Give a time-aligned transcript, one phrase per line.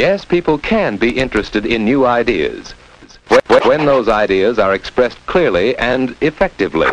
[0.00, 2.72] Yes, people can be interested in new ideas
[3.28, 6.86] when, when those ideas are expressed clearly and effectively.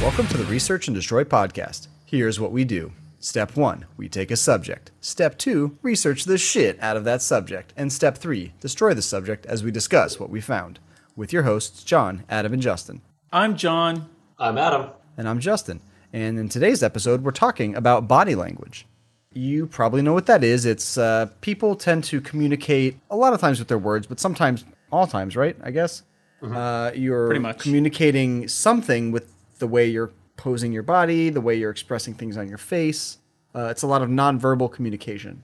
[0.00, 1.88] Welcome to the Research and Destroy podcast.
[2.04, 2.92] Here's what we do.
[3.18, 4.92] Step one, we take a subject.
[5.00, 7.74] Step two, research the shit out of that subject.
[7.76, 10.78] And step three, destroy the subject as we discuss what we found.
[11.16, 13.02] With your hosts, John, Adam, and Justin.
[13.32, 14.08] I'm John.
[14.38, 14.90] I'm Adam.
[15.16, 15.80] And I'm Justin.
[16.14, 18.86] And in today's episode, we're talking about body language.
[19.32, 20.64] You probably know what that is.
[20.64, 24.64] It's uh, people tend to communicate a lot of times with their words, but sometimes,
[24.92, 25.56] all times, right?
[25.60, 26.04] I guess.
[26.40, 26.56] Mm-hmm.
[26.56, 27.58] Uh, you're Pretty much.
[27.58, 32.48] communicating something with the way you're posing your body, the way you're expressing things on
[32.48, 33.18] your face.
[33.52, 35.42] Uh, it's a lot of nonverbal communication.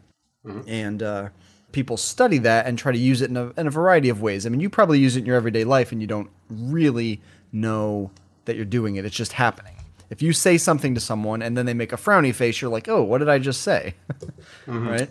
[0.68, 1.30] And uh,
[1.72, 4.46] people study that and try to use it in a, in a variety of ways.
[4.46, 7.20] I mean, you probably use it in your everyday life and you don't really
[7.52, 8.12] know
[8.44, 9.74] that you're doing it, it's just happening.
[10.10, 12.88] If you say something to someone and then they make a frowny face, you're like,
[12.88, 13.94] oh, what did I just say?
[14.66, 15.08] Right?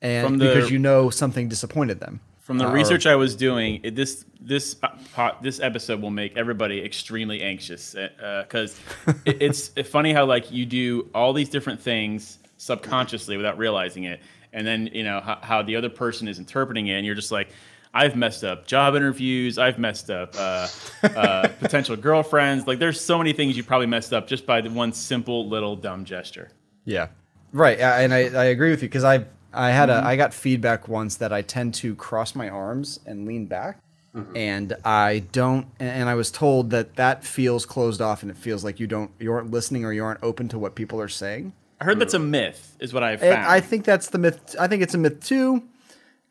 [0.00, 2.20] And the- because you know something disappointed them.
[2.40, 6.00] From the Uh, or- research I was doing, it, this this uh, po- this episode
[6.02, 8.78] will make everybody extremely anxious because
[9.24, 14.20] it, it's funny how like you do all these different things subconsciously without realizing it,
[14.52, 17.30] and then you know how, how the other person is interpreting it, and you're just
[17.30, 17.48] like,
[17.94, 20.68] I've messed up job interviews, I've messed up uh,
[21.02, 22.66] uh, potential girlfriends.
[22.66, 25.76] Like there's so many things you probably messed up just by the one simple little
[25.76, 26.50] dumb gesture.
[26.84, 27.08] Yeah,
[27.52, 27.78] right.
[27.78, 30.06] And I, I agree with you because I I had Mm-hmm.
[30.06, 33.78] a I got feedback once that I tend to cross my arms and lean back,
[34.14, 34.36] Mm-hmm.
[34.36, 35.66] and I don't.
[35.80, 39.10] And I was told that that feels closed off and it feels like you don't
[39.18, 41.52] you aren't listening or you aren't open to what people are saying.
[41.80, 43.46] I heard that's a myth, is what I've And found.
[43.46, 44.54] I think that's the myth.
[44.60, 45.62] I think it's a myth too,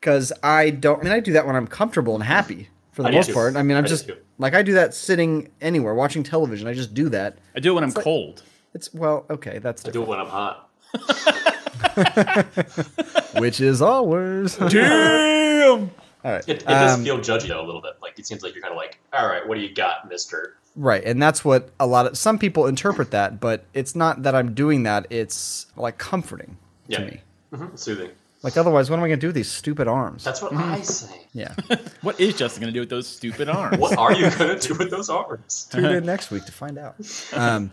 [0.02, 1.00] because I don't.
[1.00, 3.34] I mean, I do that when I'm comfortable and happy for the I most too.
[3.34, 3.54] part.
[3.54, 4.16] I mean, I'm I just too.
[4.38, 6.66] like I do that sitting anywhere watching television.
[6.66, 7.38] I just do that.
[7.56, 8.42] I do it when I'm cold.
[8.74, 10.68] It's well, okay, that's I do it when I'm hot.
[13.38, 15.90] which is always Damn.
[16.24, 16.48] all right.
[16.48, 17.92] It, it does Um, feel judgy though a little bit.
[18.02, 20.56] Like it seems like you're kind of like, all right, what do you got, Mister?
[20.74, 24.34] Right, and that's what a lot of some people interpret that, but it's not that
[24.34, 25.06] I'm doing that.
[25.10, 26.56] It's like comforting
[26.88, 27.20] Yeah, to me.
[27.52, 28.10] Mhm, soothing.
[28.42, 30.24] Like otherwise, what am I going to do with these stupid arms?
[30.24, 31.26] That's what I say.
[31.32, 31.54] yeah.
[32.02, 33.78] What is Justin going to do with those stupid arms?
[33.78, 35.68] What are you gonna do with those arms?
[35.72, 36.96] Tune in next week to find out.
[37.32, 37.72] Um,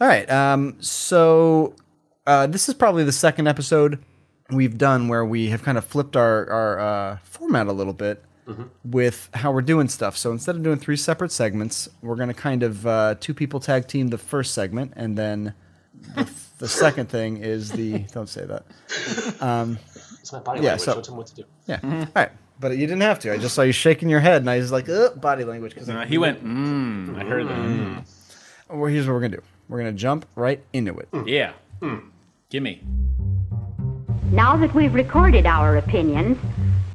[0.00, 0.28] all right.
[0.30, 1.74] Um, so
[2.26, 4.02] uh, this is probably the second episode
[4.50, 8.24] we've done where we have kind of flipped our our uh, format a little bit
[8.82, 10.16] with how we're doing stuff.
[10.16, 13.60] So instead of doing three separate segments, we're going to kind of uh, two people
[13.60, 15.52] tag team the first segment, and then
[16.14, 16.26] the,
[16.58, 18.64] the second thing is the don't say that.
[20.20, 20.80] It's my body Yeah, language.
[20.84, 21.44] so- Don't tell me what to do.
[21.66, 21.80] Yeah.
[21.82, 22.30] All right.
[22.60, 23.32] But you didn't have to.
[23.32, 25.74] I just saw you shaking your head, and I was like, Ugh, body language.
[25.74, 27.16] Because Uh, he went, mmm.
[27.16, 27.56] I heard that.
[27.56, 28.04] Mm.
[28.68, 29.42] Well, here's what we're gonna do.
[29.68, 31.08] We're gonna jump right into it.
[31.26, 31.52] Yeah.
[32.50, 32.82] Gimme.
[34.32, 36.36] Now that we've recorded our opinions,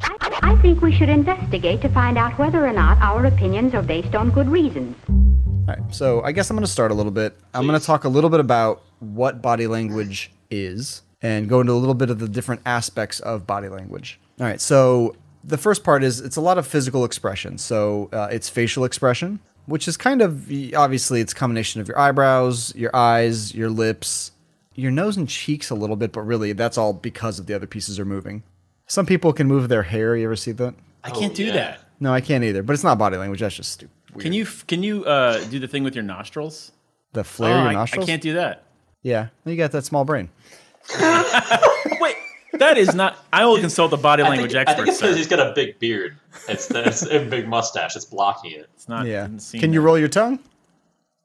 [0.02, 3.82] I, I think we should investigate to find out whether or not our opinions are
[3.82, 4.96] based on good reasons.
[5.10, 7.38] All right, so I guess I'm going to start a little bit.
[7.54, 11.74] I'm going to talk a little bit about what body language is and go into
[11.74, 14.20] a little bit of the different aspects of body language.
[14.40, 17.58] All right, so the first part is it's a lot of physical expression.
[17.58, 21.98] So uh, it's facial expression, which is kind of obviously it's a combination of your
[22.00, 24.32] eyebrows, your eyes, your lips,
[24.76, 27.68] your nose and cheeks a little bit, but really that's all because of the other
[27.68, 28.44] pieces are moving.
[28.88, 30.16] Some people can move their hair.
[30.16, 30.74] You ever see that?
[31.04, 31.54] I Oh, can't do yeah.
[31.54, 31.80] that.
[32.00, 32.64] No, I can't either.
[32.64, 33.40] But it's not body language.
[33.40, 33.94] That's just stupid.
[34.20, 36.72] Can you can you uh, do the thing with your nostrils?
[37.14, 38.06] the flare Oh, your I, nostrils?
[38.06, 38.64] I can't do that.
[39.04, 40.30] Yeah, you got that small brain.
[41.00, 42.16] Wait,
[42.54, 43.18] that is not.
[43.32, 45.80] I will consult the body language think, I think it's because he's got a big
[45.80, 46.18] beard.
[46.48, 47.96] It's, it's a big mustache.
[47.96, 48.70] It's blocking it.
[48.76, 49.06] It's not.
[49.06, 49.28] Yeah.
[49.28, 49.86] hasn't Can you that.
[49.86, 50.40] roll your tongue?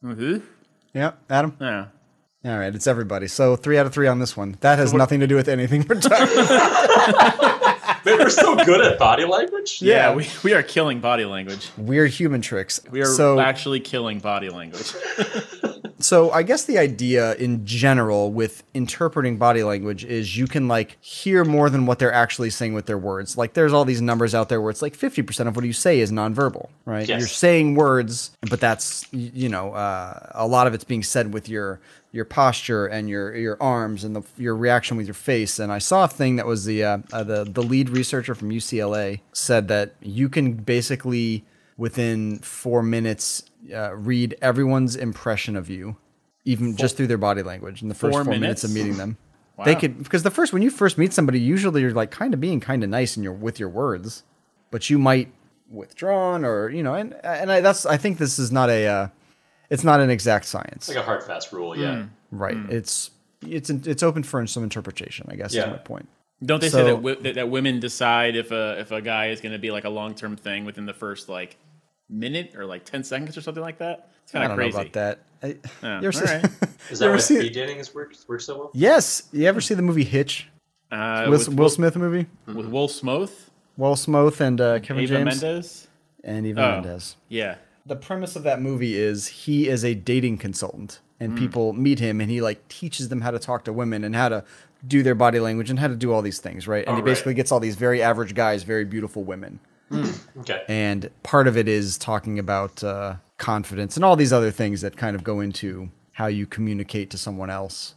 [0.05, 0.39] Mm-hmm.
[0.94, 1.56] Yeah, Adam.
[1.61, 1.87] Yeah.
[2.44, 3.27] All right, it's everybody.
[3.27, 4.56] So three out of three on this one.
[4.60, 6.37] That has nothing to do with anything we're talking.
[8.05, 9.83] Man, we're so good at body language.
[9.83, 11.71] Yeah, we, we are killing body language.
[11.77, 12.81] Weird human tricks.
[12.91, 14.95] We are so actually killing body language.
[16.00, 20.97] so I guess the idea in general with interpreting body language is you can like
[21.00, 23.36] hear more than what they're actually saying with their words.
[23.36, 26.00] Like there's all these numbers out there where it's like 50% of what you say
[26.00, 27.09] is nonverbal, right?
[27.09, 27.18] Yes.
[27.18, 31.48] You're saying words, but that's you know, uh, a lot of it's being said with
[31.48, 31.80] your
[32.12, 35.59] your posture and your your arms and the, your reaction with your face.
[35.59, 38.51] And I saw a thing that was the uh, uh, the the lead researcher from
[38.51, 41.44] UCLA said that you can basically
[41.77, 45.97] within four minutes uh, read everyone's impression of you,
[46.45, 48.65] even just through their body language in the first Four four minutes?
[48.65, 49.16] of meeting them.
[49.65, 52.41] They could because the first when you first meet somebody, usually you're like kind of
[52.41, 54.22] being kind of nice and you're with your words,
[54.71, 55.33] but you might
[55.69, 59.09] withdrawn or you know and and I, that's I think this is not a uh,
[59.69, 60.89] it's not an exact science.
[60.89, 61.77] It's like a hard fast rule.
[61.77, 62.04] Yeah.
[62.31, 62.57] right.
[62.71, 63.11] It's
[63.45, 65.27] it's it's open for some interpretation.
[65.28, 65.65] I guess Yeah.
[65.65, 66.09] is my point.
[66.45, 69.31] Don't they So- say that, wi- that that women decide if a if a guy
[69.31, 71.57] is going to be like a long term thing within the first like
[72.09, 74.10] minute or like ten seconds or something like that?
[74.25, 74.77] It's I kind don't of crazy.
[74.77, 75.19] know about that.
[75.43, 75.47] I,
[75.83, 76.45] Yeah, you ever all see- right.
[76.91, 77.41] Is You that ever why see it?
[77.41, 78.71] speed dating has worked worked so well?
[78.75, 79.25] yes.
[79.33, 80.49] You ever see the movie Hitch?
[80.91, 82.27] Uh, Will, with, Will Smith movie?
[82.47, 85.89] with Will Smoth, Will Smith and uh, Kevin Eva James Mendes.
[86.25, 86.71] and Eva Oh.
[86.81, 87.16] Mendes.
[87.28, 91.39] Yeah, the premise of that movie is he is a dating consultant and Hmm.
[91.39, 94.28] people meet him and he like teaches them how to talk to women and how
[94.31, 94.45] to
[94.87, 97.01] do their body language and how to do all these things right and Oh, he
[97.03, 97.04] right.
[97.07, 99.59] basically gets all these very average guys very beautiful women
[100.41, 100.63] Okay.
[100.69, 104.97] and part of it is talking about uh, confidence and all these other things that
[104.97, 107.95] kind of go into how you communicate to someone else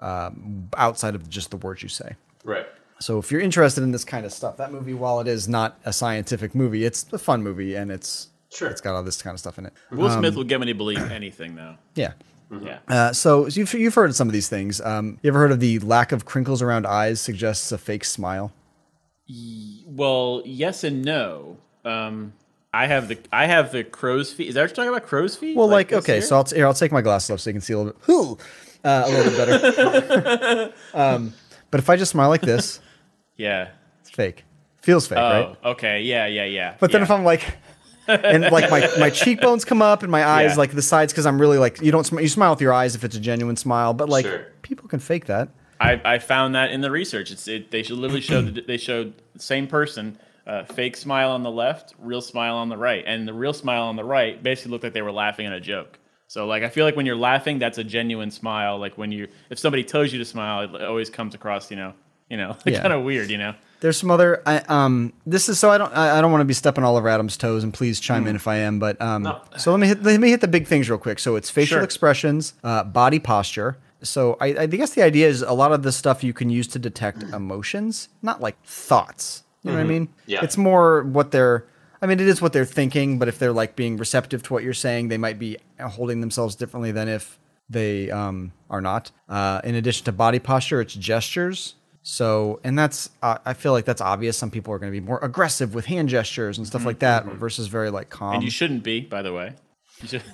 [0.00, 2.14] um, outside of just the words you say
[2.44, 2.66] Right.
[3.00, 5.78] so if you're interested in this kind of stuff that movie while it is not
[5.84, 8.68] a scientific movie it's a fun movie and it's Sure.
[8.68, 10.74] it's got all this kind of stuff in it Will Smith will get me to
[10.74, 11.74] believe anything though.
[11.94, 12.12] yeah
[12.62, 14.80] Yeah, Uh, so so you've, you've heard of some of these things.
[14.80, 18.52] Um, you ever heard of the lack of crinkles around eyes suggests a fake smile?
[19.86, 21.56] Well, yes and no.
[21.84, 22.32] Um,
[22.72, 24.48] I have the I have the crow's feet.
[24.48, 25.06] Is that what you're talking about?
[25.06, 25.56] Crow's feet?
[25.56, 27.54] Well, like, this okay, so I'll, t- here, I'll take my glasses off so you
[27.54, 28.38] can see a little bit, Ooh,
[28.84, 30.72] uh, a little bit better.
[30.94, 31.32] um,
[31.70, 32.80] but if I just smile like this,
[33.36, 33.68] yeah.
[34.00, 34.44] it's fake.
[34.82, 35.56] Feels fake, Oh, right?
[35.72, 36.02] okay.
[36.02, 36.74] Yeah, yeah, yeah.
[36.78, 37.04] But then yeah.
[37.04, 37.56] if I'm like,
[38.06, 40.56] and like my, my cheekbones come up and my eyes Yeah.
[40.56, 42.94] like the sides because I'm really like you don't sm- you smile with your eyes
[42.94, 44.46] if it's a genuine smile, but like Sure.
[44.62, 45.48] people can fake that.
[45.80, 47.30] I, I found that in the research.
[47.30, 51.30] It's it, they should literally show that they showed the same person, uh, fake smile
[51.30, 54.42] on the left, real smile on the right, and the real smile on the right
[54.42, 55.98] basically looked like they were laughing at a joke.
[56.26, 58.78] So like I feel like when you're laughing, that's a genuine smile.
[58.78, 61.94] Like when you if somebody tells you to smile, it always comes across you know
[62.28, 62.82] you know Yeah.
[62.82, 63.30] kind of weird.
[63.30, 63.54] You know.
[63.80, 64.42] There's some other.
[64.44, 65.92] I, um, this is so I don't.
[65.96, 68.34] I, I don't want to be stepping all over Adam's toes, and please chime in
[68.34, 68.80] if I am.
[68.80, 69.40] But um, No.
[69.56, 71.20] so let me hit, let me hit the big things real quick.
[71.20, 71.84] So it's facial Sure.
[71.84, 73.78] expressions, uh, body posture.
[74.02, 76.66] So I, I guess the idea is a lot of the stuff you can use
[76.68, 79.42] to detect emotions, not like thoughts.
[79.64, 80.08] You know what I mean?
[80.26, 80.40] Yeah.
[80.42, 81.64] It's more what they're.
[82.00, 84.62] I mean, it is what they're thinking, but if they're like being receptive to what
[84.62, 89.10] you're saying, they might be holding themselves differently than if they um, are not.
[89.28, 91.74] Uh, in addition to body posture, it's gestures.
[92.02, 94.38] So, and that's, uh, I feel like that's obvious.
[94.38, 97.26] Some people are going to be more aggressive with hand gestures and stuff like that
[97.26, 98.34] versus very like calm.
[98.36, 99.54] And you shouldn't be, by the way.
[100.06, 100.22] Should-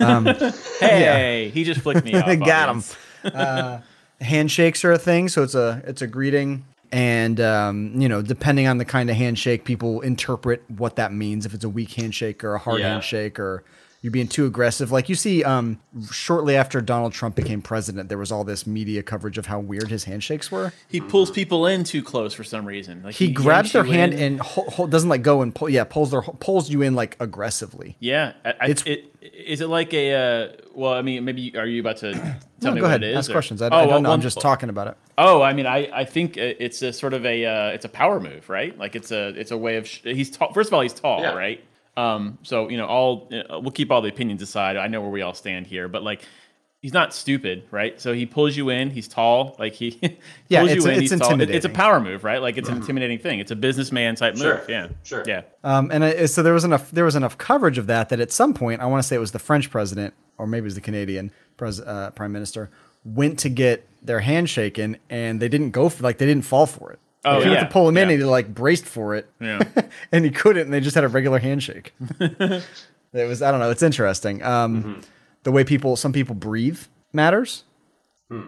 [0.81, 2.39] hey, he just flicked me off.
[2.41, 2.83] Got him.
[3.25, 3.81] Uh,
[4.21, 8.67] handshakes are a thing, so it's a it's a greeting, and um, you know, depending
[8.67, 11.47] on the kind of handshake, people interpret what that means.
[11.47, 12.93] If it's a weak handshake or a hard Yeah.
[12.93, 13.65] handshake, or
[14.05, 14.93] you're being too aggressive.
[14.93, 15.81] Like you see, um,
[16.13, 19.89] shortly after Donald Trump became president, there was all this media coverage of how weird
[19.89, 20.75] his handshakes were.
[20.89, 23.03] He pulls people in too close for some reason.
[23.03, 24.21] Like He, grabs their hand in.
[24.35, 25.71] and ho- ho- doesn't let go and pull.
[25.71, 27.97] Yeah, pulls their pulls you in like aggressively.
[27.99, 30.13] Yeah, I, I, It's- it, is it like a?
[30.15, 32.13] Uh, well, I mean, maybe are you about to
[32.61, 33.17] tell No, me go what ahead, it is?
[33.17, 33.63] ask or- questions.
[33.63, 34.13] I, oh, I don't well, know.
[34.13, 34.99] I'm just talking about it.
[35.17, 38.21] Oh, I mean, I, I think it's a sort of a uh, it's a power
[38.21, 38.77] move, right?
[38.77, 40.53] Like it's a it's a way of sh- he's tall.
[40.53, 41.33] First of all, he's tall, Yeah.
[41.35, 41.65] right?
[41.97, 44.77] Um, so you know, all uh, we'll keep all the opinions aside.
[44.77, 46.23] I know where we all stand here, but like.
[46.83, 47.99] He's not stupid, right?
[47.99, 48.91] So he pulls you in.
[48.91, 49.99] He's tall, like he
[50.49, 51.03] Yeah, pulls it's- you in.
[51.03, 51.41] it's he's tall.
[51.41, 52.43] It- It's a power move, right?
[52.43, 53.39] Like it's an intimidating thing.
[53.39, 54.69] It's a businessman type Sure, move.
[54.69, 55.25] Yeah, sure.
[55.27, 55.45] yeah.
[55.63, 58.31] Um, and I, so there was enough there was enough coverage of that that at
[58.33, 60.75] some point I want to say it was the French president or maybe it was
[60.75, 62.69] the Canadian pres, uh, prime minister
[63.03, 66.67] went to get their hand shaken and they didn't go for like they didn't fall
[66.67, 66.99] for it.
[67.25, 68.15] Oh, he went yeah, to pull him in yeah.
[68.15, 69.29] and he like braced for it.
[69.41, 69.61] Yeah.
[70.13, 71.95] and he couldn't and they just had a regular handshake.
[72.21, 72.63] it
[73.13, 74.43] was I don't know it's interesting.
[74.43, 75.01] Um,
[75.45, 76.81] The way people some people breathe
[77.13, 77.65] matters.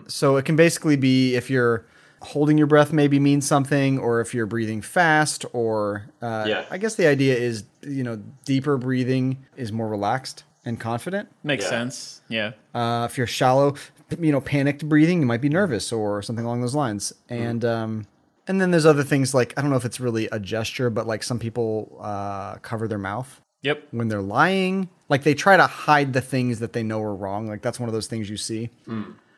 [0.08, 1.86] So it can basically be if you're
[2.22, 6.64] holding your breath maybe means something, or if you're breathing fast, or uh, Yeah.
[6.72, 11.28] I guess the idea is you know deeper breathing is more relaxed and confident.
[11.44, 11.70] Makes Yeah.
[11.70, 12.20] sense.
[12.28, 12.52] Yeah.
[12.74, 13.76] Uh, if you're shallow,
[14.18, 17.12] you know, panicked breathing, you might be nervous or something along those lines.
[17.28, 18.06] And um,
[18.48, 21.06] and then there's other things like I don't know if it's really a gesture, but
[21.06, 23.88] like some people uh, cover their mouth Yep.
[23.90, 24.88] when they're lying.
[25.08, 27.46] Like they try to hide the things that they know are wrong.
[27.48, 28.70] Like that's one of those things you see.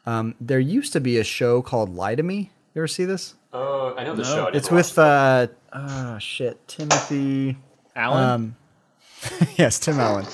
[0.06, 2.50] Um, there used to be a show called Lie to Me.
[2.74, 3.34] You ever see this?
[3.52, 4.28] Oh, I know the No.
[4.28, 4.44] show.
[4.46, 5.56] I It's with watched it.
[5.72, 7.56] uh, oh shit, Timothy.
[7.96, 8.24] Alan.
[8.24, 8.56] Um,
[9.56, 10.26] yes, Tim Allen.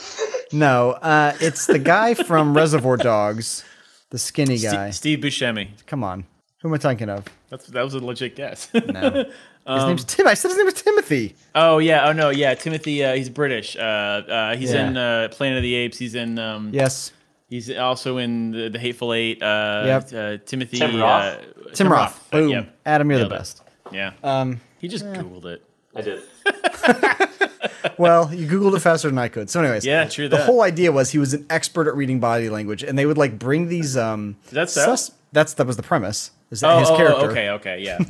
[0.52, 3.64] No, uh, it's the guy from Reservoir Dogs,
[4.10, 4.90] the skinny Ste- guy.
[4.90, 5.68] Steve Buscemi.
[5.86, 6.26] Come on,
[6.60, 7.24] who am I thinking of?
[7.54, 8.68] That's that was a legit guess.
[8.74, 9.26] No, his
[9.66, 10.26] Um, name's Tim.
[10.26, 11.36] I said his name was Timothy.
[11.54, 12.08] oh yeah.
[12.08, 12.30] Oh no.
[12.30, 12.54] Yeah.
[12.54, 13.04] Timothy.
[13.04, 13.76] Uh, he's British.
[13.76, 14.88] Uh, uh, he's Yeah.
[14.88, 15.96] in uh, Planet of the Apes.
[15.98, 16.38] He's in.
[16.38, 17.12] Um, Yes,
[17.48, 19.40] He's also in the, the Hateful Eight.
[19.42, 20.12] Uh, Yep.
[20.12, 20.78] uh, Timothy.
[20.78, 21.38] Tim Roth?
[21.38, 22.30] Uh, Tim, Roth.
[22.32, 22.76] Boom, Yep.
[22.84, 23.38] Adam, you're the Nailed it.
[23.38, 23.62] best.
[23.92, 24.12] Yeah.
[24.24, 25.62] Um, he just googled it.
[25.94, 26.22] I did.
[27.98, 29.48] well, you googled it faster than I could.
[29.50, 30.46] So, anyways, Yeah, true The that.
[30.46, 33.38] whole idea was he was an expert at reading body language, and they would like
[33.38, 33.96] bring these.
[33.96, 34.96] um That's so?
[35.34, 36.30] That's that was the premise.
[36.50, 37.30] Is that Oh, his oh, oh character?
[37.30, 37.98] okay, okay, yeah.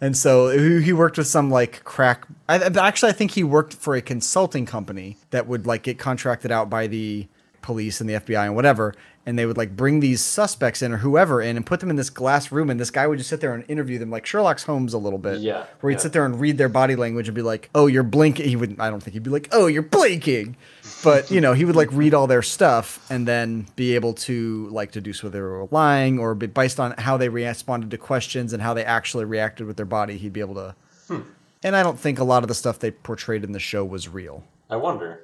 [0.00, 2.26] And so he he worked with some like crack.
[2.48, 5.98] I, I- actually, I think he worked for a consulting company that would like get
[5.98, 7.26] contracted out by the
[7.62, 8.92] police and the FBI and whatever.
[9.24, 11.96] And they would like bring these suspects in or whoever in and put them in
[11.96, 12.68] this glass room.
[12.68, 15.18] And this guy would just sit there and interview them like Sherlock Holmes a little
[15.18, 15.38] bit.
[15.40, 16.02] Yeah, Where he'd yeah.
[16.02, 18.46] sit there and read their body language and be like, oh, you're blinking.
[18.46, 20.56] He would, I don't think he'd be like, oh, you're blinking.
[21.04, 24.68] But, you know, he would like read all their stuff and then be able to
[24.70, 28.52] like deduce whether they were lying or be- based on how they responded to questions
[28.52, 30.74] and how they actually reacted with their body, he'd be able to.
[31.08, 31.20] Hmm.
[31.62, 34.08] And I don't think a lot of the stuff they portrayed in the show was
[34.08, 34.42] real.
[34.70, 35.20] I wonder.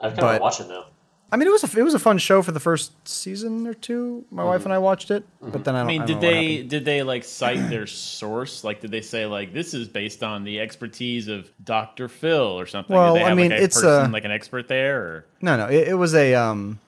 [0.00, 0.86] I've kind But- of watch it now.
[1.30, 3.74] I mean, it was a, it was a fun show for the first season or
[3.74, 4.24] two.
[4.30, 5.86] My wife and I watched it, but then I I don't.
[5.88, 8.64] mean, I did don't they did they like cite their source?
[8.64, 12.64] Like, did they say like this is based on the expertise of Doctor Phil or
[12.66, 12.96] something?
[12.96, 15.02] Well, they I have, mean, like, a it's, person, uh, like an expert there.
[15.02, 15.26] Or?
[15.42, 16.80] No, no, it, it was a um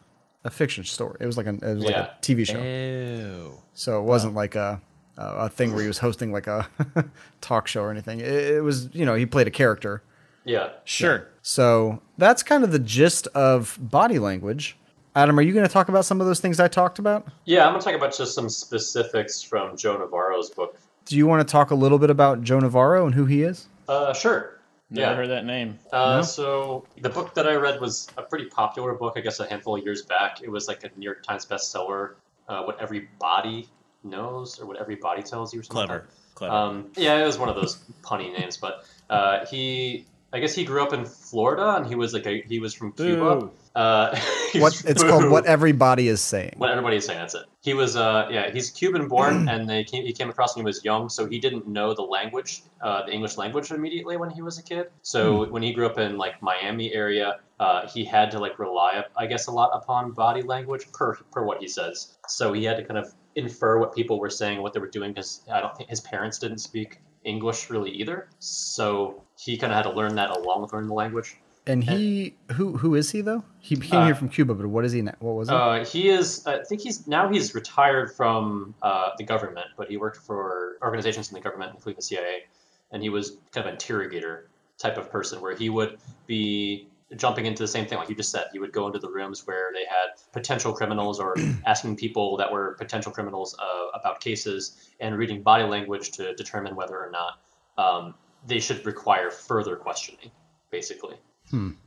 [0.45, 1.19] a fiction story.
[1.21, 2.07] It was like a it was like Yeah.
[2.17, 2.63] a TV show.
[2.63, 3.59] Ew.
[3.75, 4.81] So it wasn't like a
[5.19, 6.67] a a thing where he was hosting like a
[7.43, 8.21] talk show or anything.
[8.21, 10.03] It, it was you know he played a character.
[10.45, 10.71] Yeah.
[10.85, 11.29] Sure.
[11.43, 14.77] So that's kind of the gist of body language.
[15.17, 17.27] Adam, are you going to talk about some of those things I talked about?
[17.45, 20.79] Yeah, I'm gonna talk about just some specifics from Joe Navarro's book.
[21.05, 23.67] Do you want to talk a little bit about Joe Navarro and who he is?
[23.89, 24.61] Uh, sure.
[24.91, 25.17] Never yeah.
[25.17, 25.79] heard that name.
[25.93, 26.23] Uh, No?
[26.23, 29.77] So the book that I read was a pretty popular book, I guess, a handful
[29.77, 30.43] of years back.
[30.43, 32.15] It was like a New York Times bestseller.
[32.49, 33.69] Uh, what every body
[34.03, 35.87] knows, or what every body tells you, or something.
[35.87, 36.01] Clever.
[36.01, 36.55] Like Clever.
[36.55, 40.65] Um, yeah, it was one of those punny names, but uh, he, I guess, he
[40.65, 43.51] grew up in Florida, and he was like a, he was from Cuba.
[43.75, 44.17] Uh,
[44.55, 46.55] What was- it's called what everybody is saying.
[46.57, 47.45] What everybody is saying, that's it.
[47.63, 50.67] He was, uh, yeah, he's Cuban born, and they came, he came across when he
[50.67, 54.43] was young, so he didn't know the language, uh, the English language immediately when he
[54.43, 54.87] was a kid.
[55.03, 59.05] So when he grew up in like Miami area, uh, he had to like rely,
[59.17, 62.17] I guess, a lot upon body language per per what he says.
[62.27, 65.13] So he had to kind of infer what people were saying, what they were doing,
[65.13, 68.29] because I don't think his parents didn't speak English really either.
[68.39, 71.37] So he kind of had to learn that along with learning the language.
[71.67, 73.45] And he who who is he though?
[73.61, 75.03] He came Uh, here from Cuba, but what is he?
[75.03, 75.15] now?
[75.21, 75.55] What was he?
[75.55, 76.45] Uh, he is.
[76.47, 81.29] I think he's now he's retired from uh, the government, but he worked for organizations
[81.29, 82.45] in the government, including the CIA,
[82.93, 84.49] and he was kind of an interrogator
[84.79, 88.31] type of person, where he would be jumping into the same thing like you just
[88.31, 88.47] said.
[88.53, 91.35] He would go into the rooms where they had potential criminals, or
[91.67, 96.77] asking people that were potential criminals uh, about cases, and reading body language to determine
[96.77, 97.41] whether or not
[97.79, 98.15] um,
[98.47, 100.31] they should require further questioning,
[100.71, 101.17] basically.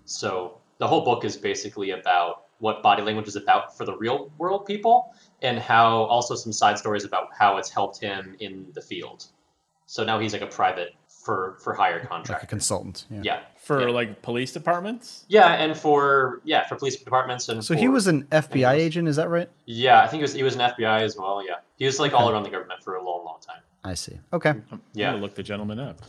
[0.05, 4.31] So the whole book is basically about what body language is about for the real
[4.37, 8.81] world people, and how also some side stories about how it's helped him in the
[8.81, 9.25] field.
[9.85, 13.05] So now he's like a private for for hire like a consultant.
[13.09, 13.21] Yeah.
[13.23, 13.93] yeah, For yeah.
[13.93, 15.25] like police departments.
[15.29, 19.07] yeah, and for yeah for police departments and So for- he was an FBI agent,
[19.07, 19.49] is that right?
[19.65, 21.41] yeah I think he was he was an FBI as well.
[21.45, 23.61] Yeah, he was like all around the government for a long long time.
[23.85, 24.19] I see.
[24.33, 24.49] Okay.
[24.71, 25.11] I'm Yeah.
[25.11, 25.99] gonna look the gentleman up.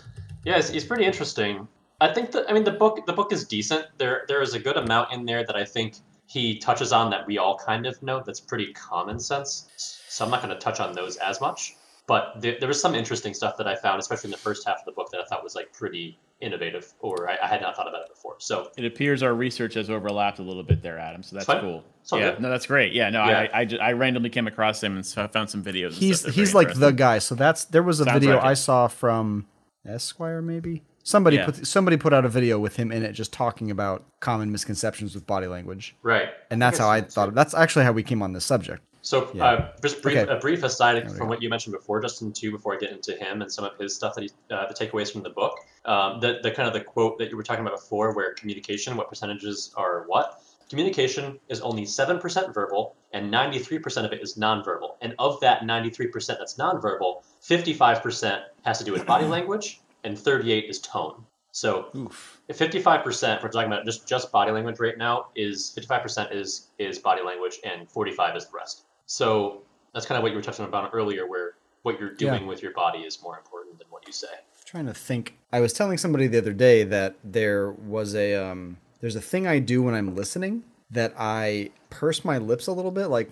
[0.44, 1.66] Yeah, it's, it's pretty interesting.
[2.00, 3.87] I think that I mean the book the book is decent.
[3.99, 5.94] There there is a good amount in there that I think
[6.26, 8.21] he touches on that we all kind of know.
[8.26, 9.68] That's pretty common sense.
[10.09, 11.76] So I'm not going to touch on those as much.
[12.06, 14.78] But there, there was some interesting stuff that I found, especially in the first half
[14.80, 17.75] of the book, that I thought was like pretty innovative, or I, I had not
[17.76, 18.34] thought about it before.
[18.38, 21.23] So It appears our research has overlapped a little bit there, Adam.
[21.23, 21.82] So that's cool.
[22.02, 22.40] It's all yeah, good.
[22.42, 22.92] no, that's great.
[22.92, 23.49] Yeah, no, Yeah.
[23.54, 25.87] I, I, ju- I randomly came across him and so I found some videos.
[25.92, 27.18] and He's stuff he's like the guy.
[27.20, 29.46] So that's there was a Sounds video like I saw from
[29.87, 30.82] Esquire maybe.
[31.04, 31.46] Somebody Yeah.
[31.46, 35.14] put somebody put out a video with him in it just talking about common misconceptions
[35.14, 35.96] with body language.
[36.02, 38.82] right, And that's how I guess thought that's actually how we came on this subject.
[39.04, 39.44] So, Yeah.
[39.44, 40.32] uh, just brief, Okay.
[40.32, 43.42] a brief aside from what you mentioned before, Justin, too, before I get into him
[43.42, 45.54] and some of his stuff that he, uh, the takeaways from the book.
[45.84, 48.96] Um, the, the kind of the quote that you were talking about before, where communication,
[48.96, 50.40] what percentages are what?
[50.70, 54.96] Communication is only 7% verbal, and 93% of it is nonverbal.
[55.02, 60.64] And of that 93% that's nonverbal, 55% has to do with body language, and 38
[60.70, 61.26] is tone.
[61.52, 62.40] So Oof.
[62.49, 66.99] if 55% we're talking about just just body language right now is 55% is is
[66.99, 70.64] body language and 45 is the rest so that's kind of what you were touching
[70.73, 72.49] on earlier where what you're doing Yeah.
[72.49, 74.26] with your body is more important than what you say
[74.64, 75.37] trying to think.
[75.52, 79.46] I was telling somebody the other day that there was a um there's a thing
[79.46, 83.30] I do when I'm listening that I purse my lips a little bit like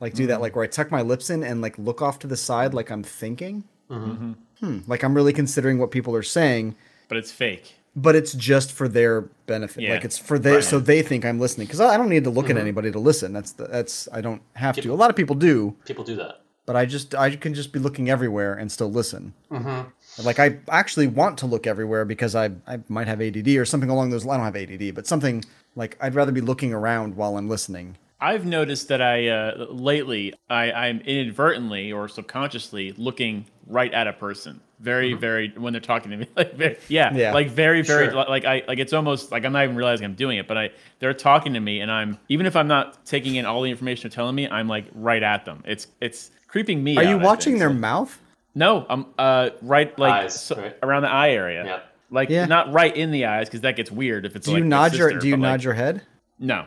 [0.00, 2.26] like do that like where I tuck my lips in and like look off to
[2.26, 3.64] the side like I'm thinking.
[3.88, 6.76] Hmm, like I'm really considering what people are saying,
[7.08, 7.74] But it's fake.
[7.94, 9.82] But it's just for their benefit.
[9.82, 9.94] Yeah.
[9.94, 12.30] Like it's for they so they think I'm listening cuz I I don't need to
[12.30, 13.32] look at anybody to listen.
[13.32, 14.92] That's the, that's I don't have to.
[14.92, 15.76] A lot of people do.
[15.84, 19.34] people do that but I just I can just be looking everywhere and still listen.
[19.50, 20.24] Mm-hmm.
[20.24, 23.90] Like I actually want to look everywhere because I I might have ADD or something
[23.90, 24.26] along those.
[24.26, 25.44] I don't have ADD, but something
[25.74, 27.96] like I'd rather be looking around while I'm listening.
[28.20, 34.12] I've noticed that I uh, lately I, I'm inadvertently or subconsciously looking right at a
[34.12, 34.60] person.
[34.82, 37.32] Very, very when they're talking to me, like very, yeah, Yeah.
[37.32, 38.14] like very, very Sure.
[38.28, 40.70] like I like it's almost like I'm not even realizing I'm doing it, but I
[40.98, 44.10] they're talking to me and I'm even if I'm not taking in all the information
[44.10, 45.62] they're telling me, I'm like right at them.
[45.66, 46.96] It's it's creeping me.
[46.96, 47.60] Are you out, I watching think.
[47.60, 48.18] their mouth?
[48.56, 50.76] No, I'm uh right like Eyes, so- right?
[50.82, 51.64] around the eye area.
[51.64, 51.80] Yeah.
[52.10, 52.46] Like Yeah.
[52.46, 54.68] not right in the eyes because that gets weird if it's Do like you the
[54.68, 56.02] nod your Do you but, nod your head?
[56.40, 56.66] no.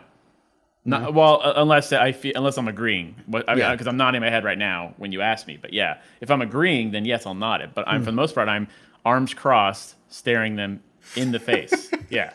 [0.88, 3.72] Not, well, uh, unless I feel, unless I'm agreeing, but I mean, Yeah.
[3.72, 5.58] because I'm nodding my head right now when you ask me.
[5.60, 7.72] But yeah, if I'm agreeing, then yes, I'll nod it.
[7.74, 8.06] But I'm Hmm.
[8.06, 8.68] for the most part, I'm
[9.04, 10.82] arms crossed, staring them
[11.15, 11.89] in the face.
[12.08, 12.30] Yeah,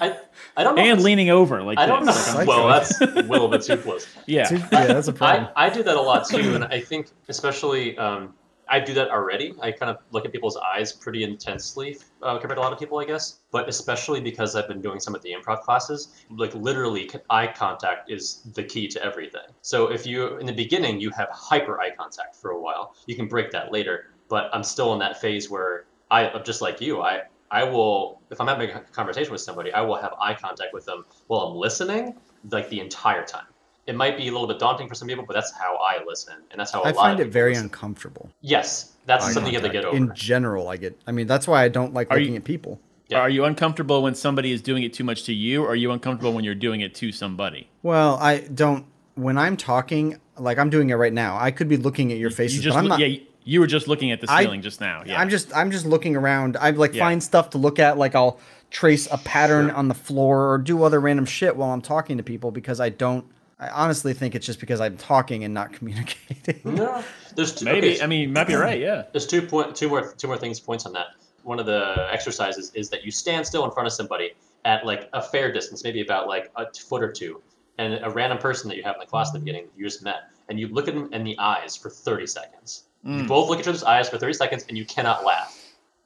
[0.00, 0.16] I,
[0.56, 0.82] I don't know.
[0.82, 2.12] and leaning over like I don't know.
[2.36, 4.06] Like well, that's a little bit too close.
[4.26, 5.48] yeah, yeah, that's a problem.
[5.56, 8.32] I, I do that a lot too, and I think especially um,
[8.70, 9.52] I do that already.
[9.60, 12.78] I kind of look at people's eyes pretty intensely uh, compared to a lot of
[12.78, 13.40] people, I guess.
[13.50, 18.10] But especially because I've been doing some of the improv classes, like literally eye contact
[18.10, 19.48] is the key to everything.
[19.60, 23.16] So if you in the beginning you have hyper eye contact for a while, you
[23.16, 24.06] can break that later.
[24.28, 27.22] But I'm still in that phase where I, I'm just like you, I.
[27.52, 30.84] I will, if I'm having a conversation with somebody, I will have eye contact with
[30.84, 32.14] them while I'm listening,
[32.48, 33.49] like the entire time
[33.86, 36.34] it might be a little bit daunting for some people, but that's how I listen,
[36.50, 37.64] and that's how a I lot find of it very listen.
[37.66, 38.30] uncomfortable.
[38.40, 39.96] Yes, that's eye something you have to get over.
[39.96, 40.98] In general, I get.
[41.06, 42.80] I mean, that's why I don't like Are looking you- at people.
[43.08, 43.18] Yeah.
[43.18, 45.90] Are you uncomfortable when somebody is doing it too much to you, or are you
[45.90, 47.68] uncomfortable when you're doing it to somebody?
[47.82, 48.86] Well, I don't.
[49.16, 52.30] When I'm talking, like I'm doing it right now, I could be looking at your
[52.30, 53.00] faces, you just but I'm not.
[53.00, 55.02] yeah, you- you were just looking at the I- ceiling just now.
[55.04, 56.56] Yeah, I'm just I'm just looking around.
[56.60, 57.00] I like Yeah.
[57.04, 57.98] find stuff to look at.
[57.98, 58.38] Like I'll
[58.70, 59.74] trace a pattern Sure.
[59.76, 62.90] on the floor or do other random shit while I'm talking to people because I
[62.90, 63.24] don't.
[63.60, 66.60] I honestly think it's just because I'm talking and not communicating.
[66.64, 67.04] No,
[67.36, 67.94] there's two, maybe.
[67.94, 68.80] okay, I mean, you might be right.
[68.80, 69.04] Yeah.
[69.12, 71.08] there's two point two more two more things points on that.
[71.42, 74.32] One of the exercises is that you stand still in front of somebody
[74.64, 77.42] at like a fair distance, maybe about like a foot or two,
[77.78, 80.02] and a random person that you have in the class at the beginning you just
[80.02, 82.84] met, and you look at them in the eyes for 30 seconds.
[83.04, 83.28] You mm.
[83.28, 85.56] both look at each other's eyes for 30 seconds, and you cannot laugh.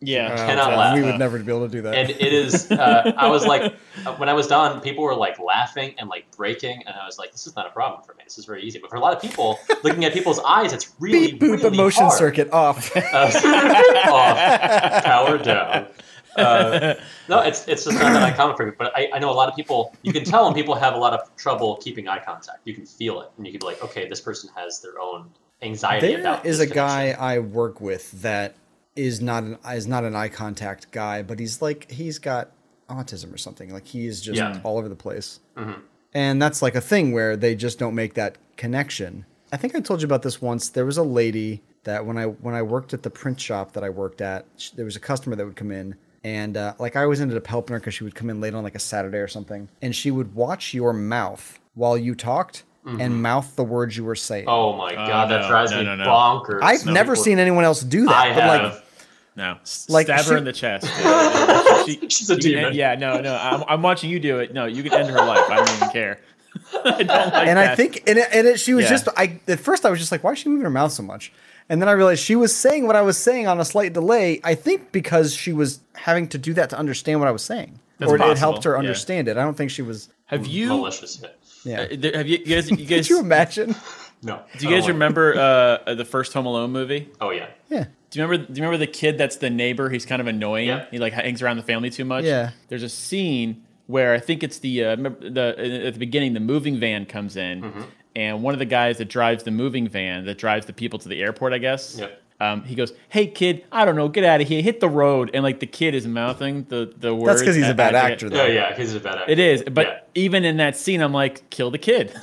[0.07, 0.33] Yeah.
[0.33, 0.97] Uh, cannot so laugh.
[0.97, 1.95] We would never be able to do that.
[1.95, 3.75] and it is uh, i was like
[4.19, 7.33] when i was done people were like laughing and like breaking and i was like
[7.33, 9.15] this is not a problem for me this is very easy but for a lot
[9.15, 12.19] of people looking at people's eyes it's really Beep boop really emotion hard.
[12.19, 12.91] circuit off.
[13.15, 13.31] Uh,
[14.13, 15.87] off, power down
[16.37, 16.95] uh,
[17.29, 19.49] no it's it's just not that uncommon for me but I, I know a lot
[19.49, 22.59] of people you can tell when people have a lot of trouble keeping eye contact
[22.65, 25.31] you can feel it and you can be like okay this person has their own
[25.63, 27.11] anxiety There about is this a guy.
[27.19, 28.57] I work with that
[28.97, 32.51] is not an is not an eye contact guy, but he's like he's got
[32.89, 33.73] autism or something.
[33.73, 34.61] Like he is just Yeah.
[34.63, 35.41] all over the place.
[35.57, 35.77] Mhm.
[36.13, 39.25] And that's like a thing where they just don't make that connection.
[39.53, 40.69] I think I told you about this once.
[40.69, 43.83] There was a lady that when I when I worked at the print shop that
[43.85, 46.97] I worked at, sh- there was a customer that would come in and uh, like
[46.97, 48.79] I always ended up helping her because she would come in late on like a
[48.81, 53.65] Saturday or something, and she would watch your mouth while you talked and mouth the
[53.65, 54.45] words you were saying.
[54.47, 56.05] oh my god that no, drives no, me no, no.
[56.05, 58.15] bonkers I've No, never people- seen anyone else do that.
[58.15, 58.84] i but have like
[59.37, 60.87] No, S- Like, stab she- her in the chest.
[61.01, 61.85] Yeah.
[61.85, 62.65] She- She's a demon.
[62.67, 63.35] end- yeah, no, no.
[63.37, 64.55] I'm, I'm watching you do it.
[64.55, 65.51] No, you can end her life.
[65.51, 66.21] I don't even care.
[66.85, 67.09] I don't like
[67.49, 67.73] and that.
[67.73, 68.91] I think and it, and it, she was Yeah.
[68.91, 71.03] just I at first I was just like why is she moving her mouth so
[71.03, 71.33] much
[71.69, 74.41] and then I realized she was saying what I was saying on a slight delay
[74.45, 77.81] I think because she was having to do that to understand what I was saying
[77.99, 78.79] That's or it helped her yeah.
[78.79, 80.69] understand it I don't think she was have you?
[80.69, 81.21] malicious
[81.65, 81.81] yeah.
[81.81, 82.71] yeah uh, there- have you, you guys?
[82.71, 83.11] You could guys?
[83.11, 83.75] you imagine
[84.23, 87.11] no do you guys remember uh, the first Home Alone movie?
[87.21, 88.47] oh yeah yeah Do you remember?
[88.53, 89.91] Do you remember the kid that's the neighbor?
[89.91, 90.69] He's kind of annoying.
[90.69, 90.87] Yeah.
[90.91, 92.25] He like hangs around the family too much.
[92.25, 92.51] Yeah.
[92.69, 96.79] There's a scene where I think it's the uh, the at the beginning the moving
[96.79, 97.83] van comes in, Mm-hmm.
[98.15, 101.09] and one of the guys that drives the moving van that drives the people to
[101.09, 101.97] the airport, I guess.
[101.99, 102.21] Yep.
[102.41, 105.31] Um, he goes, "Hey kid, I don't know, get out of here, hit the road,"
[105.35, 107.27] and like the kid is mouthing the the words.
[107.27, 109.19] that's because he's a bad I forget- actor Oh though yeah, because he's a bad
[109.19, 109.33] actor.
[109.33, 109.99] It is, but Yeah.
[110.15, 112.13] even in that scene, I'm like, kill the kid.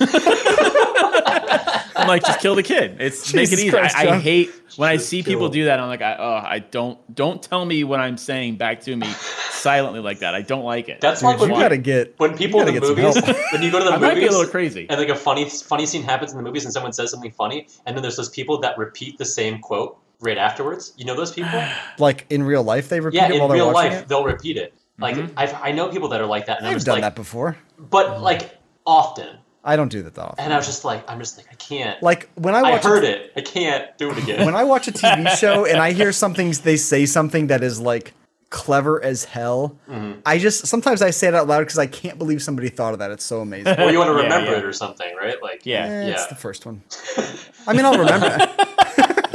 [1.96, 2.96] I'm like, just kill the kid.
[3.00, 3.70] It's make it easy.
[3.70, 5.32] Christ, I, I hate when I see kill.
[5.32, 5.80] people do that.
[5.80, 9.06] I'm like, I, oh, I don't don't tell me what I'm saying back to me
[9.50, 10.34] silently like that.
[10.34, 11.00] I don't like it.
[11.00, 13.16] That's like Dude, when you gotta get when people in the get movies
[13.52, 14.86] when you go to the I might movies be a little crazy.
[14.88, 17.68] and like a funny funny scene happens in the movies and someone says something funny
[17.86, 20.92] and then there's those people that repeat the same quote right afterwards.
[20.96, 21.62] You know those people?
[21.98, 24.56] like in real life they repeat yeah, it in they're real life it they'll repeat
[24.56, 24.74] it.
[24.98, 25.32] Like Mm-hmm.
[25.38, 27.14] I've, I know people that are like that, and I'm I've just done like, that
[27.16, 31.08] before but like often, I don't do that that often and I was just like,
[31.08, 32.02] I'm just like, I can't.
[32.02, 34.44] like when I I watch a heard it, I can't do it again.
[34.44, 37.80] when I watch a TV show and I hear something, they say something that is
[37.80, 38.12] like
[38.50, 39.78] clever as hell.
[39.88, 40.20] Mm-hmm.
[40.26, 42.98] I just sometimes I say it out loud because I can't believe somebody thought of
[42.98, 43.10] that.
[43.12, 43.78] It's so amazing.
[43.80, 44.58] or you want to remember yeah.
[44.58, 45.40] it or something, right?
[45.42, 45.86] Like yeah.
[45.86, 46.82] Eh, It's the first one.
[47.66, 48.36] I mean, I'll remember.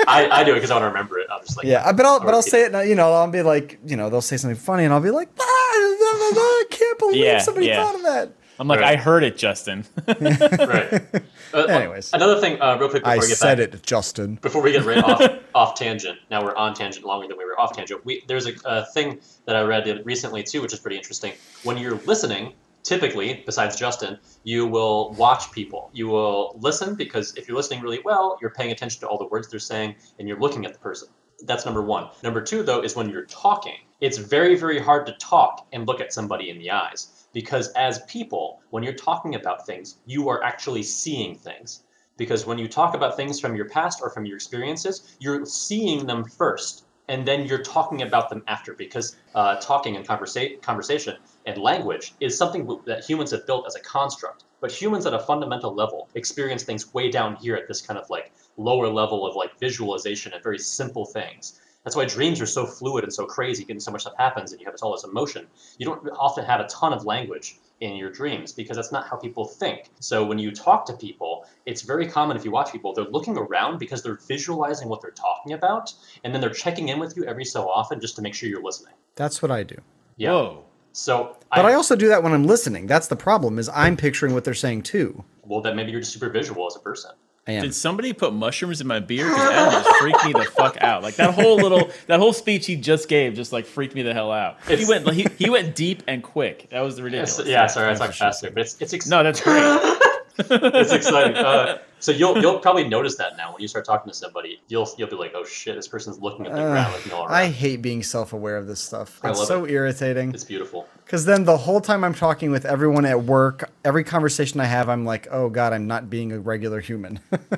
[0.10, 1.28] I, I do it because I want to remember it.
[1.32, 2.88] I'm just like, Yeah, but I'll but I'll repeat say it.
[2.88, 5.30] You know, I'll be like, you know, they'll say something funny, and I'll be like,
[5.40, 7.84] ah, I can't believe Yeah, somebody yeah.
[7.84, 8.32] thought of that.
[8.60, 8.98] I'm like, Right.
[8.98, 9.86] I heard it, Justin.
[10.08, 11.02] right.
[11.54, 12.12] Uh, Anyways.
[12.14, 14.36] another thing, uh, real quick before I we get said back, it, Justin.
[14.42, 15.22] before we get right off
[15.56, 16.20] off tangent.
[16.30, 18.04] Now we're on tangent longer than we were off tangent.
[18.06, 21.32] We, there's a, a thing that I read recently too, which is pretty interesting.
[21.64, 22.52] When you're listening,
[22.84, 25.90] typically, besides Justin, you will watch people.
[25.94, 29.28] You will listen because if you're listening really well, you're paying attention to all the
[29.28, 31.08] words they're saying and you're looking at the person.
[31.46, 32.10] That's number one.
[32.24, 33.76] Number two, though, is when you're talking.
[34.02, 38.00] It's very, very hard to talk and look at somebody in the eyes because as
[38.04, 41.84] people, when you're talking about things, you are actually seeing things
[42.18, 46.06] because when you talk about things from your past or from your experiences, you're seeing
[46.06, 48.74] them first, and then you're talking about them after.
[48.74, 53.76] Because uh, talking and conversa- conversation and language is something that humans have built as
[53.76, 54.44] a construct.
[54.60, 58.10] But humans at a fundamental level experience things way down here at this kind of
[58.10, 61.62] like lower level of like visualization and very simple things.
[61.88, 64.60] That's why dreams are so fluid and so crazy, and so much stuff happens, and
[64.60, 65.48] you have all this emotion.
[65.78, 69.16] You don't often have a ton of language in your dreams because that's not how
[69.16, 69.90] people think.
[70.02, 73.38] So when you talk to people, it's very common if you watch people, they're looking
[73.38, 75.94] around because they're visualizing what they're talking about,
[76.26, 78.62] and then they're checking in with you every so often just to make sure you're
[78.62, 78.94] listening.
[79.16, 79.78] That's what I do.
[80.18, 80.32] Yeah.
[80.32, 80.66] Whoa.
[80.92, 82.88] So, But I also do that when I'm listening.
[82.88, 83.60] That's the problem.
[83.60, 85.24] Is I'm picturing what they're saying too.
[85.46, 87.12] well, then maybe you're just super visual as a person.
[87.48, 87.62] I am.
[87.64, 89.26] Did somebody put mushrooms in my beer?
[89.28, 91.02] Because Adam just freaked me the fuck out.
[91.04, 94.14] Like that whole little, that whole speech he just gave just like freaked me the
[94.14, 94.58] hell out.
[94.68, 96.68] He It's- went, he, he went deep and quick.
[96.72, 97.40] That was the ridiculous.
[97.40, 99.64] It's- yeah, sorry, I talked faster, but it's it's ex- No, that's great.
[100.40, 101.36] it's exciting.
[101.38, 104.88] Uh, so you'll you'll probably notice that now when you start talking to somebody, you'll
[104.98, 107.34] you'll be like, oh shit, this person's looking at the ground, looking all around.
[107.34, 109.20] I hate being self-aware of this stuff.
[109.24, 109.72] It's so it.
[109.72, 110.34] irritating.
[110.34, 110.88] it's beautiful.
[111.04, 114.90] Because then the whole time I'm talking with everyone at work, every conversation I have,
[114.90, 117.20] I'm like, oh god, I'm not being a regular human.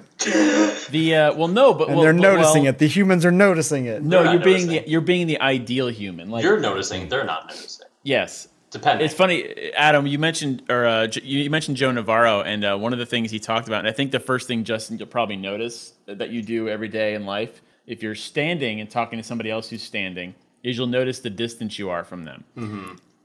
[0.89, 2.79] The uh, well, no, but and well, they're but- noticing well, it.
[2.79, 4.03] The humans are noticing it.
[4.03, 6.29] No, you're not being the you're being the ideal human.
[6.29, 7.87] Like You're noticing, they're not noticing.
[8.03, 9.05] yes, Depending.
[9.05, 10.05] It's funny, Adam.
[10.05, 13.39] You mentioned or uh, you mentioned Joe Navarro, and uh, one of the things he
[13.39, 16.69] talked about, and I think the first thing Justin you'll probably notice that you do
[16.69, 20.77] every day in life, if you're standing and talking to somebody else who's standing, is
[20.77, 22.43] you'll notice the distance you are from them.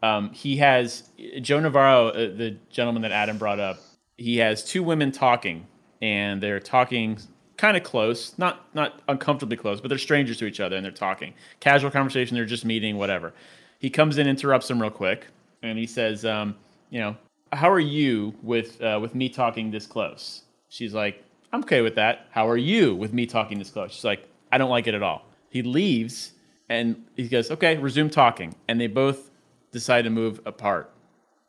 [0.03, 3.79] Um, he has Joe Navarro, uh, the gentleman that Adam brought up.
[4.17, 5.67] He has two women talking,
[6.01, 7.19] and they're talking
[7.57, 10.93] kind of close, not not uncomfortably close, but they're strangers to each other, and they're
[10.93, 12.35] talking casual conversation.
[12.35, 13.35] They're just meeting, whatever.
[13.85, 15.27] He comes in, interrupts them real quick,
[15.63, 16.57] and he says, um,
[16.89, 17.17] "You know,
[17.53, 21.97] how are you with uh, with me talking this close?" She's like, "I'm okay with
[21.97, 23.93] that." How are you with me talking this close?
[23.93, 26.33] She's like, "I don't like it at all." He leaves,
[26.71, 29.31] and he goes, "Okay, resume talking," and they both
[29.71, 30.91] decide to move apart.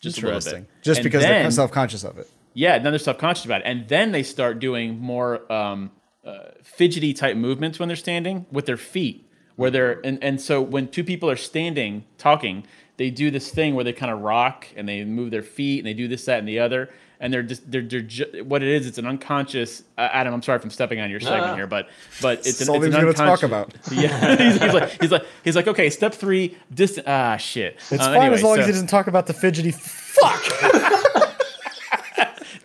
[0.02, 0.46] Just a little bit.
[0.46, 0.68] Interesting.
[0.82, 2.30] Just And because they're self-conscious of it.
[2.54, 5.90] yeah, then they're self conscious about it, and then they start doing more um,
[6.26, 10.62] uh, fidgety type movements when they're standing with their feet, where they're and, and so
[10.62, 12.66] when two people are standing talking,
[12.98, 15.88] they do this thing where they kind of rock and they move their feet and
[15.88, 16.90] they do this, that, and the other,
[17.20, 18.88] and they're just they're, they're ju- what it is.
[18.88, 19.84] It's an unconscious.
[19.98, 21.56] Uh, Adam, I'm sorry if I'm stepping on your segment no.
[21.56, 21.88] here, but
[22.22, 23.74] but it's That's an, all it's we're an gonna talk about.
[23.92, 27.08] Yeah, he's, he's like he's like he's like okay, step three, distant.
[27.08, 27.76] Ah, shit.
[27.76, 29.72] It's Uh, fine anyway, as long as he doesn't talk about the fidgety.
[29.72, 30.44] Fuck.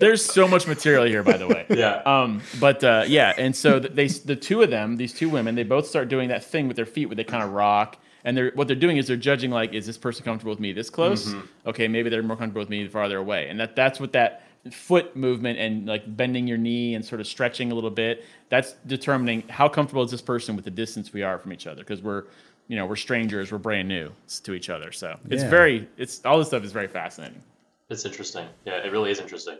[0.01, 1.67] There's so much material here, by the way.
[1.71, 2.03] Yeah.
[2.05, 5.63] Um, but uh, yeah, and so they, the two of them, these two women, they
[5.63, 8.51] both start doing that thing with their feet where they kind of rock, and they're
[8.55, 11.29] what they're doing is they're judging like, is this person comfortable with me this close?
[11.29, 11.69] Mm-hmm.
[11.69, 15.17] Okay, maybe they're more comfortable with me farther away, and that that's what that foot
[15.17, 18.25] movement and like bending your knee and sort of stretching a little bit.
[18.51, 21.83] That's determining how comfortable is this person with the distance we are from each other
[21.83, 22.25] because we're
[22.69, 24.11] you know we're strangers, we're brand new
[24.45, 24.93] to each other.
[24.93, 25.51] So it's Yeah.
[25.51, 27.41] very it's all this stuff is very fascinating.
[27.89, 28.47] It's interesting.
[28.67, 29.59] Yeah, it really is interesting.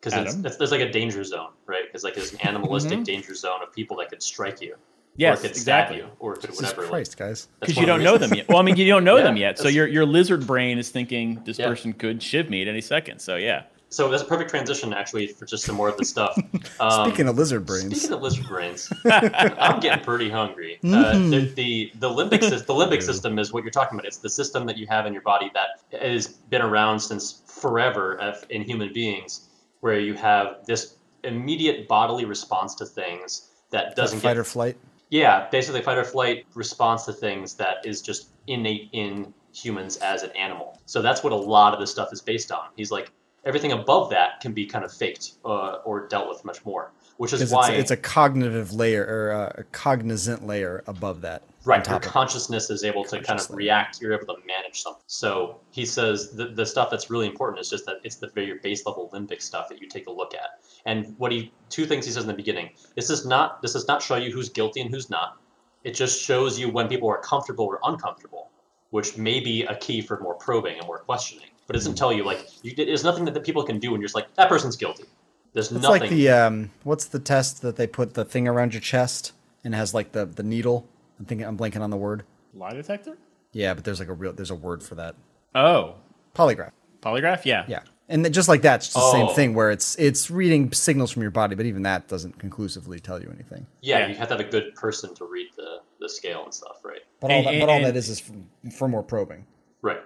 [0.00, 0.42] Because Adam?
[0.42, 1.82] there's like a danger zone, right?
[1.86, 5.22] Because like there's an animalistic danger zone of people that could strike you, Mm-hmm.
[5.22, 5.96] Yes, or could exactly.
[5.98, 6.82] stab you, or could Jesus whatever.
[6.82, 7.48] like- Christ, guys.
[7.60, 8.48] because you don't know them yet.
[8.50, 10.90] Well, I mean, you don't know Yeah, them yet, so your your lizard brain is
[10.90, 11.68] thinking this Yeah.
[11.68, 13.20] person could shiv me at any second.
[13.20, 16.36] So yeah, So that's a perfect transition, actually, for just some more of the stuff.
[16.80, 20.78] Um, Speaking of lizard brains, Speaking of lizard brains, I'm getting pretty hungry.
[20.84, 24.04] Uh, the, the the limbic sys- the limbic system is what you're talking about.
[24.06, 28.34] It's the system that you have in your body that has been around since forever
[28.50, 29.45] in human beings,
[29.86, 34.76] where you have this immediate bodily response to things that doesn't fight get or flight.
[35.10, 40.24] yeah, basically fight or flight response to things that is just innate in humans as
[40.24, 40.80] an animal.
[40.86, 42.64] So that's what a lot of this stuff is based on.
[42.74, 43.12] He's like
[43.44, 47.32] everything above that can be kind of faked uh, or dealt with much more, which
[47.32, 51.42] is why it's, it's a cognitive layer or uh, a cognizant layer above that.
[51.66, 54.00] Right, your consciousness is able to kind of react.
[54.00, 55.02] You're able to manage something.
[55.08, 58.58] So he says the, the stuff that's really important is just that it's the very
[58.62, 60.60] base level limbic stuff that you take a look at.
[60.84, 62.70] And what he two things he says in the beginning.
[62.94, 65.38] This is not this does not show you who's guilty and who's not.
[65.82, 68.50] It just shows you when people are comfortable or uncomfortable,
[68.90, 71.48] which may be a key for more probing and more questioning.
[71.66, 74.00] But it doesn't tell you like you, there's nothing that, that people can do when
[74.00, 75.04] you're just like that person's guilty.
[75.52, 76.00] There's nothing It's nothing.
[76.02, 79.32] like the um, what's the test that they put the thing around your chest
[79.64, 80.86] and has like the the needle.
[81.18, 82.24] I'm thinking I'm blanking on the word.
[82.54, 83.16] Lie detector?
[83.52, 85.14] Yeah, but there's like a real there's a word for that.
[85.54, 85.94] Oh,
[86.34, 86.72] Polygraph.
[87.00, 87.44] polygraph?
[87.44, 87.64] Yeah.
[87.66, 89.32] Yeah, and then just like that, it's the same Oh.
[89.34, 93.20] thing where it's it's reading signals from your body, but even that doesn't conclusively tell
[93.22, 93.66] you anything.
[93.80, 94.06] yeah, Yeah.
[94.08, 97.00] you have to have a good person to read the, the scale and stuff, right?
[97.20, 98.34] But all And- that, but all and- that is is for,
[98.70, 99.46] for more probing.
[99.82, 100.04] Right, right.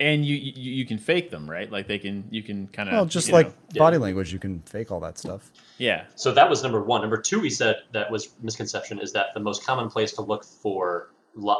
[0.00, 1.70] And you, you you can fake them, right?
[1.70, 3.78] Like they can you can kind of Well, just like know- Yeah.
[3.80, 5.50] body language, you can fake all that stuff.
[5.78, 6.04] yeah.
[6.14, 7.00] So that was number one.
[7.00, 10.44] Number two, he said that was misconception is that the most common place to look
[10.44, 11.10] for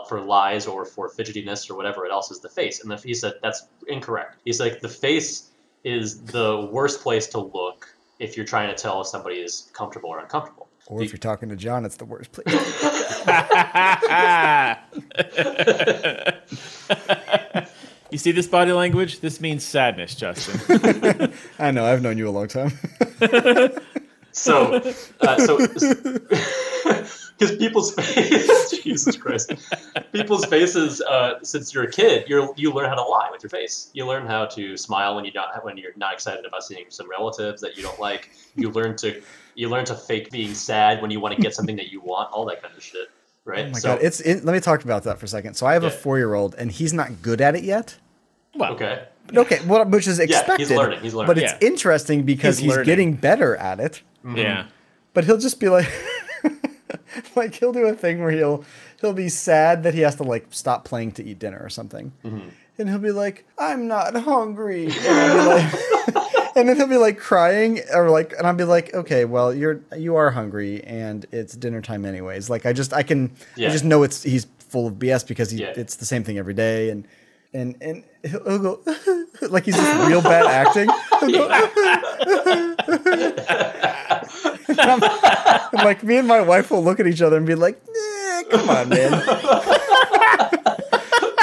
[0.08, 2.80] for lies or for fidgetiness or whatever it else is the face.
[2.82, 4.36] And the, he said that's incorrect.
[4.44, 5.50] He's like the face
[5.84, 7.86] is the worst place to look
[8.18, 10.68] if you're trying to tell if somebody is comfortable or uncomfortable.
[10.88, 12.46] Or if you're talking to John, it's the worst place.
[18.10, 19.20] you see this body language?
[19.20, 21.32] This means sadness, Justin.
[21.58, 21.84] I know.
[21.84, 22.72] I've known you a long time.
[24.36, 24.82] So,
[25.22, 25.56] uh, so
[27.38, 29.50] because people's face, Jesus Christ,
[30.12, 31.00] people's faces.
[31.00, 33.88] Uh, since you're a kid, you you learn how to lie with your face.
[33.94, 37.08] You learn how to smile when you don't when you're not excited about seeing some
[37.08, 38.30] relatives that you don't like.
[38.56, 39.22] You learn to
[39.54, 42.30] you learn to fake being sad when you want to get something that you want.
[42.30, 43.08] All that kind of shit,
[43.46, 43.66] right?
[43.66, 44.02] Oh my so, god!
[44.02, 45.54] It's it, let me talk about that for a second.
[45.54, 47.96] So I have a four-year-old, and he's not good at it yet.
[48.54, 49.04] Well, okay.
[49.34, 50.58] Okay, well, which is expected.
[50.58, 50.76] he's expected.
[50.76, 51.26] learning, he's learning.
[51.34, 51.58] But it's Yeah.
[51.68, 54.02] interesting because He's he's, getting better at it.
[54.24, 54.36] Mm-hmm.
[54.36, 54.66] Yeah.
[55.14, 55.88] But he'll just be like,
[57.36, 58.64] like he'll do a thing where he'll
[59.00, 62.12] he'll be sad that he has to like stop playing to eat dinner or something,
[62.24, 62.48] mm-hmm.
[62.78, 64.86] and he'll be like, "I'm not hungry,"
[66.56, 68.64] and, I'll be like, and then he'll be like crying or like, and I'll be
[68.64, 72.92] like, "Okay, well, you're you are hungry, and it's dinner time anyways." Like I just
[72.92, 73.68] I can Yeah.
[73.68, 75.72] I just know it's he's full of BS because he Yeah.
[75.76, 77.06] it's the same thing every day and.
[77.54, 78.80] And and he'll, he'll go
[79.48, 80.90] like he's just real bad acting.
[81.20, 81.48] He'll go,
[84.68, 85.00] And I'm-
[85.72, 88.68] like me and my wife will look at each other and be like, "Nah, come
[88.68, 89.12] on, man."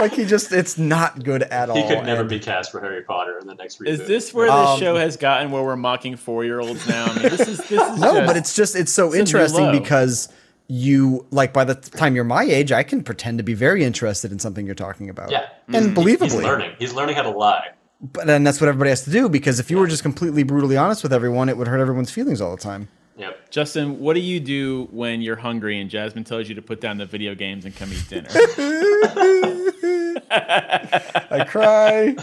[0.04, 1.76] like he just it's not good at all.
[1.76, 3.88] He could never and- be cast for Harry Potter in the next reboot.
[3.88, 7.06] Is this where the Um, show has gotten where we're mocking four year olds now?
[7.06, 9.72] I mean, this is this is No, just- but it's just it's so it's interesting
[9.72, 10.30] because
[10.68, 14.32] you like by the time you're my age, I can pretend to be very interested
[14.32, 15.30] in something you're talking about.
[15.32, 16.24] Yeah, And He's- believably.
[16.24, 16.72] he's learning.
[16.80, 17.70] He's learning how to lie.
[18.02, 20.76] But then that's what everybody has to do because if you were just completely brutally
[20.78, 22.88] honest with everyone, it would hurt everyone's feelings all the time.
[23.24, 23.50] Yep.
[23.50, 26.98] Justin, what do you do when you're hungry and Jasmine tells you to put down
[26.98, 28.28] the video games and come eat dinner?
[30.30, 32.16] I cry.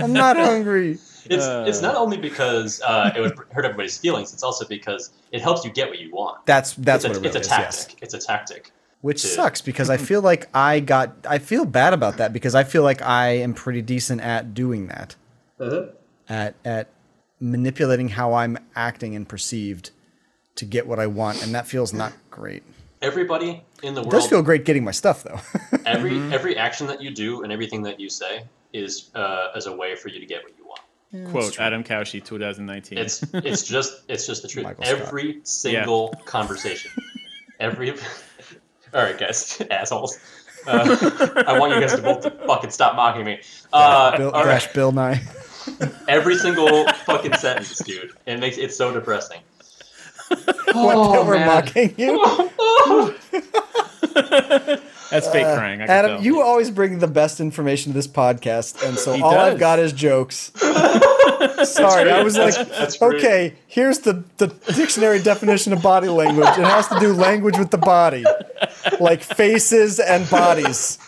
[0.00, 0.98] I'm not hungry.
[1.28, 4.32] It's it's not only because uh, it would hurt everybody's feelings.
[4.32, 6.46] It's also because it helps you get what you want.
[6.46, 7.52] That's that's it's what a, it really it's is.
[7.52, 7.84] a yes.
[7.84, 8.02] tactic.
[8.02, 8.70] It's a tactic.
[9.00, 12.54] Which to- sucks because I feel like I got I feel bad about that because
[12.54, 15.16] I feel like I am pretty decent at doing that.
[16.28, 16.90] At at
[17.40, 19.90] manipulating how I'm acting and perceived
[20.56, 22.62] to get what I want and that feels not great.
[23.02, 25.38] Everybody in the It world, does feel great getting my stuff though.
[25.86, 26.32] every Mm-hmm.
[26.32, 29.94] every action that you do and everything that you say is uh, as a way
[29.94, 31.30] for you to get what you want.
[31.30, 32.98] Quote Adam Cauchy, 2019.
[32.98, 34.64] It's it's just it's just the truth.
[34.64, 34.98] Michael Scott.
[35.00, 36.90] Every single conversation,
[37.60, 37.92] every.
[38.94, 40.18] All right, guys, assholes.
[40.66, 43.40] Uh, I want you guys to both to fucking stop mocking me.
[43.72, 44.68] Uh, Bill, all right.
[44.74, 45.22] Bill Nye.
[46.08, 48.12] Every single fucking sentence, dude.
[48.26, 49.40] It makes it so depressing.
[50.76, 51.46] What Oh, that we're man.
[51.46, 52.18] mocking you.
[55.10, 55.80] That's fake crying.
[55.80, 59.22] I uh, Adam, you always bring the best information to this podcast, and so He
[59.22, 59.60] all I've does.
[59.60, 60.50] got is jokes.
[61.64, 63.24] Sorry, I was like, That's great.
[63.24, 66.48] okay, here's the, the dictionary definition of body language.
[66.48, 68.24] It has to do language with the body,
[69.00, 70.98] like faces and bodies.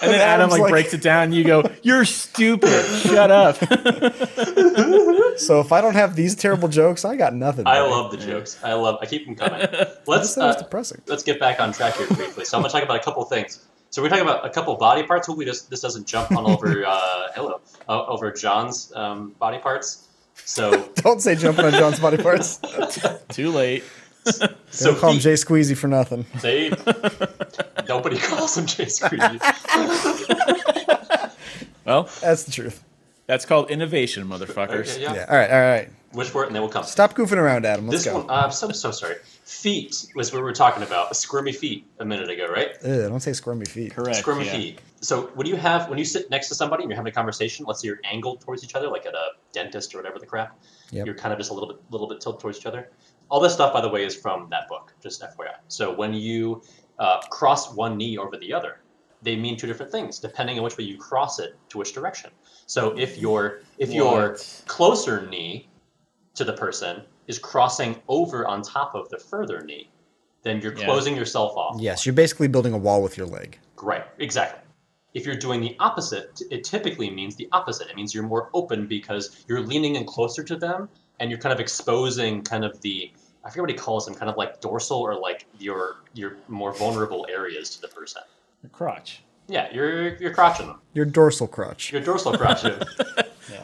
[0.00, 1.24] And then Adam like, like- breaks it down.
[1.24, 2.84] And you go, "You're stupid.
[3.02, 3.56] Shut up."
[5.36, 7.66] So if I don't have these terrible jokes, I got nothing.
[7.66, 7.90] I buddy.
[7.90, 8.62] love the jokes.
[8.62, 8.98] I love.
[9.02, 9.60] I keep them coming.
[10.06, 11.02] Let's sounds uh, depressing.
[11.06, 12.44] let's get back on track here briefly.
[12.44, 13.64] So I'm gonna talk about a couple things.
[13.90, 15.26] So we're talking about a couple body parts.
[15.26, 20.06] Hopefully this this doesn't jump on over uh, hello uh, over John's um, body parts.
[20.36, 22.60] So Don't say jumping on John's body parts.
[23.28, 23.82] Too late.
[24.70, 26.24] So Don't call him Jay Squeezy for nothing.
[26.40, 26.70] They
[27.88, 29.40] nobody calls him Jay Squeezy.
[31.84, 32.82] Well, That's the truth.
[33.26, 34.92] that's called innovation, motherfuckers.
[34.94, 35.14] Okay, yeah.
[35.14, 35.26] Yeah.
[35.28, 35.50] All right.
[35.50, 35.88] All right.
[36.14, 36.84] Wish for it and they will come.
[36.84, 37.88] Stop goofing around, Adam.
[37.88, 38.20] Let's this go.
[38.20, 39.16] one, uh, I'm so so sorry.
[39.42, 41.14] feet was what we were talking about.
[41.16, 42.70] Squirmy feet a minute ago, right?
[42.84, 43.92] Ugh, don't say squirmy feet.
[43.94, 44.16] Correct.
[44.18, 44.52] Squirmy yeah.
[44.52, 44.80] feet.
[45.00, 47.66] So when you have when you sit next to somebody and you're having a conversation,
[47.66, 50.56] let's say you're angled towards each other, like at a dentist or whatever the crap,
[50.92, 51.04] Yep.
[51.06, 52.88] you're kind of just a little bit little bit tilted towards each other.
[53.30, 54.92] All this stuff, by the way, is from that book.
[55.02, 55.54] Just FYI.
[55.68, 56.62] So when you
[56.98, 58.80] uh, cross one knee over the other,
[59.22, 62.30] they mean two different things depending on which way you cross it to which direction.
[62.66, 64.62] So if your if your What?
[64.66, 65.68] closer knee
[66.34, 69.90] to the person is crossing over on top of the further knee,
[70.42, 70.84] then you're Yeah.
[70.84, 71.80] closing yourself off.
[71.80, 73.58] Yes, you're basically building a wall with your leg.
[73.80, 74.60] Right, exactly.
[75.14, 77.88] If you're doing the opposite, it typically means the opposite.
[77.88, 80.88] It means you're more open because you're leaning in closer to them
[81.20, 83.10] and you're kind of exposing kind of the
[83.44, 86.72] I forget what he calls them, kind of like dorsal or like your your more
[86.72, 88.22] vulnerable areas to the person.
[88.62, 89.22] Your crotch.
[89.48, 90.80] Yeah, you're you're crotching them.
[90.94, 91.92] Your dorsal crotch.
[91.92, 92.64] Your dorsal crotch.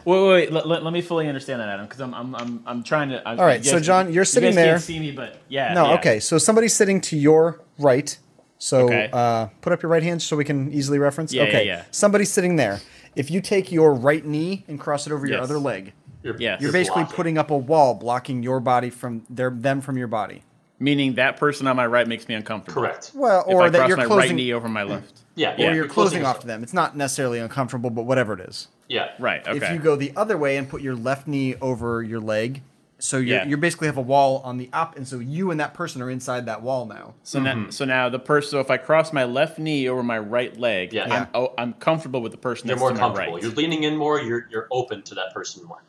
[0.05, 0.53] Wait, wait, wait.
[0.53, 3.27] Let, let, let me fully understand that, Adam, because I'm, I'm, I'm, I'm trying to.
[3.27, 4.73] I'm, All right, so John, you're sitting you guys there.
[4.75, 5.75] Can't see me, but yeah.
[5.75, 5.95] No, yeah.
[5.95, 6.21] okay.
[6.21, 8.17] So somebody's sitting to your right.
[8.59, 9.09] So Okay.
[9.13, 11.33] uh, put up your right hand so we can easily reference.
[11.33, 11.67] Yeah, yeah, okay.
[11.67, 11.85] yeah.
[11.91, 12.81] Somebody's sitting there.
[13.17, 16.61] If you take your right knee and cross it over your other leg, You're, Yes.
[16.61, 17.17] you're You're basically blocking.
[17.17, 20.43] putting up a wall blocking your body from their them from your body.
[20.79, 22.81] Meaning that person on my right makes me uncomfortable.
[22.83, 23.11] correct.
[23.15, 25.21] Well, If or I that cross you're my closing, right knee over my left.
[25.35, 25.75] Yeah, or Yeah.
[25.75, 26.63] you're closing off to them.
[26.63, 28.69] It's not necessarily uncomfortable, but whatever it is.
[28.89, 29.11] Yeah.
[29.19, 29.47] Right.
[29.47, 29.57] Okay.
[29.59, 32.63] If you go the other way and put your left knee over your leg,
[32.99, 33.45] so you Yeah.
[33.47, 36.11] you basically have a wall on the up, and so you and that person are
[36.11, 37.15] inside that wall now.
[37.25, 37.71] So now, mm-hmm.
[37.71, 38.51] so now the person.
[38.51, 41.07] So if I cross my left knee over my right leg, Yeah.
[41.11, 43.35] I'm, oh, I'm comfortable with the person You're next more to my comfortable.
[43.35, 43.43] right.
[43.43, 44.21] You're leaning in more.
[44.21, 45.83] You're you're open to that person more.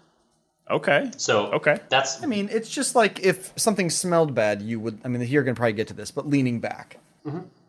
[0.71, 1.12] Okay.
[1.17, 1.77] So Okay.
[1.89, 4.99] that's I mean, it's just like if something smelled bad, you would.
[5.03, 6.97] I mean, you're going to probably get to this, but leaning back,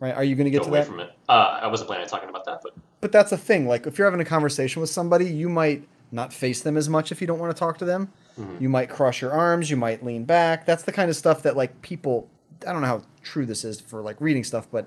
[0.00, 0.14] right?
[0.14, 0.86] Are you going to get go to away that?
[0.86, 1.10] from it.
[1.28, 3.66] Uh, I wasn't planning on talking about that, but But that's the thing.
[3.66, 7.10] Like, if you're having a conversation with somebody, you might not face them as much
[7.10, 8.12] if you don't want to talk to them.
[8.58, 9.70] You might cross your arms.
[9.70, 10.64] You might lean back.
[10.64, 12.28] That's the kind of stuff that like people.
[12.66, 14.86] I don't know how true this is for like reading stuff, but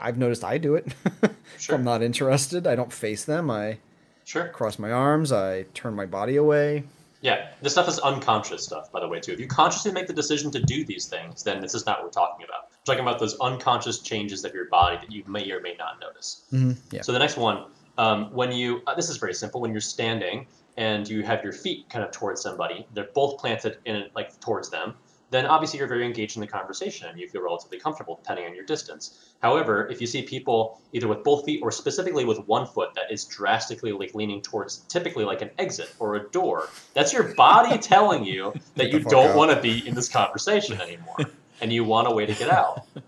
[0.00, 0.92] I've noticed I do it.
[1.58, 1.76] Sure.
[1.76, 3.48] I'm not interested, I don't face them.
[3.50, 3.78] I
[4.24, 4.48] sure.
[4.48, 5.30] cross my arms.
[5.30, 6.84] I turn my body away.
[7.22, 9.32] Yeah, this stuff is unconscious stuff, by the way, too.
[9.32, 12.06] If you consciously make the decision to do these things, then this is not what
[12.06, 12.70] we're talking about.
[12.72, 16.00] We're talking about those unconscious changes of your body that you may or may not
[16.00, 16.44] notice.
[16.90, 17.02] Yeah.
[17.02, 19.60] So the next one, um, when you, uh, this is very simple.
[19.60, 23.78] When you're standing and you have your feet kind of towards somebody, they're both planted
[23.84, 24.94] in like towards them.
[25.32, 28.54] Then obviously you're very engaged in the conversation and you feel relatively comfortable depending on
[28.54, 29.32] your distance.
[29.40, 33.10] However, if you see people either with both feet or specifically with one foot that
[33.10, 37.78] is drastically like leaning towards typically like an exit or a door, that's your body
[37.94, 41.16] telling you that you don't want to be in this conversation anymore
[41.62, 42.86] and you want a way to get out.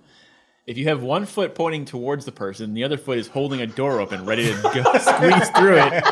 [0.67, 3.67] If you have one foot pointing towards the person, the other foot is holding a
[3.67, 6.03] door open, ready to go squeeze through it,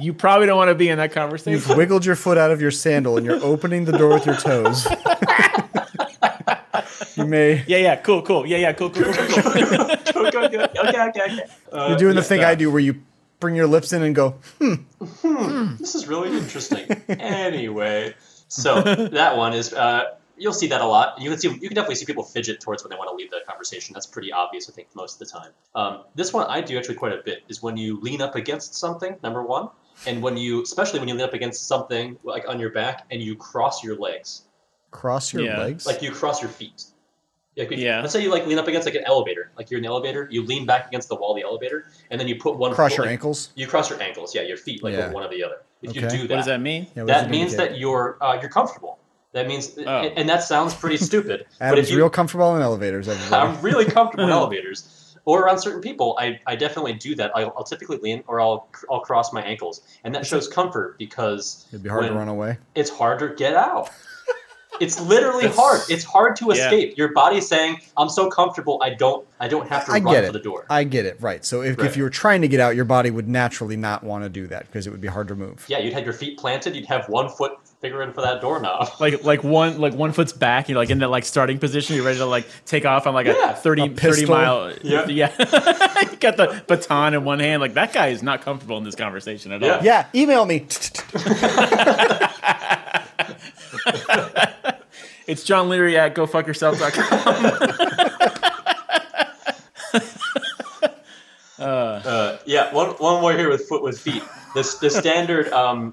[0.00, 1.52] you probably don't want to be in that conversation.
[1.52, 4.36] You've wiggled your foot out of your sandal and you're opening the door with your
[4.36, 4.86] toes.
[7.16, 7.64] you may.
[7.66, 8.46] Yeah, yeah, cool, cool.
[8.46, 9.96] Yeah, yeah, cool, cool, cool, cool.
[10.12, 10.48] Go, go, go.
[10.48, 11.44] Okay, okay, okay.
[11.70, 12.50] Uh, You're doing the thing yeah.
[12.50, 13.02] I do where you
[13.40, 15.76] bring your lips in and go, hmm.
[15.76, 16.90] This is really interesting.
[17.08, 18.14] anyway,
[18.48, 21.20] so that one is uh, you'll see that a lot.
[21.20, 23.30] You can see you can definitely see people fidget towards when they want to leave
[23.30, 23.94] the conversation.
[23.94, 25.50] That's pretty obvious, I think, most of the time.
[25.74, 28.74] Um, this one I do actually quite a bit is when you lean up against
[28.74, 29.16] something.
[29.22, 29.68] Number one,
[30.06, 33.20] and when you especially when you lean up against something like on your back and
[33.22, 34.42] you cross your legs,
[34.90, 35.58] cross your Yeah.
[35.58, 35.86] legs.
[35.86, 36.84] like you cross your feet.
[37.56, 38.00] Like, if- Yeah.
[38.00, 40.26] Let's say you like lean up against like an elevator, like you're in the elevator.
[40.30, 42.92] You lean back against the wall of the elevator, and then you put one cross
[42.92, 43.50] foot, your like- ankles.
[43.54, 45.10] You cross your ankles, yeah, your feet like Yeah.
[45.10, 45.62] one or the other.
[45.82, 46.86] If you do that, What does that mean?
[46.96, 48.98] Yeah, that means that you're uh, you're comfortable.
[49.32, 49.82] That means, Oh.
[49.82, 51.46] and, and that sounds pretty stupid.
[51.58, 53.08] but Adam's if you, real comfortable in elevators.
[53.08, 53.34] Everybody.
[53.56, 56.16] I'm really comfortable in elevators or around certain people.
[56.18, 57.30] I, I definitely do that.
[57.34, 61.66] I'll, I'll typically lean or I'll I'll cross my ankles, and that shows comfort because
[61.70, 62.58] It'd be hard to run away.
[62.74, 63.90] it's hard to get out.
[64.80, 65.82] It's literally hard.
[65.90, 66.52] It's hard to Yeah.
[66.64, 66.96] escape.
[66.96, 68.80] Your body's saying, "I'm so comfortable.
[68.82, 69.24] I don't.
[69.38, 70.32] I don't have to I run get for it.
[70.32, 71.18] the door." I get it.
[71.20, 71.44] Right.
[71.44, 71.86] So if, Right.
[71.86, 74.46] if you were trying to get out, your body would naturally not want to do
[74.48, 75.64] that because it would be hard to move.
[75.68, 76.74] yeah, you'd have your feet planted.
[76.74, 77.52] You'd have one foot
[77.82, 78.88] figuring for that doorknob.
[79.00, 82.04] Like like one like one foot's back, you're like in that like starting position, you're
[82.04, 83.50] ready to like take off on like Yeah.
[83.50, 85.06] a 30, A 30 mile Yeah.
[85.08, 85.34] yeah.
[86.10, 87.60] you got the baton in one hand.
[87.60, 89.76] Like that guy is not comfortable in this conversation at Yeah.
[89.76, 89.84] all.
[89.84, 90.06] Yeah.
[90.14, 90.66] Email me.
[95.26, 98.52] It's John Leary at gofuckyourself.com.
[101.58, 104.22] Uh, yeah, one, one more here with foot with feet.
[104.54, 105.92] This the standard um, uh,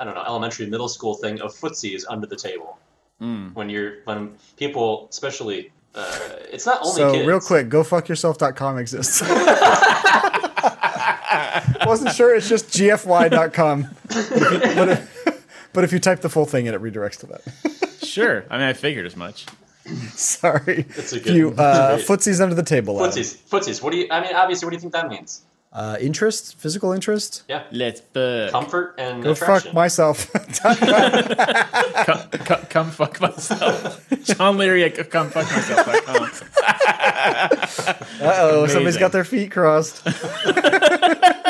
[0.00, 2.78] I don't know elementary middle school thing of footsie is under the table.
[3.20, 3.48] Hmm.
[3.54, 6.18] When you're when people especially uh,
[6.52, 7.26] it's not only so kids.
[7.26, 9.22] real quick, gofuckyourself.com exists.
[11.86, 12.34] Wasn't sure.
[12.34, 13.88] It's just gfy.com.
[14.08, 15.32] But if, you,
[15.72, 17.98] but, if, you type the full thing in, it redirects to that.
[18.04, 18.44] sure.
[18.50, 19.46] I mean I figured as much.
[20.14, 20.86] Sorry.
[20.90, 22.98] It's a good- Few uh, footsies under the table.
[23.00, 23.12] Adam.
[23.12, 23.82] Footsies, footsies.
[23.82, 24.08] What do you?
[24.10, 25.42] I mean, obviously, what do you think that means?
[25.76, 27.42] Uh, interest, physical interest.
[27.48, 28.50] Yeah, Let's fuck.
[28.50, 29.68] comfort and Go attraction.
[29.68, 30.32] fuck myself.
[30.62, 34.08] come, come, come fuck myself.
[34.22, 35.86] John Leary at come fuck myself.
[38.22, 40.02] Uh oh, somebody's got their feet crossed.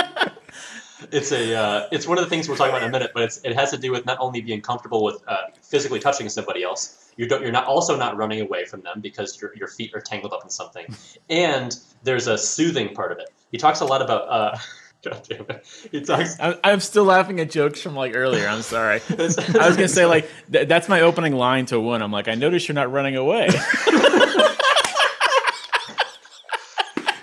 [1.13, 1.55] It's a.
[1.55, 3.55] Uh, it's one of the things we'll talk about in a minute, but it's, it
[3.55, 7.13] has to do with not only being comfortable with uh, physically touching somebody else.
[7.17, 7.43] You don't.
[7.43, 10.43] You're not also not running away from them because your your feet are tangled up
[10.43, 10.87] in something,
[11.31, 13.31] and there's a soothing part of it.
[13.53, 14.29] He talks a lot about.
[14.29, 14.59] Uh,
[15.05, 15.67] God damn it.
[15.93, 16.37] He talks.
[16.41, 18.49] I'm, I'm still laughing at jokes from like earlier.
[18.49, 19.01] I'm sorry.
[19.11, 22.03] I was gonna say like th- that's my opening line to one.
[22.03, 23.49] I'm like, I notice you're not running away.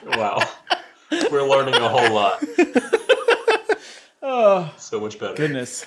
[0.06, 0.40] Wow,
[1.32, 2.44] we're learning a whole lot.
[4.22, 5.34] oh So much better.
[5.34, 5.86] goodness.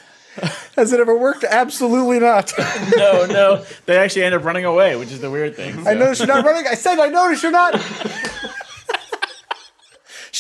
[0.75, 1.45] Has it ever worked?
[1.45, 2.53] Absolutely not.
[2.97, 3.65] No, no.
[3.87, 5.79] They actually end up running away, which is the weird thing.
[5.87, 5.99] I so.
[5.99, 6.67] noticed you're not running.
[6.67, 7.75] I said I noticed you're not.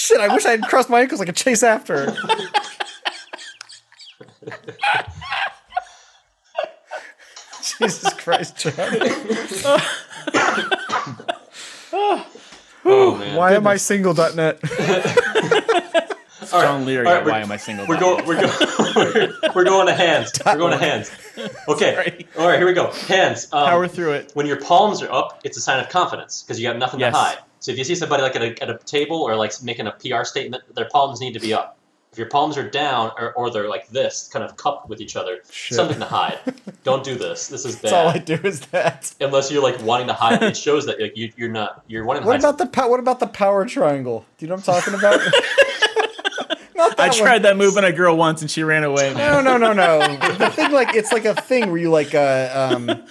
[0.06, 2.14] Shit, I wish I had crossed my ankles like a chase after.
[7.62, 8.74] Jesus Christ, John.
[12.88, 13.36] Oh man.
[13.36, 14.60] Why am I single.net?
[16.52, 17.04] All right, John Leary.
[17.06, 17.86] all right, why am I single?
[17.88, 18.24] We're going.
[18.24, 19.32] We're going.
[19.56, 20.30] we're going to hands.
[20.46, 21.10] We're going to hands.
[21.66, 21.94] Okay.
[21.94, 22.28] Sorry.
[22.38, 22.58] All right.
[22.58, 22.92] Here we go.
[22.92, 23.48] Hands.
[23.52, 24.30] Um, Power through it.
[24.34, 27.12] when your palms are up, it's a sign of confidence because you got nothing Yes.
[27.14, 27.38] to hide.
[27.66, 29.90] So if you see somebody like at a, at a table or like making a
[29.90, 31.76] PR statement, their palms need to be up.
[32.12, 35.16] If your palms are down or, or they're like this, kind of cupped with each
[35.16, 35.74] other, Shit.
[35.74, 36.38] something to hide.
[36.84, 37.48] Don't do this.
[37.48, 37.82] This is bad.
[37.82, 39.12] That's all I do is that.
[39.20, 41.82] Unless you're like wanting to hide, it shows that like, you, you're not.
[41.88, 42.44] You're wanting to What hide.
[42.48, 44.24] about the pow- what about the power triangle?
[44.38, 45.18] Do you know what I'm talking about?
[46.76, 47.16] Not that I one.
[47.18, 49.12] tried that move on a girl once and she ran away.
[49.12, 49.44] Man.
[49.44, 50.16] No, no, no, no.
[50.36, 53.02] The thing like it's like a thing where you like uh, um,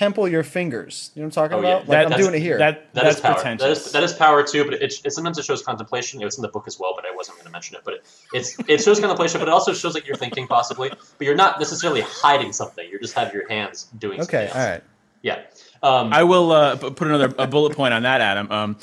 [0.00, 1.10] temple your fingers.
[1.14, 1.74] You know what I'm talking Oh, yeah.
[1.76, 1.88] about?
[1.88, 2.56] Like That- I'm doing it here.
[2.58, 3.34] That, That that's is power.
[3.34, 3.62] pretentious.
[3.62, 6.20] That is, that is power too, but it, it sometimes it shows contemplation.
[6.22, 7.82] It was in the book as well, but I wasn't going to mention it.
[7.84, 11.24] But it, it's it shows contemplation, but it also shows like you're thinking possibly, but
[11.26, 12.88] you're not necessarily hiding something.
[12.90, 14.20] You just have your hands doing.
[14.22, 14.70] okay, something else.
[14.70, 14.82] right.
[15.22, 15.42] Yeah.
[15.82, 18.50] Um, I will uh, put another a bullet point on that, Adam.
[18.50, 18.76] Um,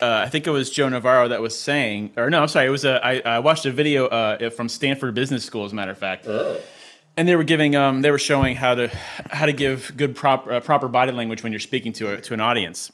[0.00, 2.70] uh, I think it was Joe Navarro that was saying, or no, I'm sorry, it
[2.70, 5.90] was a, I, I watched a video uh, from Stanford Business School, as a matter
[5.90, 6.26] of fact,
[7.20, 8.88] and they were giving, um, they were showing how to
[9.30, 12.32] how to give good proper uh, proper body language when you're speaking to a, to
[12.32, 12.90] an audience,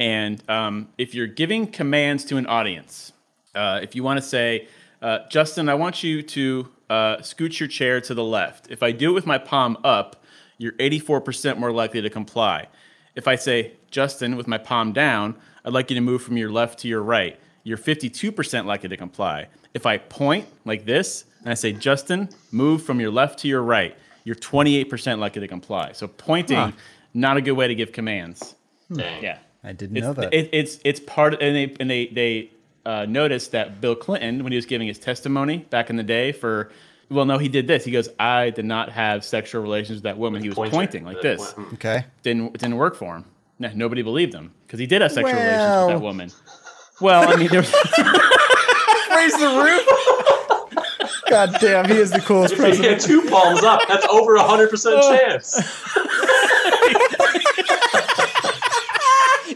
[0.00, 3.12] and um, if you're giving commands to an audience,
[3.54, 4.66] uh, if you want to say,
[5.02, 8.70] uh, Justin, I want you to uh, scoot your chair to the left.
[8.70, 10.24] If I do it with my palm up,
[10.56, 12.68] you're 84% more likely to comply.
[13.14, 16.50] If I say, Justin, with my palm down, I'd like you to move from your
[16.50, 19.48] left to your right, you're 52% likely to comply.
[19.74, 23.60] If I point like this and I say, Justin, move from your left to your
[23.62, 25.90] right, you're 28% likely to comply.
[25.92, 26.70] So pointing, Huh.
[27.12, 28.54] not a good way to give commands.
[28.92, 29.20] dang.
[29.22, 29.38] Yeah.
[29.64, 30.32] I didn't It's, know that.
[30.32, 32.50] It, it's it's part of, and they and they they
[32.84, 36.30] uh, noticed that Bill Clinton, when he was giving his testimony back in the day,
[36.30, 36.70] for
[37.10, 37.84] well, no, he did this.
[37.84, 40.70] He goes, "I did not have sexual relations with that woman." He was Pointer.
[40.70, 41.52] pointing like this.
[41.52, 42.04] point- okay.
[42.22, 43.24] Didn't it didn't work for him.
[43.58, 46.30] No, nobody believed him because he did have sexual relations with that woman.
[47.00, 47.72] Well, I mean, there was,
[49.14, 49.86] Raise the roof.
[51.28, 54.42] God damn, he is the coolest If you get two palms up, that's over a
[54.42, 55.16] hundred percent oh.
[55.16, 55.56] chance.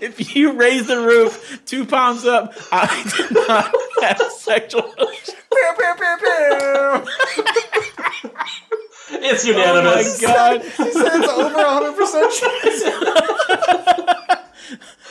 [0.02, 2.86] if you raise the roof two palms up, I
[3.16, 5.36] did not have sexual relations.
[5.52, 7.04] Pew, pew, pew, pew.
[9.22, 10.22] It's Oh unanimous.
[10.22, 10.62] my god!
[10.62, 14.06] He said it's over 100% chance.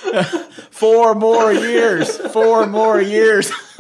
[0.72, 2.18] Four more years.
[2.32, 3.52] Four more years.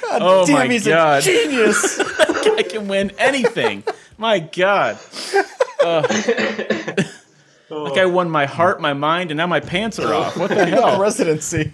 [0.00, 1.22] God Oh damn, my he's God.
[1.22, 1.98] a genius.
[2.00, 3.82] I can win anything.
[4.18, 4.98] My God.
[5.82, 6.02] Uh,
[7.68, 10.36] like I won my heart, my mind, and now my pants are off.
[10.36, 10.96] What the hell?
[10.96, 11.72] Presidency.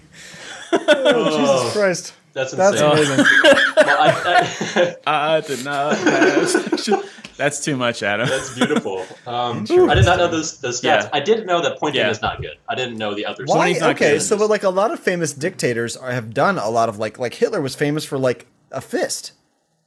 [0.71, 2.13] Oh, Jesus Christ.
[2.33, 2.91] That's That's insane.
[2.91, 3.25] amazing.
[3.75, 7.03] Well, I, I, I did not have sexual.
[7.35, 8.29] That's too much, Adam.
[8.29, 9.05] that's beautiful.
[9.27, 10.83] Um, I did not know those, those stats.
[11.03, 11.09] Yeah.
[11.11, 12.09] I did know that pointing Yeah.
[12.11, 12.57] is not good.
[12.69, 13.75] I didn't know the other Why?
[13.81, 16.97] Okay, so but like a lot of famous dictators are, have done a lot of
[16.97, 19.33] like like Hitler was famous for like a fist.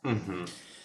[0.04, 0.14] I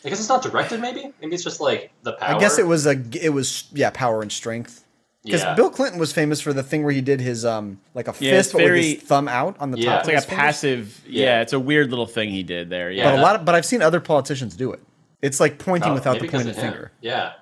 [0.04, 0.80] guess it's not directed.
[0.80, 1.12] Maybe.
[1.22, 2.36] Maybe it's just like the power.
[2.36, 4.81] I guess it was a it was yeah power and strength.
[5.24, 5.54] Because Yeah.
[5.54, 8.32] Bill Clinton was famous for the thing where he did his um like a Yeah,
[8.32, 9.92] fist it's but with his thumb out on the Yeah.
[9.92, 10.00] top.
[10.00, 10.44] It's of like a fingers.
[10.44, 11.02] passive.
[11.08, 11.24] Yeah.
[11.26, 11.42] Yeah.
[11.42, 12.90] it's a weird little thing he did there.
[12.92, 13.04] Yeah.
[13.12, 14.80] But a lot of, but I've seen other politicians do it.
[15.22, 16.92] It's like pointing Oh, without the pointed finger.
[17.02, 17.34] Yeah.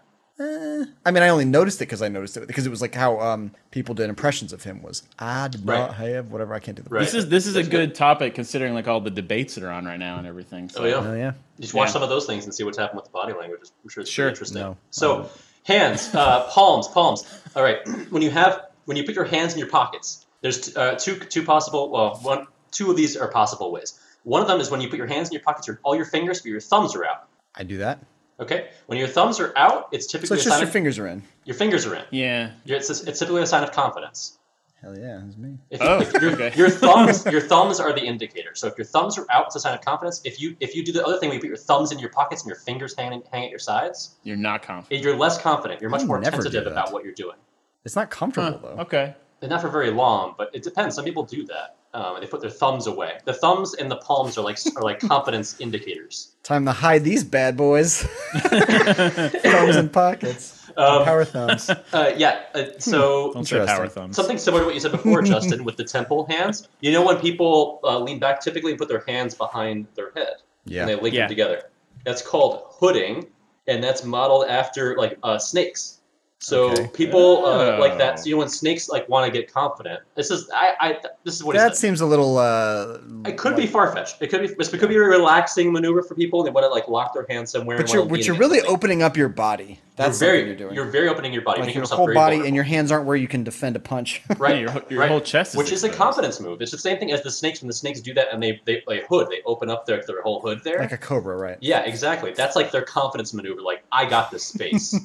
[0.41, 3.19] I mean, I only noticed it because I noticed it because it was like how
[3.19, 6.11] um people did impressions of him was I did not Right.
[6.11, 7.03] have whatever I can't do the Right.
[7.03, 9.83] This is this is a good topic considering like all the debates that are on
[9.85, 10.69] right now and everything.
[10.69, 10.83] So.
[10.83, 10.95] Oh yeah.
[10.95, 11.31] Oh yeah.
[11.57, 11.93] You should watch Yeah.
[11.93, 13.61] some of those things and see what's happened with the body language.
[13.83, 14.29] I'm sure it's Sure.
[14.29, 14.61] interesting.
[14.61, 14.77] No.
[14.91, 15.29] So
[15.69, 17.23] Hands, uh, palms, palms.
[17.55, 17.77] All right.
[18.09, 21.43] When you have when you put your hands in your pockets, there's uh, two two
[21.43, 21.91] possible.
[21.91, 23.99] Well, one two of these are possible ways.
[24.23, 26.05] One of them is when you put your hands in your pockets, your, all your
[26.05, 27.27] fingers, but your thumbs are out.
[27.53, 27.99] I do that.
[28.39, 28.69] Okay.
[28.87, 30.73] When your thumbs are out, it's typically So typically it's a just sign your of,
[30.73, 31.23] fingers are in.
[31.45, 32.03] your fingers are in.
[32.09, 32.51] Yeah.
[32.65, 34.38] It's, it's typically a sign of confidence.
[34.81, 35.57] Hell yeah, that's me.
[35.69, 36.53] If, Oh, if your, okay.
[36.55, 38.51] your thumbs your thumbs are the indicator.
[38.55, 40.21] So if your thumbs are out, it's a sign of confidence.
[40.23, 42.09] If you if you do the other thing where you put your thumbs in your
[42.11, 45.03] pockets and your fingers hang, hang at your sides, You're not confident.
[45.03, 45.81] you're less confident.
[45.81, 47.35] You're much more never tentative about what you're doing.
[47.83, 48.81] It's not comfortable though.
[48.83, 49.15] Okay.
[49.41, 50.95] And not for very long, but it depends.
[50.95, 51.75] Some people do that.
[51.93, 53.13] Um, and they put their thumbs away.
[53.25, 56.35] The thumbs and the palms are like are like confidence indicators.
[56.43, 58.03] Time to hide these bad boys.
[58.33, 60.58] thumbs in pockets.
[60.79, 61.69] Um, Power thumbs.
[61.93, 62.43] Uh, yeah.
[62.55, 63.89] Uh, so Don't say power Interesting.
[64.03, 64.15] thumbs.
[64.15, 66.67] something similar to what you said before, Justin, with the temple hands.
[66.81, 70.35] You know when people uh, lean back, typically and put their hands behind their head
[70.65, 70.81] Yeah.
[70.81, 71.21] and they link Yeah.
[71.23, 71.63] them together.
[72.05, 73.27] That's called hooding,
[73.67, 75.98] and that's modeled after like uh, snakes.
[76.41, 76.87] So Okay.
[76.93, 77.97] people uh, like Oh.
[77.97, 78.19] that.
[78.19, 79.99] So you know when snakes like want to get confident.
[80.15, 81.77] This is I, I this is what he That said.
[81.77, 82.37] seems a little.
[82.37, 84.21] Uh, It could be far fetched.
[84.21, 84.47] It could be.
[84.47, 86.43] It could be a relaxing maneuver for people.
[86.43, 87.75] They want to like lock their hands somewhere.
[87.77, 88.73] But and you're, but you're really something.
[88.73, 89.79] opening up your body.
[89.97, 90.75] That's you're very, something you're doing.
[90.75, 92.45] You're very opening your body, like your whole body vulnerable.
[92.45, 94.21] and your hands aren't where you can defend a punch.
[94.37, 94.61] right.
[94.61, 95.09] your, your right.
[95.09, 96.61] whole chest is which is a confidence move.
[96.61, 97.61] It's the same thing as the snakes.
[97.61, 100.21] When the snakes do that and they they, they hood, they open up their, their
[100.21, 100.79] whole hood there.
[100.79, 101.57] like a cobra, right?
[101.59, 102.31] yeah, exactly.
[102.31, 103.59] That's like their confidence maneuver.
[103.61, 104.97] Like I got this space,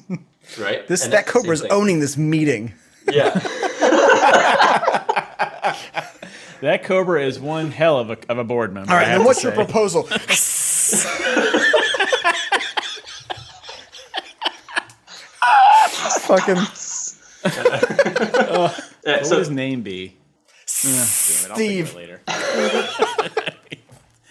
[0.59, 0.87] right?
[0.87, 2.73] This And that that's the same cobra's owning this meeting.
[3.11, 3.39] Yeah.
[6.61, 8.89] That cobra is one hell of a, of a board member.
[8.89, 10.03] All right, I have then what's your proposal?
[16.21, 16.55] Fucking
[19.05, 20.15] Yeah, What so would his name be?
[20.83, 21.85] Uh, damn it, I'll think Steve.
[21.85, 22.21] of it later.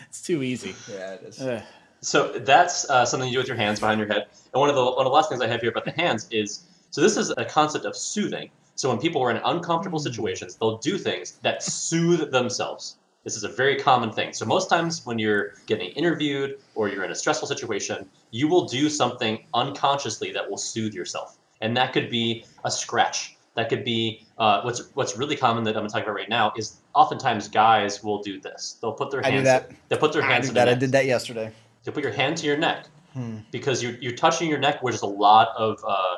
[0.09, 0.75] it's too easy.
[0.91, 1.41] Yeah, it is.
[1.41, 1.63] Ugh.
[2.05, 4.27] So that's uh, something you do with your hands behind your head.
[4.53, 6.29] And one of the one of the last things I have here about the hands
[6.31, 8.51] is so this is a concept of soothing.
[8.77, 12.97] So when people are in uncomfortable situations, they'll do things that soothe themselves.
[13.23, 14.35] This is a very common thing.
[14.35, 18.67] So most times when you're getting interviewed or you're in a stressful situation, you will
[18.67, 23.37] do something unconsciously that will soothe yourself, and that could be a scratch.
[23.55, 26.29] That could be uh, what's what's really common that I'm going to talk about right
[26.29, 28.77] now is oftentimes guys will do this.
[28.83, 29.35] They'll put their hands.
[29.35, 29.71] I do that.
[29.89, 30.69] They'll put their I hands did in that.
[30.69, 31.51] I did that yesterday.
[31.85, 32.87] To put your hand to your neck.
[33.15, 33.37] Hmm.
[33.53, 36.17] because you're, you're touching your neck where there's a lot of uh,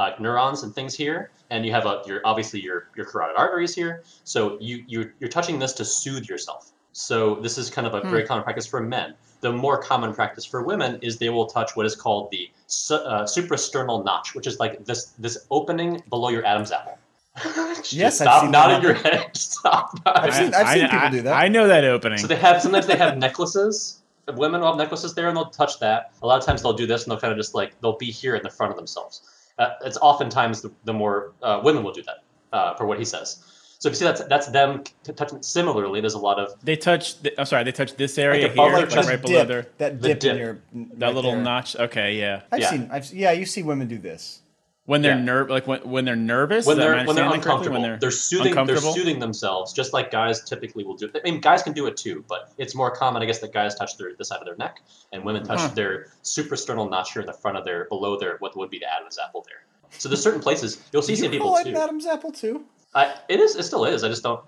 [0.00, 1.30] uh, neurons and things here.
[1.50, 4.02] And you have a your obviously your your carotid arteries here.
[4.24, 6.72] So you you're, you're touching this to soothe yourself.
[6.92, 9.12] So this is kind of a very common practice for men.
[9.42, 12.94] The more common practice for women is they will touch what is called the su-
[12.94, 16.96] uh, suprasternal notch which is like this this opening below your adam's apple.
[17.90, 18.68] Yes, I've stop seen that.
[18.68, 19.36] nodding your head.
[19.36, 21.34] Stop I've seen- I've seen I- people I- do that.
[21.34, 22.18] I know that opening.
[22.18, 24.00] so they have sometimes they have necklaces.
[24.34, 26.12] Women will have necklaces there, and they'll touch that.
[26.22, 28.10] A lot of times they'll do this, and they'll kind of just like they'll be
[28.10, 29.22] here in the front of themselves.
[29.58, 32.18] Uh, it's oftentimes the, the more uh, women will do that,
[32.52, 33.42] uh, for what he says.
[33.80, 35.40] So if you see that's that's them t- touching.
[35.42, 37.20] Similarly, there's a lot of they touch.
[37.22, 37.62] The, I'm sorry.
[37.64, 40.20] They touch this area Like here, like chest right dip, below their that the dip,
[40.20, 40.32] dip.
[40.32, 40.58] in your
[40.98, 41.40] that right little there.
[41.42, 41.76] notch.
[41.76, 42.42] Okay, yeah.
[42.50, 42.70] I've Yeah.
[42.70, 42.88] seen.
[42.92, 43.30] I've yeah.
[43.32, 44.40] You see women do this.
[44.88, 45.22] When they're Yeah.
[45.22, 46.64] nerve, like when, when they're nervous.
[46.64, 47.74] when is that they're when they're uncomfortable.
[47.74, 48.54] When they're, they're soothing.
[48.54, 48.94] They're uncomfortable?
[48.94, 51.10] soothing themselves, just like guys typically will do.
[51.14, 53.74] I mean, guys can do it too, but it's more common, I guess, that guys
[53.74, 54.80] touch their the side of their neck,
[55.12, 55.68] and women touch Huh.
[55.74, 58.90] their suprasternal notch here in the front of their below their what would be the
[58.90, 59.66] Adam's apple there.
[59.98, 61.76] So there's certain places you'll see Do some people call it too.
[61.76, 62.64] Adam's apple too?
[62.94, 63.56] I, it is.
[63.56, 64.04] It still is.
[64.04, 64.40] I just don't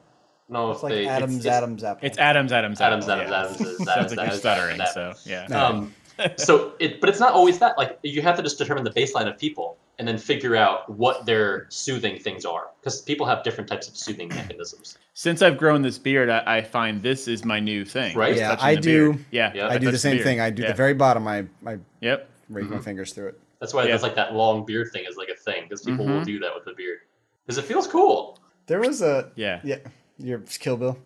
[0.49, 1.07] know It's if like they.
[1.07, 2.07] Adam's it's, it's, Adam's apple.
[2.07, 3.30] It's Adams, Adams, Adams, Adams.
[3.30, 3.66] Adams, yeah.
[3.66, 4.80] Adams, Sounds Adams, like you're Adams, stuttering.
[4.80, 5.47] Adams, So yeah.
[5.51, 5.66] No.
[5.66, 5.95] Um,
[6.36, 7.76] so it, but it's not always that.
[7.76, 11.26] Like you have to just determine the baseline of people and then figure out what
[11.26, 14.96] their soothing things are, because people have different types of soothing mechanisms.
[15.12, 18.16] Since I've grown this beard, I, I find this is my new thing.
[18.16, 18.34] Right?
[18.34, 19.24] Yeah, I do- beard.
[19.30, 19.68] Yeah, Yeah.
[19.68, 20.24] I do the same beard.
[20.24, 20.40] thing.
[20.40, 20.68] I do Yeah.
[20.68, 21.28] the very bottom.
[21.28, 22.28] I I Yep.
[22.48, 22.74] rake Mm-hmm.
[22.76, 23.40] my fingers through it.
[23.61, 23.88] That's why Yeah.
[23.88, 26.24] there's like that long beard thing is like a thing, because people will Mhm.
[26.24, 27.01] do that with the beard,
[27.46, 28.38] because it feels cool.
[28.68, 29.61] There was a Yeah.
[29.62, 29.76] yeah.
[30.16, 30.98] Your Kill Bill.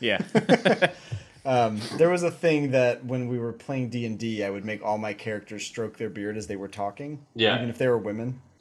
[0.00, 0.18] Yeah.
[1.44, 4.84] Um, there was a thing that when we were playing D and I would make
[4.84, 7.24] all my characters stroke their beard as they were talking.
[7.34, 7.56] Yeah.
[7.56, 8.40] Even if they were women.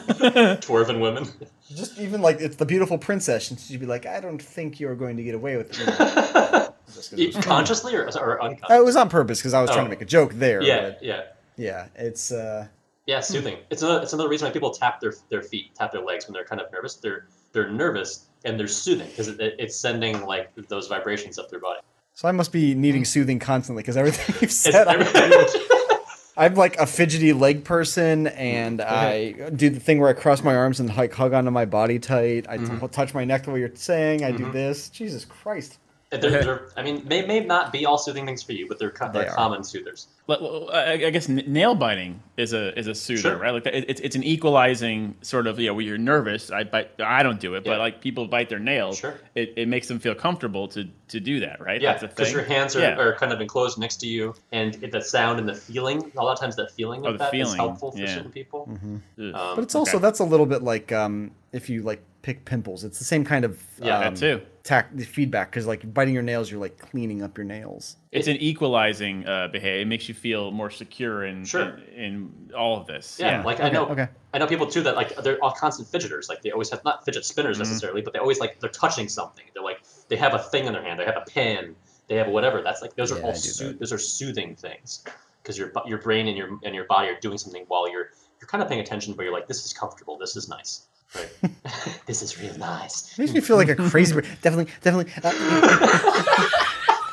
[0.00, 1.28] Dwarven women.
[1.68, 4.94] Just even like it's the beautiful princess, and she'd be like, "I don't think you're
[4.94, 5.76] going to get away with it."
[6.86, 7.44] Just 'cause it was.
[7.44, 8.76] Consciously or, or Uh, unconsciously?
[8.76, 9.84] It was on purpose because I was trying Oh.
[9.84, 10.62] to make a joke there.
[10.62, 11.22] yeah, but yeah.
[11.56, 11.86] yeah.
[11.94, 12.66] It's uh,
[13.06, 13.58] Yeah, soothing.
[13.70, 16.32] It's another, it's another reason why people tap their, their feet, tap their legs when
[16.32, 16.94] they're kind of nervous.
[16.96, 21.50] They're they're nervous and they're soothing because it, it- it's sending like those vibrations up
[21.50, 21.80] their body.
[22.14, 24.88] so I must be needing soothing constantly because everything you've said.
[24.88, 25.66] I everything- do.
[26.36, 30.56] I'm like a fidgety leg person, and I do the thing where I cross my
[30.56, 32.46] arms and like hug onto my body tight.
[32.48, 32.78] I mm-hmm.
[32.78, 34.24] t- touch my neck the way you're saying.
[34.24, 34.52] I do mm-hmm.
[34.52, 34.88] this.
[34.88, 35.78] Jesus Christ!
[36.12, 38.80] And They're, they're, I mean, may may not be all soothing things for you, but
[38.80, 39.34] they're, They they're are.
[39.36, 40.08] common soothers.
[40.26, 43.36] Well, well, I I guess nail biting is a is a soother, Sure.
[43.36, 43.52] right?
[43.52, 45.60] Like it's it's an equalizing sort of.
[45.60, 46.90] You know, when you're nervous, I bite.
[47.00, 47.72] I don't do it, Yeah.
[47.74, 48.98] but like people bite their nails.
[48.98, 49.14] Sure.
[49.36, 51.80] It, it makes them feel comfortable to to do that, right?
[51.80, 52.98] Yeah, because your hands are, Yeah.
[52.98, 56.10] are kind of enclosed next to you, and it, the sound and the feeling.
[56.16, 58.14] A lot of times, that feeling Oh, of the that is feeling, helpful for yeah.
[58.16, 58.68] certain people.
[58.72, 59.32] Ugh.
[59.32, 60.02] Um, But it's also Okay.
[60.02, 62.84] that's a little bit like um, if you like pick pimples.
[62.84, 64.42] It's the same kind of Yeah, that um, too.
[64.62, 67.96] tac- feedback because like biting your nails, you're like cleaning up your nails.
[68.12, 69.80] It's an equalizing uh, behavior.
[69.82, 71.78] It makes you feel more secure in Sure.
[71.94, 72.04] in,
[72.48, 73.16] in all of this.
[73.18, 74.08] yeah, Yeah, like I know, okay.
[74.34, 76.28] I know people too that like they're all constant fidgeters.
[76.28, 77.64] Like they always have not fidget spinners Mm-hmm.
[77.64, 79.44] necessarily, but they always like they're touching something.
[79.54, 81.00] They're like they have a thing in their hand.
[81.00, 81.74] They have a pen.
[82.08, 82.60] They have whatever.
[82.62, 85.04] That's like those are Yeah, all I soo- those are soothing things
[85.42, 88.10] because your your brain and your and your body are doing something while you're
[88.40, 90.18] you're kind of paying attention, but you're like this is comfortable.
[90.18, 90.86] This is nice.
[91.14, 91.52] Right.
[92.06, 93.12] this is real nice.
[93.12, 94.14] It makes me feel like a crazy.
[94.14, 95.12] per- definitely, definitely.
[95.24, 96.48] uh,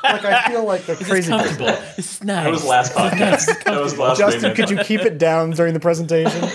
[0.04, 1.32] like I feel like a crazy.
[1.32, 1.38] person.
[1.40, 1.84] comfortable.
[1.98, 2.44] It's nice.
[2.44, 3.64] That was last podcast.
[3.64, 4.20] that was last.
[4.20, 6.42] Justin, Rain could you keep it down during the presentation?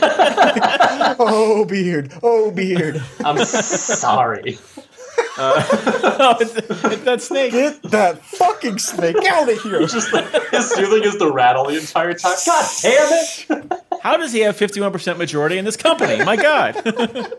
[1.19, 4.59] oh beard, oh beard, I'm sorry.
[5.39, 7.53] oh, it's, it's that snake.
[7.53, 9.81] get that fucking snake out of here!
[9.87, 12.37] Just like, his soothing is the rattle the entire time.
[12.47, 13.83] God damn it!
[14.03, 16.23] How does he have 51% majority in this company?
[16.25, 16.75] My God.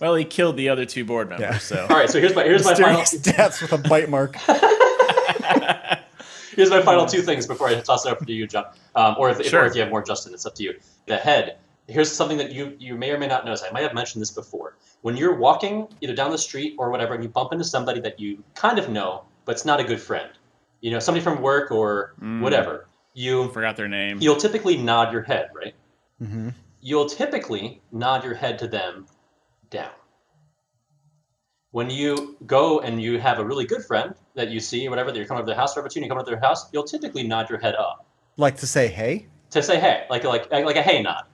[0.00, 1.58] well, he killed the other two board members, Yeah.
[1.58, 1.86] so.
[1.90, 4.36] All right, so here's my here's my final Mysterious deaths with a bite mark.
[6.54, 8.66] here's my final two things before I toss it over to you, John.
[8.94, 9.62] Um, or, if, Sure.
[9.62, 10.74] or if you have more, Justin, it's up to you.
[11.06, 11.56] The head.
[11.88, 13.64] Here's something that you you may or may not notice.
[13.68, 14.76] I might have mentioned this before.
[15.00, 18.20] When you're walking either down the street or whatever, and you bump into somebody that
[18.20, 20.30] you kind of know, but it's not a good friend.
[20.80, 22.86] You know, somebody from work or whatever.
[23.14, 24.18] You Forgot their name.
[24.20, 25.74] you'll typically nod your head, right?
[26.18, 26.50] hmm
[26.80, 29.06] You'll typically nod your head to them
[29.70, 29.90] down.
[31.70, 35.10] When you go and you have a really good friend that you see, or whatever,
[35.12, 36.40] that you're coming over to their house, or whatever, and you come over to their
[36.40, 38.06] house, you'll typically nod your head up
[38.36, 39.26] Like to say, hey.
[39.50, 41.24] to say hey, like like like a hey nod.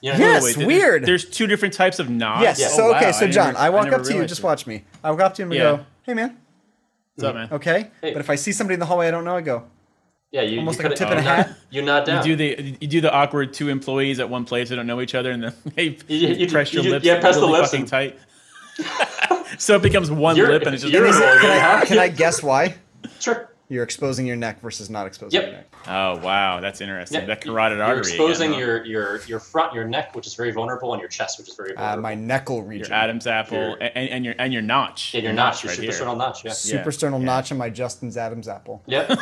[0.00, 0.42] You know, Yes.
[0.42, 1.04] Wait, It's there's- weird.
[1.06, 2.42] There's two different types of nods.
[2.42, 2.60] Yes.
[2.60, 2.68] Yeah.
[2.68, 3.06] So Oh, okay.
[3.06, 3.10] wow.
[3.12, 4.14] So John, never- I walk never up to you.
[4.14, 4.46] realized Just that.
[4.46, 4.84] watch me.
[5.02, 5.62] I walk up to him and Yeah.
[5.78, 6.36] go, "Hey, man."
[7.16, 7.48] What's up, man?
[7.50, 7.90] Okay.
[8.00, 8.12] Hey.
[8.12, 9.64] But if I see somebody in the hallway I don't know, I go,
[10.30, 11.56] Yeah, you Almost you like a tip and a you nod- hat.
[11.70, 12.26] You nod down.
[12.26, 15.00] You do the you do the awkward two employees at one place that don't know
[15.00, 17.52] each other, and then hey, You- you- press your you- lips, yeah, press the really
[17.60, 18.18] lips fucking and- tight.
[19.58, 21.84] so it becomes one You're- lip, and it's just you're- Is it- You're- can, I,
[21.86, 22.74] can I guess why?
[23.20, 23.48] sure.
[23.70, 25.48] You're exposing your neck versus not exposing Yep.
[25.50, 25.66] your neck.
[25.88, 27.20] oh wow, that's interesting.
[27.20, 27.96] Yeah, that carotid artery.
[27.96, 28.66] You're exposing again, huh?
[28.66, 31.54] your your your front, your neck, which is very vulnerable, and your chest, which is
[31.54, 32.88] very Uh, my neckle region.
[32.88, 35.14] your Adam's apple Your- and, and your and your notch.
[35.14, 35.90] and your notch, your right here.
[35.90, 36.44] suprasternal notch.
[36.46, 36.52] Yeah.
[36.52, 38.82] Super sternal notch on my Justin's Adam's apple.
[38.86, 39.10] Yep.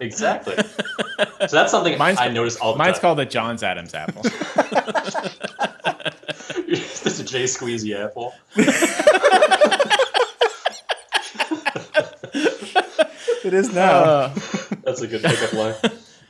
[0.00, 0.54] exactly.
[0.56, 3.00] So that's something Mine's- I notice all the Mine's time.
[3.00, 4.22] Mine's called the John's Adam's apple.
[6.68, 8.32] this is a J squeezy apple.
[13.44, 14.02] It is now.
[14.04, 14.34] Uh,
[14.84, 15.74] That's a good pickup line.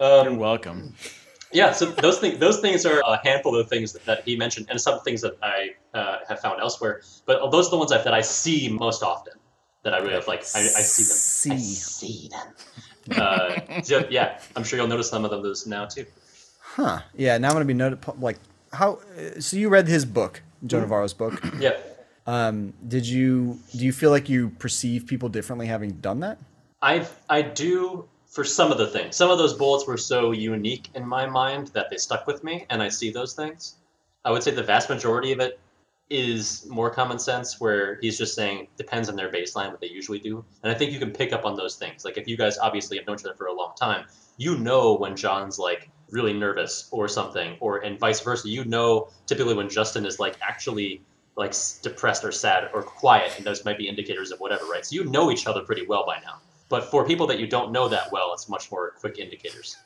[0.00, 0.94] you're Um, welcome.
[1.52, 4.66] yeah, so those things those things are a handful of things that, that he mentioned,
[4.70, 7.02] and some things that I uh, have found elsewhere.
[7.26, 9.34] But those are the ones that, that I see most often.
[9.84, 11.56] That I really have, like I, I see them.
[11.56, 11.74] I See.
[11.74, 13.18] see them.
[13.18, 16.06] Uh, so, yeah, I'm sure you'll notice some of them those now too.
[16.60, 17.00] Huh.
[17.14, 17.36] Yeah.
[17.38, 17.98] Now I'm gonna be noted.
[18.18, 18.38] Like
[18.72, 18.98] how?
[19.16, 20.84] uh, So you read his book, Joe Mm-hmm.
[20.86, 21.34] Navarro's book.
[21.60, 21.76] Yeah.
[22.26, 26.38] Um, did you do you feel like you perceive people differently having done that?
[26.84, 29.16] I I do for some of the things.
[29.16, 32.66] Some of those bullets were so unique in my mind that they stuck with me,
[32.68, 33.76] and I see those things.
[34.22, 35.58] I would say the vast majority of it
[36.10, 40.18] is more common sense, where he's just saying depends on their baseline what they usually
[40.18, 42.04] do, and I think you can pick up on those things.
[42.04, 44.04] Like if you guys obviously have known each other for a long time,
[44.36, 48.50] you know when John's like really nervous or something, or and vice versa.
[48.50, 51.00] You know typically when Justin is like actually
[51.34, 54.84] like depressed or sad or quiet, and those might be indicators of whatever, right?
[54.84, 56.40] So you know each other pretty well by now.
[56.68, 59.76] But for people that you don't know that well, it's much more quick indicators.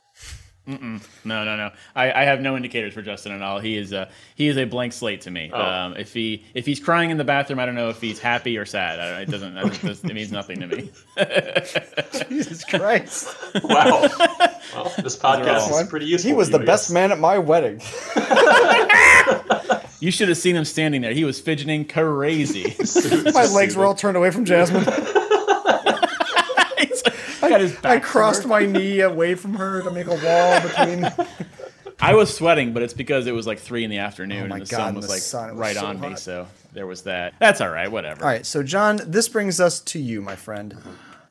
[0.67, 1.71] No, no, no.
[1.95, 3.59] I, I have no indicators for Justin at all.
[3.59, 5.49] He is a he is a blank slate to me.
[5.51, 5.59] Oh.
[5.59, 8.55] Um, if he if he's crying in the bathroom, I don't know if he's happy
[8.55, 8.99] or sad.
[8.99, 9.57] I, it doesn't.
[9.57, 10.91] It, does- it means nothing to me.
[12.29, 13.35] Jesus Christ!
[13.63, 14.07] Wow.
[14.75, 16.29] well, this podcast is pretty useful.
[16.29, 17.81] He was to the you, best man at my wedding.
[20.01, 21.13] You should have seen him standing there.
[21.13, 22.73] He was fidgeting crazy.
[23.33, 24.85] my legs were all turned away from Jasmine.
[27.57, 31.05] He's got I crossed my knee away from her to make a wall between.
[32.01, 34.57] I was sweating, but it's because it was like three in the afternoon Oh my
[34.57, 36.15] and the God, sun was the like sun, it was right so on me.
[36.15, 37.33] So there was that.
[37.39, 37.91] That's all right.
[37.91, 38.23] Whatever.
[38.23, 40.77] All right, so John, this brings us to you, my friend.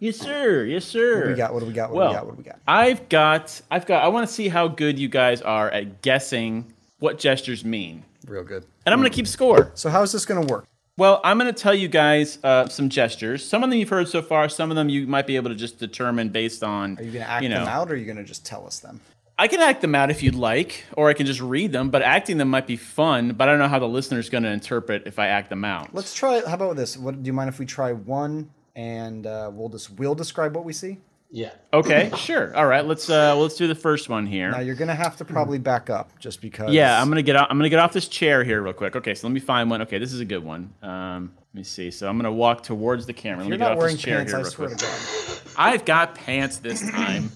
[0.01, 0.65] Yes, sir.
[0.65, 1.17] Yes, sir.
[1.17, 1.55] What do we got?
[1.55, 1.91] What do we got?
[1.91, 2.27] What well, do we got?
[2.27, 2.59] What do we got?
[2.69, 4.05] I've got, I've got.
[4.05, 8.45] I want to see how good you guys are at guessing what gestures mean, Real
[8.45, 8.65] good.
[8.85, 9.73] and I'm going to keep score.
[9.75, 10.67] So how is this going to work?
[10.99, 13.49] Well, I'm going to tell you guys uh, some gestures.
[13.49, 14.49] Some of them you've heard so far.
[14.49, 16.99] Some of them you might be able to just determine based on.
[16.99, 18.67] Are you going to act know, them out, or are you going to just tell
[18.67, 19.01] us them?
[19.39, 21.91] I can act them out if you'd like, or I can just read them.
[21.91, 23.35] But acting them might be fun.
[23.35, 25.95] But I don't know how the listener's going to interpret if I act them out.
[25.95, 26.43] Let's try.
[26.45, 26.97] How about this?
[26.97, 30.65] What do you mind if we try one and uh, we'll just we'll describe what
[30.65, 30.99] we see?
[31.31, 31.51] Yeah.
[31.75, 32.57] Okay, sure.
[32.57, 34.51] All right, let's uh, let's do the first one here.
[34.51, 36.73] Now you're gonna have to probably back up just because.
[36.73, 38.97] Yeah, I'm gonna get off, I'm gonna get off this chair here real quick.
[38.97, 39.83] Okay, so let me find one.
[39.83, 40.73] Okay, this is a good one.
[40.83, 41.91] Um, let me see.
[41.91, 43.45] So I'm gonna walk towards the camera.
[43.45, 44.69] If Let you're me get not off wearing this chair pants, here I real swear
[44.69, 44.79] quick.
[44.79, 45.39] to God.
[45.59, 47.31] I've got pants this time.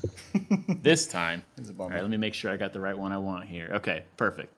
[0.83, 1.43] this time.
[1.59, 1.95] It's a All bummer.
[1.97, 3.71] right, let me make sure I got the right one I want here.
[3.75, 4.55] Okay, perfect.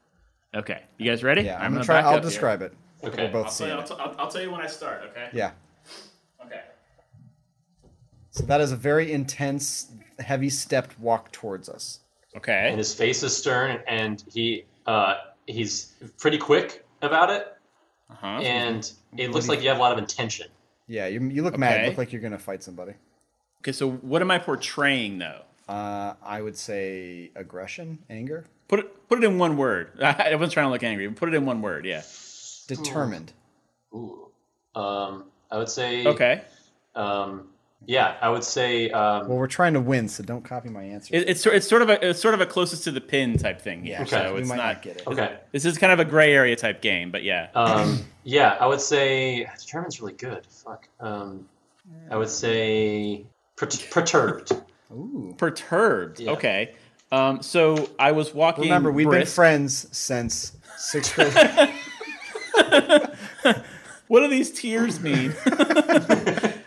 [0.55, 1.43] Okay, you guys ready?
[1.43, 1.95] Yeah, All right, I'm, gonna gonna try.
[1.97, 2.31] back I'll up here.
[2.31, 2.73] describe it.
[3.03, 3.27] Okay.
[3.27, 5.03] We're both I'll tell, seeing you, I'll, t- I'll, I'll tell you when I start.
[5.11, 5.29] Okay.
[5.33, 5.51] Yeah.
[8.37, 8.41] Okay.
[8.41, 12.01] So that is a very intense, heavy stepped walk towards us.
[12.37, 12.69] Okay.
[12.69, 15.15] And his face is stern, and he uh,
[15.47, 17.47] he's pretty quick about it,
[18.11, 18.27] Uh-huh.
[18.43, 20.49] and it looks like you have a lot of intention.
[20.87, 21.75] Yeah, you, you look mad.
[21.75, 21.83] Okay.
[21.85, 22.95] You look like you're gonna fight somebody.
[23.63, 23.73] Okay.
[23.73, 25.43] So what am I portraying though?
[25.69, 29.93] Uh, I would say aggression, anger, Put it put it in one word.
[30.03, 31.07] I wasn't trying to look angry.
[31.07, 31.85] but Put it in one word.
[31.87, 32.03] Yeah.
[32.67, 33.33] determined.
[33.95, 34.29] Ooh.
[34.75, 36.05] Um, I would say.
[36.07, 36.43] Okay.
[36.95, 37.49] Um,
[37.87, 38.91] yeah, I would say.
[38.91, 41.15] Um, Well, we're trying to win, so don't copy my answer.
[41.15, 43.61] It, it's it's sort of a it's sort of a closest to the pin type
[43.61, 43.87] thing.
[43.87, 44.11] Yeah, Okay.
[44.11, 44.65] So we it's might not.
[44.75, 45.07] not get it.
[45.07, 45.39] okay.
[45.53, 47.49] This is kind of a gray area type game, but yeah.
[47.55, 50.47] Um, yeah, I would say determine's really good.
[50.49, 50.89] Fuck.
[51.01, 51.49] Um,
[52.11, 53.25] I would say
[53.57, 54.53] per- perturbed.
[54.93, 55.35] Ooh.
[55.37, 56.21] Perturbed.
[56.21, 56.31] Yeah.
[56.33, 56.75] Okay.
[57.13, 58.65] Um, so I was walking.
[58.65, 61.71] Remember, we've been friends since sixth grade.
[64.07, 65.35] What do these tears mean?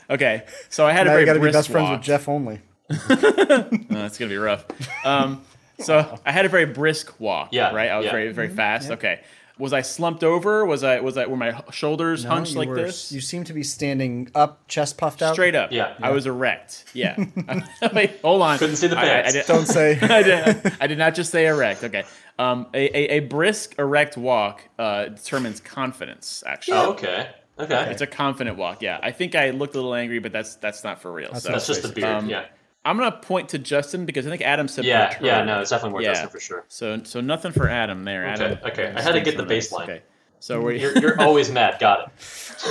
[0.09, 1.99] okay, so I had a now very you got to be best friends walk.
[1.99, 2.61] with Jeff only.
[3.09, 4.65] Oh, that's gonna be rough.
[5.05, 5.41] Um,
[5.79, 7.49] so I had a very brisk walk.
[7.51, 7.89] Yeah, Right.
[7.89, 8.11] I was yeah.
[8.11, 8.91] very very fast.
[8.91, 9.21] Okay.
[9.59, 10.65] Was I slumped over?
[10.67, 13.11] Was I was I were my shoulders No, hunched like were- this?
[13.11, 15.33] You seem to be standing up, chest puffed out.
[15.33, 15.71] Straight up.
[15.71, 15.95] Yeah.
[16.01, 16.85] I was erect.
[16.93, 17.17] Yeah.
[17.93, 18.59] Wait, hold on.
[18.59, 19.33] Couldn't see the I- I- I pants.
[19.33, 19.99] did- Don't say.
[19.99, 21.83] I did, I did not just say erect.
[21.83, 22.03] Okay.
[22.39, 26.43] Um, a, a, a brisk, erect walk uh, determines confidence.
[26.45, 27.29] Actually, Oh, okay.
[27.59, 27.87] Okay.
[27.91, 28.81] it's a confident walk.
[28.81, 31.33] Yeah, I think I looked a little angry, but that's that's not for real.
[31.35, 32.07] so That's just the beard.
[32.07, 32.45] Um, yeah.
[32.85, 35.07] I'm gonna point to Justin because I think Adam said Yeah.
[35.07, 35.25] perturbed.
[35.25, 35.43] Yeah.
[35.43, 36.09] No, it's definitely more Yeah.
[36.13, 36.63] Justin for sure.
[36.67, 38.25] So so nothing for Adam there.
[38.33, 38.59] Okay, Adam.
[38.65, 38.93] okay.
[38.95, 39.83] I had to get the baseline.
[39.83, 40.01] Okay.
[40.39, 41.79] So we're You're, you're always mad.
[41.79, 42.11] Got it.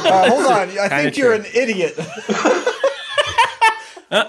[0.07, 0.71] Uh, hold on.
[0.79, 1.97] I think you're an idiot.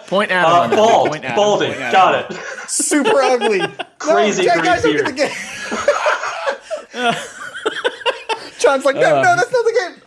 [0.08, 0.52] point Adam.
[0.52, 1.10] Uh, on bald.
[1.10, 1.36] Point Adam.
[1.36, 1.70] Balding.
[1.70, 1.92] Point Adam.
[1.94, 2.38] Got it.
[2.70, 3.62] Super ugly.
[4.00, 5.30] Crazy no, green guys, look at the game.
[8.60, 10.02] John's like, no, Uh, no, that's not the game.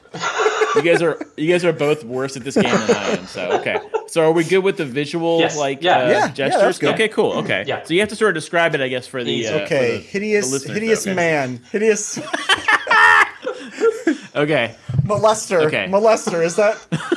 [0.77, 3.27] You guys are you guys are both worse at this game than I am.
[3.27, 3.79] So okay.
[4.07, 5.57] So are we good with the visual Yes.
[5.57, 5.99] like Yeah.
[5.99, 6.63] uh, Yeah, yeah, gestures?
[6.63, 6.95] that's good.
[6.95, 7.33] Okay, cool.
[7.39, 7.65] Okay.
[7.67, 7.83] Yeah.
[7.85, 9.49] So you have to sort of describe it, I guess, for the Easy.
[9.49, 11.15] uh, Okay, the- the hideous, listeners, hideous okay.
[11.15, 12.19] man, hideous
[14.37, 14.75] Okay.
[15.05, 15.87] molester, Okay.
[15.89, 16.45] molester.
[16.45, 16.77] Is that?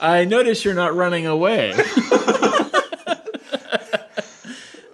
[0.00, 1.72] I notice you're not running away.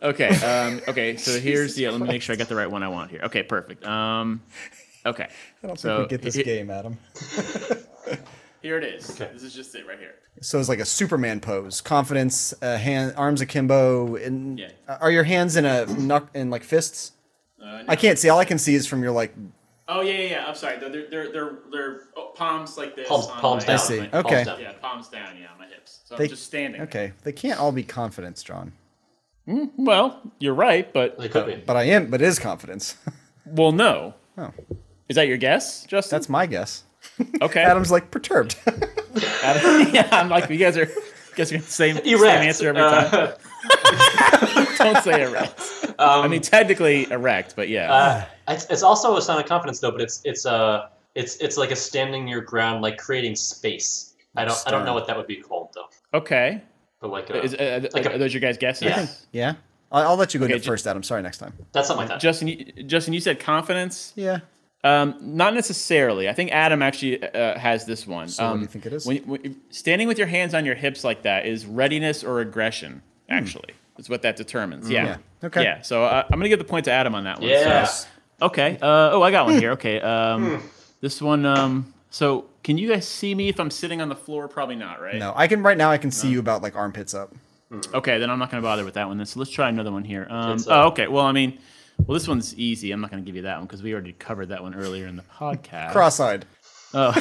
[0.03, 0.28] okay.
[0.28, 1.16] Um, okay.
[1.16, 1.88] So here's the.
[1.91, 3.20] Let me make sure I got the right one I want here.
[3.24, 3.43] Okay.
[3.43, 3.84] Perfect.
[3.84, 4.41] Um,
[5.07, 5.28] okay.
[5.62, 6.98] I don't So, think we get this he- game, Adam.
[8.62, 9.11] Here it is.
[9.11, 9.30] Okay.
[9.32, 10.16] This is just it right here.
[10.42, 14.16] So it's like a Superman pose, confidence, uh, hand, arms akimbo.
[14.16, 14.68] And Yeah.
[15.01, 17.12] are your hands in a knuck in like fists?
[17.59, 17.84] Uh, no.
[17.88, 18.28] I can't see.
[18.28, 19.34] All I can see is from your like.
[19.88, 20.46] Oh yeah, yeah, yeah.
[20.46, 20.78] I'm sorry.
[20.78, 23.09] They're they're they're they're oh, palms like this.
[23.09, 23.74] Palms- palms down.
[23.76, 24.01] I see.
[24.01, 24.44] my- Okay.
[24.44, 24.61] Palms down.
[24.61, 25.36] Yeah, palms down.
[25.40, 26.01] Yeah, on my hips.
[26.05, 26.82] So They- I'm just standing.
[26.82, 28.72] Okay, they can't all be confidence, John.
[29.46, 31.57] Well, you're right, but It could be.
[31.66, 32.11] But I am.
[32.11, 32.96] But it is confidence.
[33.46, 34.14] well, no.
[34.36, 34.53] Oh.
[35.11, 36.16] Is that your guess, Justin?
[36.16, 36.84] That's my guess.
[37.42, 37.62] okay.
[37.62, 38.56] Adam's like perturbed.
[39.42, 40.84] Adam- yeah, I'm like you guys are.
[40.86, 43.08] You guys are the same, same answer every time.
[43.12, 45.61] Uh, Don't say erect.
[45.98, 47.92] I mean, technically erect, but yeah.
[47.92, 51.56] uh, it's, it's also a sign of confidence though, but it's it's uh it's it's
[51.56, 54.14] like a standing your ground, like creating space.
[54.36, 56.18] I don't I don't know what that would be called though.
[56.18, 56.62] okay.
[57.00, 58.82] But like uh, Is, uh, like a- are those your guys' guesses?
[58.82, 59.06] Yeah.
[59.32, 59.54] yeah,
[59.90, 61.02] I'll, I'll let you go Okay, to ju- first, Adam.
[61.02, 61.54] Sorry, next time.
[61.72, 62.20] that's something like that.
[62.20, 64.12] Justin, you, Justin, you said confidence.
[64.16, 64.40] Yeah.
[64.83, 66.28] Um, not necessarily.
[66.28, 68.28] I think Adam actually uh, has this one.
[68.28, 69.07] So what do um, you think it is?
[69.07, 73.03] When, when, standing with your hands on your hips like that is readiness or aggression.
[73.28, 74.91] Actually, is what that determines.
[74.91, 75.01] Yeah.
[75.01, 75.07] Hmm.
[75.07, 75.47] Yeah.
[75.47, 75.62] Okay.
[75.62, 75.83] Yeah.
[75.83, 77.49] So uh, I'm gonna give the point to Adam on that one.
[77.49, 77.85] Yeah.
[77.85, 78.09] So-
[78.43, 78.78] okay.
[78.81, 79.72] Uh, oh, I got one here.
[79.72, 80.01] Okay.
[80.01, 80.62] Um,
[81.01, 81.45] this one.
[81.45, 84.49] Um, so can you guys see me if I'm sitting on the floor?
[84.49, 85.16] Probably not, right?
[85.16, 85.91] No, I can right now.
[85.91, 87.35] I can see you about like armpits up.
[87.95, 89.16] Okay, then I'm not going to bother with that one.
[89.16, 90.26] Then so let's try another one here.
[90.28, 91.07] Um, oh, uh, okay.
[91.07, 91.61] Well, I mean,
[92.07, 92.92] well, this one's easy.
[92.92, 95.07] I'm not going to give you that one because we already covered that one earlier
[95.07, 95.92] in the podcast.
[95.92, 96.44] Cross-eyed.
[96.92, 97.12] Oh,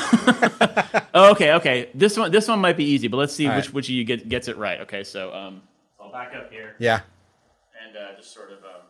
[1.31, 1.89] okay, okay.
[1.93, 3.73] This one, this one might be easy, but let's see All which right.
[3.73, 4.79] which of you get, gets it right.
[4.81, 5.61] Okay, so um,
[6.01, 7.01] I'll back up here Yeah.
[7.85, 8.81] and uh, just sort of um,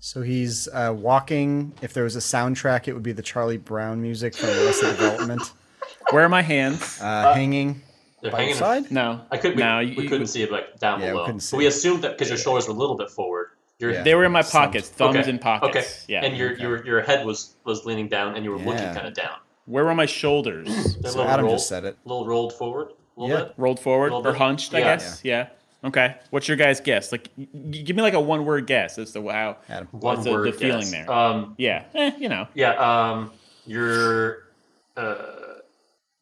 [0.00, 1.72] So he's uh, walking.
[1.80, 5.42] If there was a soundtrack, it would be the Charlie Brown music from Arrested Development.
[6.10, 6.98] Where are my hands?
[7.00, 7.80] Uh, hanging
[8.20, 8.54] They're by hanging.
[8.56, 8.90] side.
[8.90, 9.54] no, I could.
[9.54, 11.26] We, no, we you- couldn't see it like down Yeah, we below.
[11.26, 13.37] couldn't see but we assumed that because your shoulders were a little bit forward.
[13.78, 14.02] Your Yeah.
[14.02, 15.30] They were in my pockets, thumbs okay.
[15.30, 15.76] in pockets.
[15.76, 15.86] Okay.
[16.12, 16.24] Yeah.
[16.24, 16.62] And your Okay.
[16.62, 19.36] your your head was was leaning down, and you were looking kind of down.
[19.66, 20.66] Where were my shoulders?
[20.66, 21.96] They're a So little Adam rolled, just said it.
[22.04, 22.88] A little rolled forward.
[23.16, 23.44] A little Yeah.
[23.44, 23.54] bit.
[23.56, 24.38] Rolled forward Little or bit.
[24.38, 25.20] hunched, I guess.
[25.22, 25.48] Yeah.
[25.84, 26.16] Okay.
[26.30, 27.12] What's your guys' guess?
[27.12, 29.58] Like, y- y- give me like a one word guess as to how.
[29.68, 29.86] Adam.
[29.92, 30.90] One What's the- the feeling guess.
[30.90, 31.12] there?
[31.12, 31.54] Um.
[31.58, 31.84] Yeah.
[31.94, 32.48] Eh, you know.
[32.54, 32.72] Yeah.
[32.72, 33.30] Um.
[33.66, 34.48] You're.
[34.96, 35.14] Uh.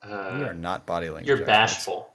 [0.05, 1.27] We uh are not body language.
[1.27, 2.11] you're bashful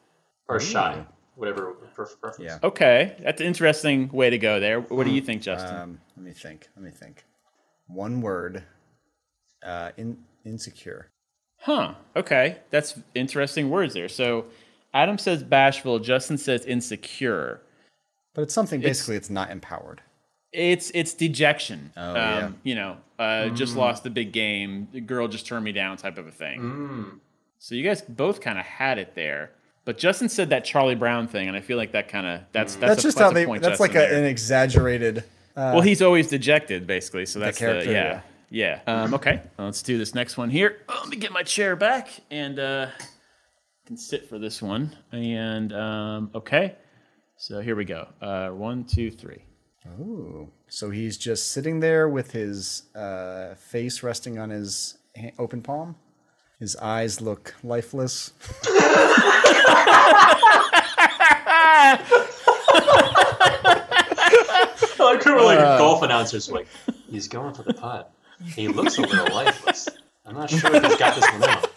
[0.48, 1.04] or shy,
[1.42, 2.40] whatever pref- preference.
[2.40, 2.60] Yeah.
[2.64, 4.80] Okay, that's an interesting way to go there.
[4.80, 5.76] What do you think, Justin?
[5.76, 6.70] Um, let me think.
[6.76, 7.26] Let me think.
[7.88, 8.64] One word.
[9.66, 11.10] Uh, in insecure.
[11.58, 11.96] Huh.
[12.16, 14.10] Okay, that's interesting words there.
[14.10, 14.46] So,
[14.94, 16.00] Adam says bashful.
[16.00, 17.62] Justin says insecure.
[18.34, 20.02] But it's something basically it's not empowered.
[20.54, 21.92] It's it's dejection.
[21.96, 22.52] Oh, yeah.
[22.64, 24.88] You know, uh, just lost the big game.
[24.92, 27.20] The girl just turned me down, type of a thing.
[27.60, 29.52] So you guys both kind of had it there.
[29.84, 32.76] But Justin said that Charlie Brown thing, and I feel like that kind of that's
[32.76, 33.46] that's, That's, a, just that's how a they.
[33.46, 35.20] point That's like a, an exaggerated.
[35.56, 37.26] Uh, Well, he's always dejected, basically.
[37.26, 38.80] So that's the, character, yeah, yeah.
[38.88, 40.78] Um, okay, well, let's do this next one here.
[40.88, 42.88] Oh, let me get my chair back and uh,
[43.86, 44.96] can sit for this one.
[45.12, 46.76] And um, okay,
[47.38, 48.08] so here we go.
[48.22, 49.44] Uh, one, two, three.
[50.00, 50.48] Ooh.
[50.70, 55.96] So he's just sitting there with his uh, face resting on his ha- open palm.
[56.62, 58.34] His eyes look lifeless.
[63.44, 65.78] I like how like Uh.
[65.78, 66.68] golf announcers like,
[67.10, 68.12] he's going for the putt.
[68.44, 69.90] He looks a little lifeless.
[70.26, 71.68] I'm not sure if he's got this one out.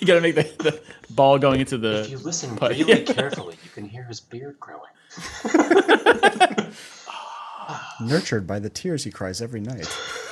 [0.00, 0.80] You gotta make the, the
[1.10, 2.00] ball going into the.
[2.02, 2.72] If you listen putt.
[2.72, 4.90] really carefully, you can hear his beard growing.
[8.00, 9.88] Nurtured by the tears he cries every night.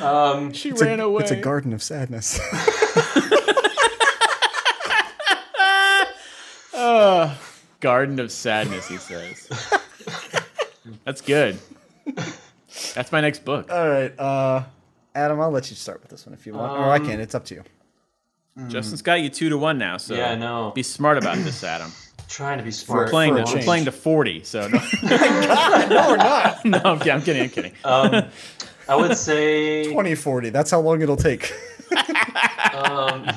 [0.00, 1.22] Um, she It's a- ran away.
[1.22, 2.38] It's a garden of sadness.
[7.80, 9.48] Garden of sadness, he says.
[11.04, 11.58] That's good.
[12.94, 13.70] That's my next book.
[13.70, 14.64] All right, uh,
[15.14, 17.20] Adam, I'll let you start with this one if you want, or I can.
[17.20, 17.62] It's up to you.
[18.68, 20.72] Justin's got you two to one now, so Yeah, I know.
[20.74, 21.92] be smart about this, Adam.
[22.28, 22.98] Trying to be smart.
[22.98, 23.10] We're smart.
[23.10, 26.64] playing to we're playing to forty, so no, No, we're not.
[26.64, 27.42] no I'm, kidding, I'm kidding.
[27.42, 27.72] I'm kidding.
[27.84, 28.24] Um,
[28.88, 30.50] I would say 2040.
[30.50, 31.52] That's how long it'll take.
[32.74, 33.28] um,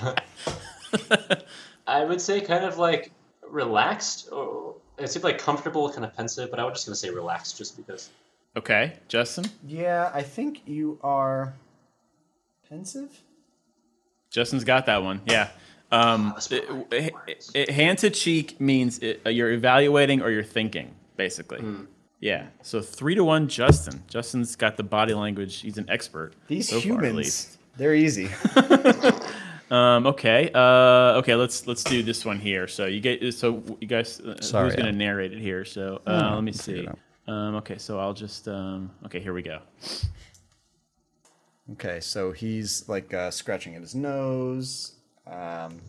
[1.87, 3.11] I would say kind of like
[3.47, 6.51] relaxed, or it seemed like comfortable, kind of pensive.
[6.51, 8.09] But I was just gonna say relaxed, just because.
[8.57, 9.45] Okay, Justin.
[9.65, 11.53] yeah, I think you are
[12.67, 13.21] pensive.
[14.31, 15.21] Justin's got that one.
[15.25, 15.49] Yeah.
[15.91, 17.13] Um, that's it- it-
[17.53, 21.59] it- hand to cheek means it, uh, you're evaluating or you're thinking, basically.
[21.59, 21.85] Hmm.
[22.19, 22.47] Yeah.
[22.61, 24.03] So three to one, Justin.
[24.07, 25.61] Justin's got the body language.
[25.61, 26.33] He's an expert.
[26.47, 28.29] These so far, humans, they're easy.
[29.71, 30.49] Um, okay.
[30.51, 31.35] Uh, okay.
[31.35, 32.67] Let's let's do this one here.
[32.67, 34.19] So you get so you guys.
[34.19, 35.63] Uh, Sorry, who's gonna narrate it here?
[35.63, 36.87] So uh, let me see.
[37.27, 37.77] Um, okay.
[37.77, 38.47] So I'll just.
[38.47, 39.19] Um, okay.
[39.19, 39.59] Here we go.
[41.73, 44.93] Okay, so he's like uh, scratching at his nose,
[45.29, 45.79] um,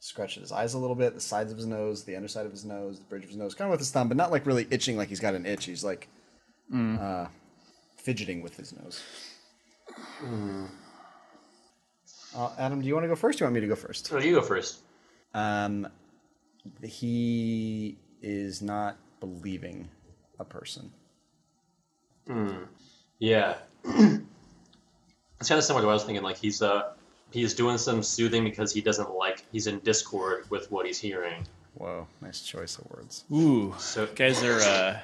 [0.00, 2.64] scratching his eyes a little bit, the sides of his nose, the underside of his
[2.64, 4.66] nose, the bridge of his nose, kind of with his thumb, but not like really
[4.70, 5.64] itching like he's got an itch.
[5.64, 6.08] He's like
[6.98, 7.26] uh,
[7.96, 9.02] fidgeting with his nose.
[12.34, 13.36] Uh, Adam, do you want to go first?
[13.36, 14.06] Or do you want me to go first?
[14.06, 14.80] So you go first.
[15.34, 15.86] Um,
[16.82, 19.88] he is not believing
[20.38, 20.90] a person.
[23.18, 23.56] Yeah.
[23.84, 26.22] it's kind of similar to what I was thinking.
[26.22, 26.92] Like he's uh
[27.32, 31.46] he's doing some soothing because he doesn't like he's in discord with what he's hearing.
[31.74, 33.24] Whoa, nice choice of words.
[33.32, 34.60] Ooh, So- guys are.
[34.60, 34.98] Uh,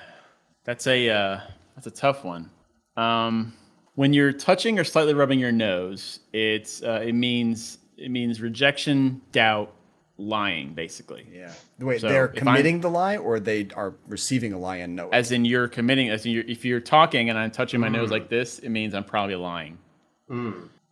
[0.65, 1.41] that's a uh,
[1.75, 2.51] that's a tough one.
[2.97, 3.55] Um,
[3.95, 9.23] when you're touching or slightly rubbing your nose, it's uh, it means it means rejection,
[9.33, 9.73] doubt,
[10.19, 11.27] lying, basically.
[11.33, 11.53] Yeah.
[11.81, 14.95] Wait, So, they're if I'm- committing the lie, or they are receiving a lie and
[14.95, 15.15] know it?
[15.15, 16.11] As in you're committing.
[16.11, 17.93] As in you're, if you're talking and I'm touching my Mm.
[17.95, 19.79] nose like this, it means I'm probably lying.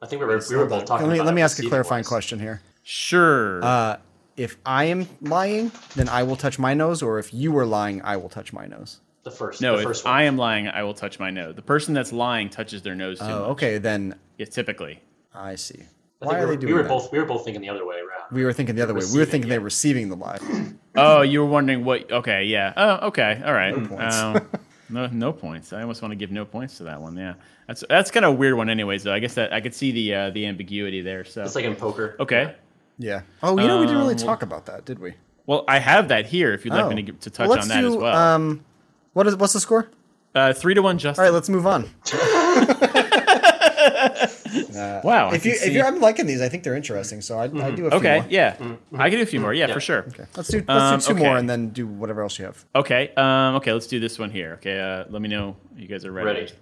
[0.03, 1.59] I think we were, we were both talking let me about let it me ask
[1.59, 2.09] a clarifying wise.
[2.09, 2.61] question here.
[2.83, 3.63] Sure.
[3.65, 3.97] Uh,
[4.37, 8.03] if I am lying, then I will touch my nose, or if you are lying,
[8.03, 9.01] I will touch my nose.
[9.25, 9.61] The first.
[9.63, 10.15] no, the if first one.
[10.15, 11.57] I am lying, I will touch my nose.
[11.57, 13.49] The person that's lying touches their nose too Oh, much.
[13.53, 15.01] okay, then Yeah, typically.
[15.35, 15.81] I see.
[16.23, 16.89] I Why we are were, they doing we were that?
[16.89, 18.31] both we were both thinking the other way around.
[18.31, 19.03] We were thinking the other way.
[19.13, 19.55] We were thinking yeah.
[19.57, 20.39] they're receiving the lie.
[20.95, 22.11] Oh, you were wondering what?
[22.13, 22.73] Okay, yeah.
[22.77, 23.77] Oh, okay, all right.
[23.77, 24.17] No points.
[24.89, 25.72] no, no points.
[25.72, 27.16] I almost want to give no points to that one.
[27.16, 27.34] Yeah,
[27.66, 29.03] that's that's kind of a weird one, anyways.
[29.05, 31.24] Though I guess that I could see the uh, the ambiguity there.
[31.24, 32.16] So It's like in poker.
[32.20, 32.55] okay,
[32.99, 33.22] Yeah.
[33.43, 35.14] Oh, you know, we didn't really Um, talk about that, did we?
[35.47, 36.53] Well, I have that here.
[36.53, 38.16] If you'd like me to, to touch Well, on let's that as well.
[38.16, 38.64] Um,
[39.12, 39.89] what is what's the score?
[40.34, 41.22] uh, three to one, Justin.
[41.24, 41.89] All right, let's move on.
[45.05, 45.31] wow.
[45.33, 47.21] If you if you're, I'm liking these, I think they're interesting.
[47.21, 48.27] So I, I do a few okay, more.
[48.31, 48.57] yeah,
[48.95, 49.53] I can do a few more.
[49.53, 50.07] Yeah, for sure.
[50.37, 52.65] Let's do let's Um, do two more and then do whatever else you have.
[52.75, 53.13] Okay.
[53.17, 53.73] Um, okay.
[53.73, 54.55] Let's do this one here.
[54.55, 54.79] Okay.
[54.79, 56.41] Uh, let me know you guys are ready.
[56.41, 56.53] Ready.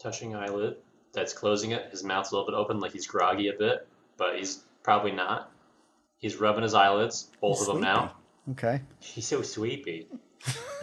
[0.00, 0.76] Touching eyelid.
[1.12, 1.88] That's closing it.
[1.90, 5.50] His mouth's a little bit open, like he's groggy a bit, but he's probably not.
[6.18, 8.12] He's rubbing his eyelids, both of them now.
[8.50, 8.80] Okay.
[9.00, 10.06] He's so sleepy.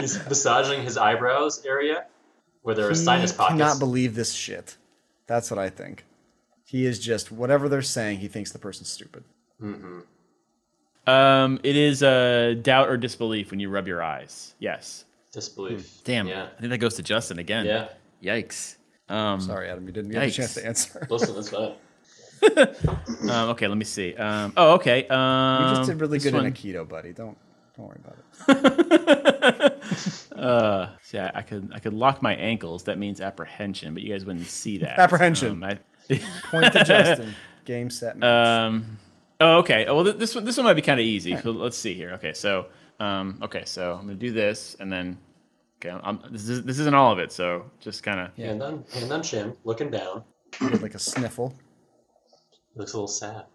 [0.00, 2.06] he's massaging his eyebrows area
[2.62, 3.52] where there are sinus he pockets.
[3.58, 4.76] cannot believe this shit.
[5.26, 6.04] That's what I think.
[6.64, 8.18] He is just whatever they're saying.
[8.18, 9.24] He thinks the person's stupid.
[11.06, 14.54] Um, it is uh, doubt or disbelief when you rub your eyes.
[14.58, 15.04] Yes.
[15.32, 16.02] Disbelief.
[16.04, 16.26] Damn.
[16.26, 16.48] Yeah.
[16.56, 17.64] I think that goes to Justin again.
[17.66, 17.88] Yeah.
[18.22, 18.76] Yikes.
[19.08, 21.06] Um, Sorry, Adam, you didn't get a chance to answer.
[21.08, 21.74] Listen, that's fine.
[23.30, 23.66] um, okay.
[23.66, 24.14] Let me see.
[24.14, 25.08] Um, oh, okay.
[25.08, 27.12] Um, you just did really good one- in Aikido, buddy.
[27.12, 27.38] Don't
[27.78, 29.74] don't worry about it.
[30.38, 32.84] Uh, see, I, I could I could lock my ankles.
[32.84, 34.96] That means apprehension, but you guys wouldn't see that.
[34.96, 35.50] Apprehension.
[35.50, 35.78] Um, I,
[36.50, 37.34] Point to Justin.
[37.64, 38.16] Game set.
[38.16, 38.28] match.
[38.28, 38.98] Um.
[39.40, 39.86] Oh, okay.
[39.86, 41.36] Oh, well, th- this one this one might be kind of easy.
[41.38, 42.12] So let's see here.
[42.12, 42.66] Okay, so
[43.00, 43.40] um.
[43.42, 45.18] Okay, so I'm gonna do this, and then
[45.84, 47.32] okay, I'm, this is this isn't all of it.
[47.32, 50.22] So just kind of Hand on, hand on chin, looking down.
[50.60, 51.52] You like a sniffle.
[52.76, 53.46] Looks a little sad.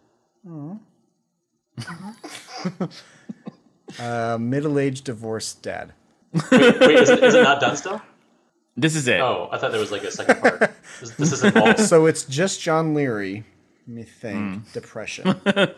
[4.00, 5.94] Uh, middle-aged divorced dad.
[6.34, 8.02] Wait, wait is, it, is it not done still?
[8.76, 9.20] this is it.
[9.20, 10.72] Oh, I thought there was like a second part.
[11.00, 11.80] This, this is involved.
[11.80, 13.44] So it's just John Leary.
[13.88, 14.38] Let me think.
[14.38, 14.58] Hmm.
[14.74, 15.36] Depression.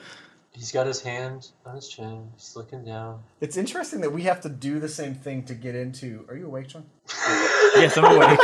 [0.54, 2.30] He's got his hand on his chin.
[2.36, 3.20] He's looking down.
[3.42, 6.24] it's interesting that we have to do the same thing to get into.
[6.30, 6.86] Are you awake, John?
[7.76, 8.40] Yes, I'm awake.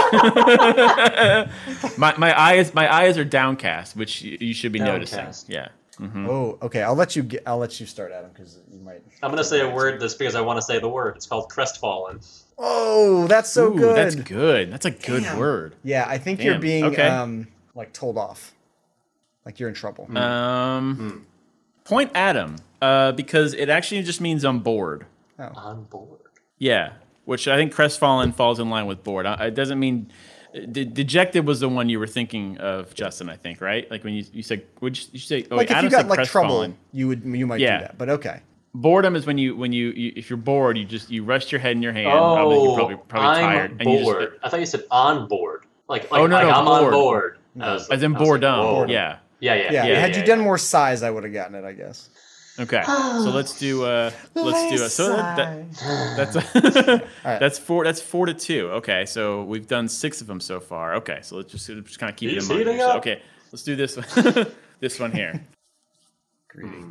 [1.98, 5.14] my my eyes my eyes are downcast, which you, you should be Downcast.
[5.14, 5.54] noticing.
[5.56, 5.70] Yeah.
[6.02, 6.28] Mm-hmm.
[6.30, 6.82] Oh, okay.
[6.82, 7.44] I'll let you get.
[7.46, 9.04] I'll let you start, Adam, because you might.
[9.22, 11.16] I'm gonna say a word that's because I want to say the word.
[11.16, 12.20] It's called crestfallen.
[12.58, 13.96] Oh, that's so Ooh, good.
[13.96, 14.72] That's good.
[14.72, 15.38] That's a good Damn.
[15.38, 15.76] word.
[15.84, 17.08] Yeah, I think you're being okay.
[17.08, 18.54] um like told off,
[19.46, 20.16] like you're in trouble.
[20.18, 21.26] Um.
[21.84, 25.06] Point Adam, uh, because it actually just means I'm bored.
[25.40, 26.20] On board.
[26.60, 26.94] Yeah,
[27.26, 29.26] which I think crestfallen falls in line with bored.
[29.26, 30.12] Uh, It doesn't mean
[30.54, 33.30] de- dejected was the one you were thinking of, Justin.
[33.30, 33.90] I think right.
[33.92, 35.46] Like when you you said, would you, you say?
[35.52, 36.78] Oh, like wait, if you got like trouble, crestfallen.
[36.92, 37.78] you would you might Yeah.
[37.80, 37.98] do that.
[37.98, 38.42] But okay.
[38.74, 41.60] Boredom is when you when you, you if you're bored, you just you rest your
[41.60, 42.10] head in your hand.
[42.10, 43.72] probably, Oh, you're probably probably I'm tired.
[43.82, 44.40] and you just- bored.
[44.44, 45.66] I thought you said on board.
[45.90, 46.84] Like, oh, like, Oh, no, like no, I'm bored.
[46.86, 47.38] on board.
[47.60, 48.60] I was as in I was boredom.
[48.60, 48.86] whoa.
[48.88, 49.18] yeah.
[49.42, 50.00] Yeah, yeah, Yeah, yeah.
[50.00, 50.44] had yeah, you done yeah.
[50.46, 51.66] more size, I would have gotten it.
[51.66, 52.10] I guess.
[52.62, 52.84] Okay.
[52.86, 54.90] So let's do uh let's do it.
[54.90, 56.36] So that, that, that's
[57.26, 57.40] right.
[57.40, 58.70] that's four that's four to two.
[58.74, 59.06] Okay.
[59.06, 60.96] So we've done six of them so far.
[60.96, 61.20] Okay.
[61.24, 62.80] So let's just just kind of keep He's it in mind.
[62.80, 63.22] So, okay.
[63.52, 64.48] Let's do this one.
[64.80, 65.46] this one here.
[66.50, 66.84] Greedy.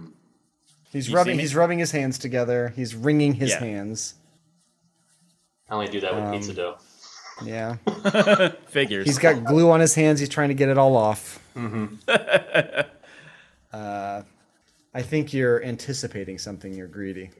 [0.93, 1.39] He's You rubbing.
[1.39, 2.73] He's rubbing his hands together.
[2.75, 3.61] He's wringing his Yeah.
[3.61, 4.14] hands.
[5.68, 6.79] I only do that with Um, pizza dough.
[7.45, 7.77] Yeah.
[8.66, 9.07] Figures.
[9.07, 10.18] He's got glue on his hands.
[10.21, 11.39] He's trying to get it all off.
[11.57, 11.95] Mm-hmm.
[13.73, 14.23] uh,
[14.95, 16.72] I think you're anticipating something.
[16.74, 17.30] You're greedy.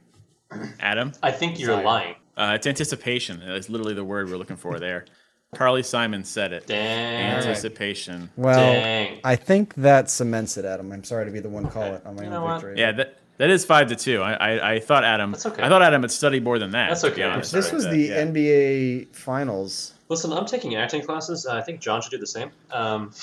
[0.81, 1.13] Adam.
[1.23, 1.85] I think you're Desire.
[1.85, 2.15] lying.
[2.37, 3.43] Uh, it's anticipation.
[3.45, 5.05] That's literally the word we're looking for there.
[5.55, 6.67] Carly Simon said it.
[6.69, 7.37] Dang.
[7.39, 8.31] Anticipation.
[8.37, 9.19] Well, Dang.
[9.25, 10.93] I think that cements it, Adam.
[10.93, 12.55] I'm sorry to be the one call it on my You own know what?
[12.63, 12.79] victory.
[12.79, 14.23] Yeah, that that is five to two.
[14.23, 15.33] I I, I thought Adam.
[15.33, 15.61] That's okay.
[15.63, 16.89] I thought Adam had studied more than that.
[16.91, 17.25] That's okay.
[17.25, 17.53] honest.
[17.53, 18.25] This Sorry, was the yeah.
[18.27, 19.95] NBA Finals.
[20.09, 21.47] Listen, I'm taking acting classes.
[21.47, 22.51] Uh, I think John should do the same.
[22.71, 23.11] Um,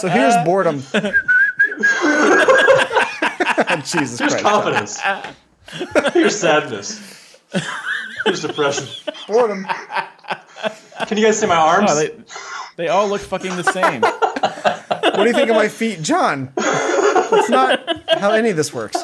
[0.00, 0.82] So here's boredom.
[3.84, 4.44] Jesus here's Christ.
[4.44, 5.00] confidence.
[6.12, 7.38] here's sadness.
[8.24, 8.86] Here's depression.
[9.26, 9.66] Boredom.
[11.06, 11.90] Can you guys see my arms?
[11.90, 12.10] Oh, they,
[12.76, 14.00] they all look fucking the same.
[14.00, 16.52] What do you think of my feet, John?
[16.56, 18.96] That's not how any of this works.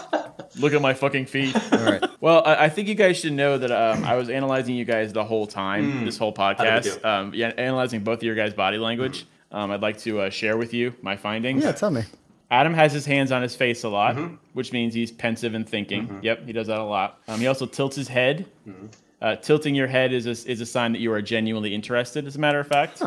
[0.59, 1.55] Look at my fucking feet.
[1.73, 2.05] All right.
[2.21, 5.13] Well, I, I think you guys should know that um, I was analyzing you guys
[5.13, 6.35] the whole time, this whole.
[6.37, 7.05] How did we podcast.
[7.05, 9.27] Um, yeah, analyzing both of your guys' body language.
[9.53, 11.65] Um, I'd like to uh, share with you my findings.
[11.65, 12.03] Yeah, tell me.
[12.51, 14.35] Adam has his hands on his face a lot, Mm-hmm.
[14.55, 16.19] which means he's pensive and thinking.
[16.23, 17.19] Yep, he does that a lot.
[17.29, 18.47] Um, he also tilts his head.
[18.67, 18.87] Mm-hmm.
[19.23, 22.37] Uh, tilting your head is a, is a sign that you are genuinely interested, as
[22.37, 23.03] a matter of fact.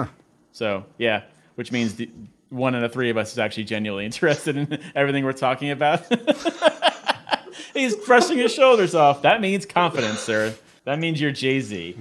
[0.52, 1.24] So, yeah,
[1.56, 2.10] which means the,
[2.50, 6.06] one out of three of us is actually genuinely interested in everything we're talking about.
[7.74, 9.22] he's brushing his shoulders off.
[9.24, 10.54] That means confidence, sir.
[10.86, 11.98] That means you're Jay Z.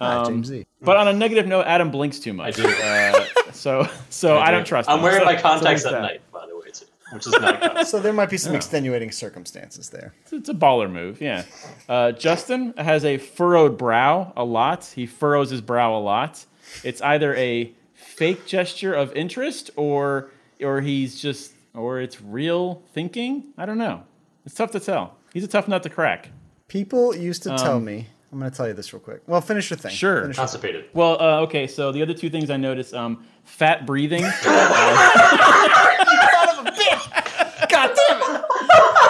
[0.00, 0.66] Ah, Um, James Z.
[0.80, 2.58] But on a negative note, Adam blinks too much.
[2.60, 2.68] I do.
[2.68, 4.88] Uh, so, so I, don't trust.
[4.88, 4.92] Him.
[4.94, 5.04] I'm him.
[5.04, 7.84] wearing So- my contacts there's at night, by the way, too, which is not a
[7.84, 10.12] So there might be some extenuating circumstances there.
[10.30, 11.44] It's a baller move, yeah.
[11.88, 14.84] Uh, Justin has a furrowed brow a lot.
[14.84, 16.44] He furrows his brow a lot.
[16.84, 20.30] It's either a fake gesture of interest or
[20.62, 23.44] or he's just or it's real thinking.
[23.56, 24.02] I don't know.
[24.44, 25.16] It's tough to tell.
[25.32, 26.30] He's a tough nut to crack.
[26.68, 28.06] People used to tell me.
[28.32, 29.22] I'm going to tell you this real quick.
[29.26, 29.90] Well, finish your thing.
[29.90, 30.22] Um, Sure.
[30.22, 30.60] Finish your thing.
[30.60, 30.84] Constipated.
[30.92, 31.66] Well, uh, okay.
[31.66, 34.22] So the other two things I noticed: um, fat breathing.
[34.22, 34.34] God
[38.08, 38.42] damn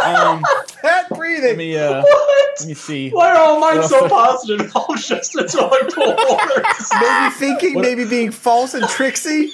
[0.43, 0.71] it!
[0.83, 1.43] Fat breathing.
[1.49, 2.61] let me uh, What?
[2.61, 3.11] let me see.
[3.11, 4.71] Why are all mine so Well- positive?
[4.77, 6.93] All just it's like doors.
[7.01, 9.51] maybe thinking, maybe being false and tricksy.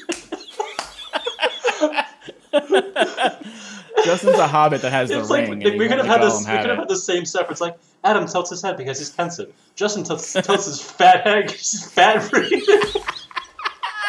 [4.04, 5.60] Justin's a hobbit that has the like ring.
[5.60, 6.40] we and we could have had let this.
[6.46, 7.50] We could have had the same stuff.
[7.50, 9.52] It's like Adam tilts his head because he's pensive.
[9.76, 11.48] Justin tilts, tilts his fat head.
[11.48, 12.62] 'cause he's fat breathing.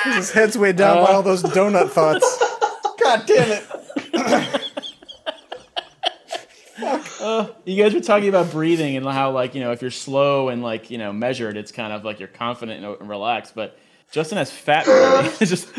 [0.05, 1.15] His head's weighed down by Uh.
[1.15, 2.37] all those donut thoughts.
[3.01, 4.64] God damn it.
[7.65, 10.61] You guys were talking about breathing and how, like, you know, if you're slow and
[10.61, 13.55] like, you know, measured, it's kind of like you're confident and, and relaxed.
[13.55, 13.77] But
[14.11, 15.31] Justin has fat breathing.
[15.41, 15.73] It's just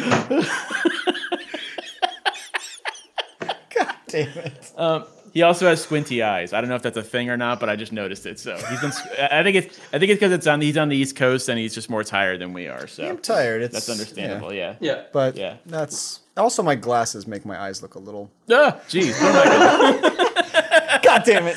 [3.74, 4.72] God damn it.
[4.76, 6.52] um, he also has squinty eyes.
[6.54, 8.38] I don't know if that's a thing or not, but I just noticed it.
[8.40, 8.90] So he's been.
[9.30, 9.78] I think it's.
[9.92, 10.62] I think it's because it's on.
[10.62, 12.86] He's on the East Coast and he's just more tired than we are.
[12.86, 13.60] So I'm tired.
[13.62, 14.52] It's that's understandable.
[14.52, 14.76] Yeah.
[14.80, 15.04] yeah.
[15.12, 15.56] But Yeah.
[15.66, 18.30] that's also my glasses make my eyes look a little.
[18.50, 19.14] Ah, jeez.
[19.20, 21.02] Oh my God.
[21.02, 21.56] God damn it!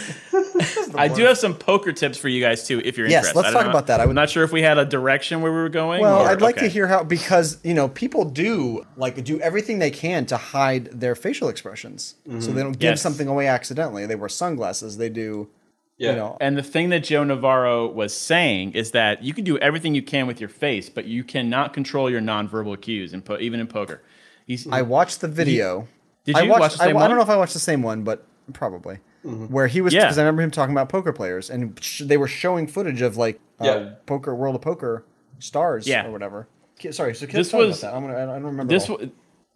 [0.95, 3.37] I do have some poker tips for you guys too, if you're Yes, interested.
[3.37, 3.99] let's I don't talk know- about that.
[3.99, 6.01] I I'm not sure if we had a direction where we were going.
[6.01, 9.79] Well, or- I'd like to hear how because you know people do like do everything
[9.79, 13.01] they can to hide their facial expressions, so they don't give Yes.
[13.01, 14.05] something away accidentally.
[14.05, 14.97] They wear sunglasses.
[14.97, 15.49] They do,
[15.97, 16.11] Yeah.
[16.11, 19.57] you know, And the thing that Joe Navarro was saying is that you can do
[19.59, 23.37] everything you can with your face, but you cannot control your nonverbal cues, in po-
[23.39, 24.01] even in poker.
[24.47, 25.87] He's, I watched the video.
[26.25, 27.59] Did I you watched, watch the same I, I don't know if I watched the
[27.59, 28.99] same one, but probably.
[29.23, 30.05] Where he was, Yeah.
[30.05, 33.17] because I remember him talking about poker players, and sh- they were showing footage of
[33.17, 33.89] like uh, Yeah.
[34.05, 35.03] poker, World of Poker
[35.39, 36.07] stars, Yeah.
[36.07, 36.47] or whatever.
[36.91, 37.97] Sorry, so This was- about that.
[37.97, 38.73] I'm gonna, I don't remember.
[38.73, 38.99] this all.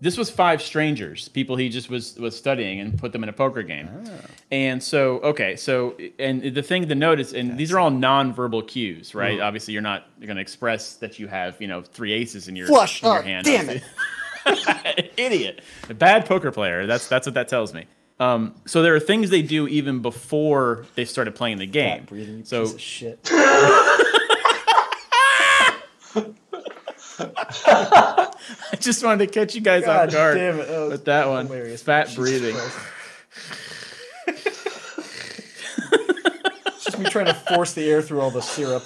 [0.01, 3.33] this was five strangers, people he just was was studying and put them in a
[3.33, 3.87] poker game.
[4.05, 4.09] Ah.
[4.51, 9.15] And so, okay, so and the thing to notice, and these are all nonverbal cues,
[9.15, 9.35] right?
[9.37, 9.43] Mm-hmm.
[9.43, 12.67] Obviously, you're not going to express that you have you know three aces in your
[12.67, 13.01] Flush.
[13.01, 13.45] in your Oh, hand.
[13.45, 13.83] damn it.
[15.17, 16.85] idiot, a bad poker player.
[16.85, 17.85] That's that's what that tells me.
[18.23, 22.05] Um, so there are things they do even before they started playing the game.
[22.05, 23.19] Breathing, so shit.
[27.65, 28.31] I
[28.79, 31.47] just wanted to catch you guys God off guard damn it, that with that one.
[31.47, 31.81] hilarious.
[31.81, 32.55] Fat breathing.
[36.65, 38.83] It's just me trying to force the air through all the syrup.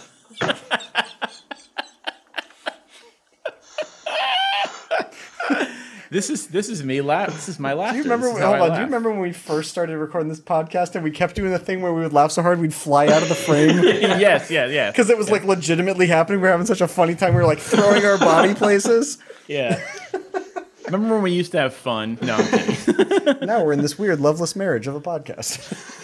[6.10, 7.34] This is this is me laugh.
[7.34, 7.92] This is my laugh.
[7.92, 8.28] Do you remember?
[8.28, 8.70] Is Hold on.
[8.72, 11.60] Do you remember when we first started recording this podcast and we kept doing the
[11.60, 14.68] thing where we would laugh so hard we'd fly out of the frame yes, yeah,
[14.68, 14.90] yeah.
[14.92, 16.40] because it was like legitimately happening.
[16.40, 17.34] We are having such a funny time.
[17.36, 19.18] We were like throwing our body places.
[19.48, 19.82] Yeah.
[20.86, 22.18] Remember when we used to have fun?
[22.22, 23.18] No, I'm kidding.
[23.46, 25.60] Now we're in this weird loveless marriage of a podcast.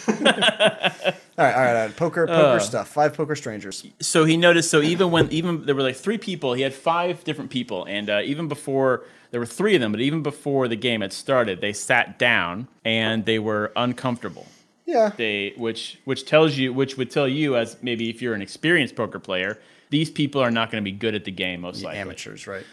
[0.08, 1.96] all right, all right, all right.
[1.96, 2.58] Poker, poker Uh.
[2.58, 2.88] stuff.
[2.88, 3.86] Five poker strangers.
[4.00, 4.70] so he noticed.
[4.70, 8.10] So even when even there were like three people, he had five different people, and
[8.10, 9.04] uh, even before
[9.34, 12.68] there were three of them, but even before the game had started, they sat down
[12.84, 14.46] and they were uncomfortable.
[14.86, 15.10] Yeah.
[15.16, 18.94] They which which tells you which would tell you as maybe if you're an experienced
[18.94, 19.58] poker player,
[19.90, 21.98] these people are not going to be good at the game most likely.
[21.98, 22.64] Amateurs, right?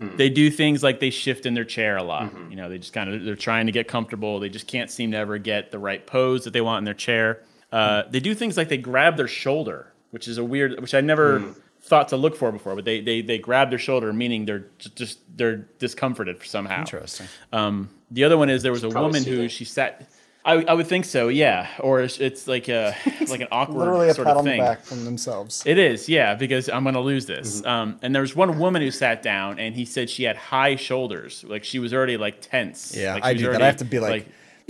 [0.00, 0.16] Hmm.
[0.16, 2.34] They do things like they shift in their chair a lot.
[2.34, 2.50] Mm-hmm.
[2.50, 4.40] You know, they just kind of they're trying to get comfortable.
[4.40, 6.94] They just can't seem to ever get the right pose that they want in their
[6.94, 7.44] chair.
[7.70, 11.00] Uh, they do things like they grab their shoulder, which is a weird, which I
[11.00, 11.60] never hmm.
[11.88, 12.74] Thought to look for before.
[12.74, 16.80] But they they they grab their shoulder, meaning they're just they're discomforted somehow.
[16.80, 17.26] Interesting.
[17.52, 19.48] Um, the other one is there was a woman who soothing.
[19.48, 20.08] she sat.
[20.44, 21.68] I, I would think so, yeah.
[21.80, 22.96] Or it's, it's like a
[23.28, 24.60] like an awkward Literally a sort pat of on thing.
[24.60, 25.62] the back from themselves.
[25.66, 27.62] It is, yeah, because I'm gonna lose this.
[27.66, 30.76] Um, and there was one woman who sat down, and he said she had high
[30.76, 32.96] shoulders, like she was already like tense.
[32.96, 33.62] Yeah, like, I she was do that.
[33.62, 34.26] I have to be like,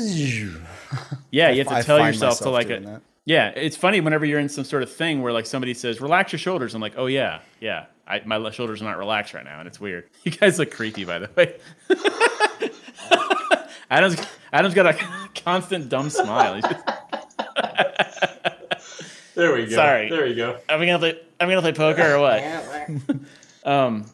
[1.30, 2.86] yeah, you have to tell yourself to like doing it.
[2.86, 3.02] that.
[3.28, 6.32] Yeah, it's funny whenever you're in some sort of thing where like somebody says, "Relax
[6.32, 9.58] your shoulders." I'm like, "Oh yeah, yeah." I, my shoulders are not relaxed right now,
[9.58, 10.08] and it's weird.
[10.24, 11.58] You guys look creepy, by the way.
[13.90, 14.16] Adam's
[14.50, 14.94] Adam's got a
[15.44, 16.54] constant dumb smile.
[16.54, 16.86] He's just-
[19.34, 19.76] There we go.
[19.76, 20.08] Sorry.
[20.08, 20.58] There we go.
[20.70, 21.20] Are we gonna play?
[21.38, 22.42] Are we gonna play poker or what?
[23.64, 24.06] um,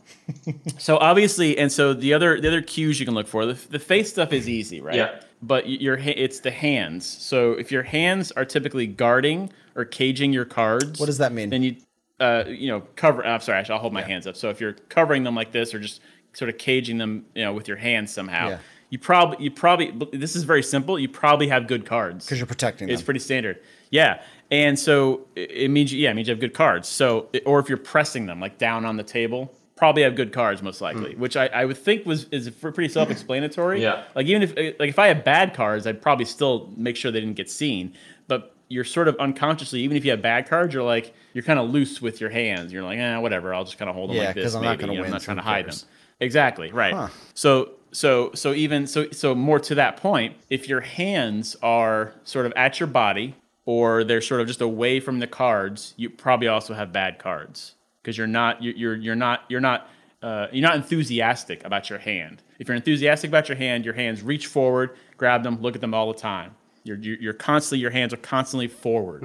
[0.78, 3.78] so obviously, and so the other the other cues you can look for the, the
[3.78, 4.96] face stuff is easy, right?
[4.96, 5.20] Yeah.
[5.46, 7.04] But your it's the hands.
[7.06, 11.50] So if your hands are typically guarding or caging your cards, What does that mean?
[11.50, 11.76] Then you,
[12.20, 13.24] uh, you know, cover.
[13.26, 14.36] I'm sorry, I'll hold my hands up.
[14.36, 16.00] So if you're covering them like this, or just
[16.32, 18.58] sort of caging them, you know, with your hands somehow, Yeah.
[18.90, 20.98] you probably you probably this is very simple.
[20.98, 22.94] You probably have good cards Because you're protecting them.
[22.94, 23.60] it's pretty standard.
[23.90, 24.22] Yeah.
[24.50, 26.88] And so it, it means you, yeah, it means you have good cards.
[26.88, 29.52] So, or if you're pressing them like down on the table,
[29.84, 33.82] probably have good cards most likely, which I, I would think was is pretty self-explanatory.
[33.82, 34.04] Yeah.
[34.14, 37.20] Like even if like if I had bad cards, I'd probably still make sure they
[37.20, 37.92] didn't get seen.
[38.26, 41.58] But you're sort of unconsciously, even if you have bad cards, you're like you're kind
[41.58, 42.72] of loose with your hands.
[42.72, 43.52] You're like, eh, whatever.
[43.52, 44.54] I'll just kind of hold them Yeah, like this.
[44.54, 45.76] I'm not gonna You know, I'm not trying to hide them.
[46.18, 46.72] Exactly.
[46.72, 46.94] Right.
[46.94, 47.08] Huh.
[47.34, 52.46] So so so even so so more to that point, if your hands are sort
[52.46, 53.34] of at your body
[53.66, 57.74] or they're sort of just away from the cards, you probably also have bad cards
[58.04, 59.88] because you're not you're you're, not you're not
[60.22, 62.42] uh, you're not enthusiastic about your hand.
[62.58, 65.94] If you're enthusiastic about your hand, your hands reach forward, grab them, look at them
[65.94, 66.54] all the time.
[66.84, 69.22] You're you're, you're constantly your hands are constantly forward,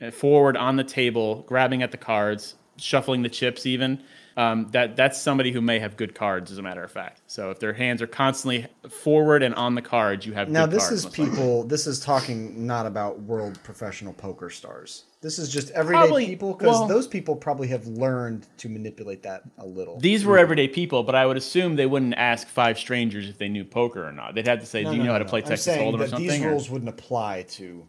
[0.00, 4.02] and forward on the table, grabbing at the cards, shuffling the chips even.
[4.36, 7.22] Um, that that's somebody who may have good cards, as a matter of fact.
[7.28, 10.74] So if their hands are constantly forward and on the cards, you have Now good
[10.74, 11.34] this cards, is most likely.
[11.36, 11.62] people.
[11.64, 15.04] This is talking not about world professional poker stars.
[15.22, 19.22] This is just everyday Probably- people because well- those people probably have learned to manipulate
[19.22, 19.98] that a little.
[20.00, 23.48] These were everyday people, but I would assume they wouldn't ask five strangers if they
[23.48, 24.34] knew poker or not.
[24.34, 26.00] They'd have to say, No, "Do you no, know how no, to play Texas Hold'em
[26.00, 27.86] or something?" These or- rules wouldn't apply to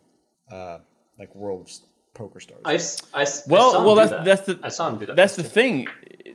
[0.52, 0.78] uh,
[1.18, 1.72] like world
[2.16, 2.62] poker stars.
[2.66, 4.26] I, s- I s- I Well, saw well, that's that.
[4.26, 5.16] that's the I saw him do that.
[5.16, 5.88] That's the thing.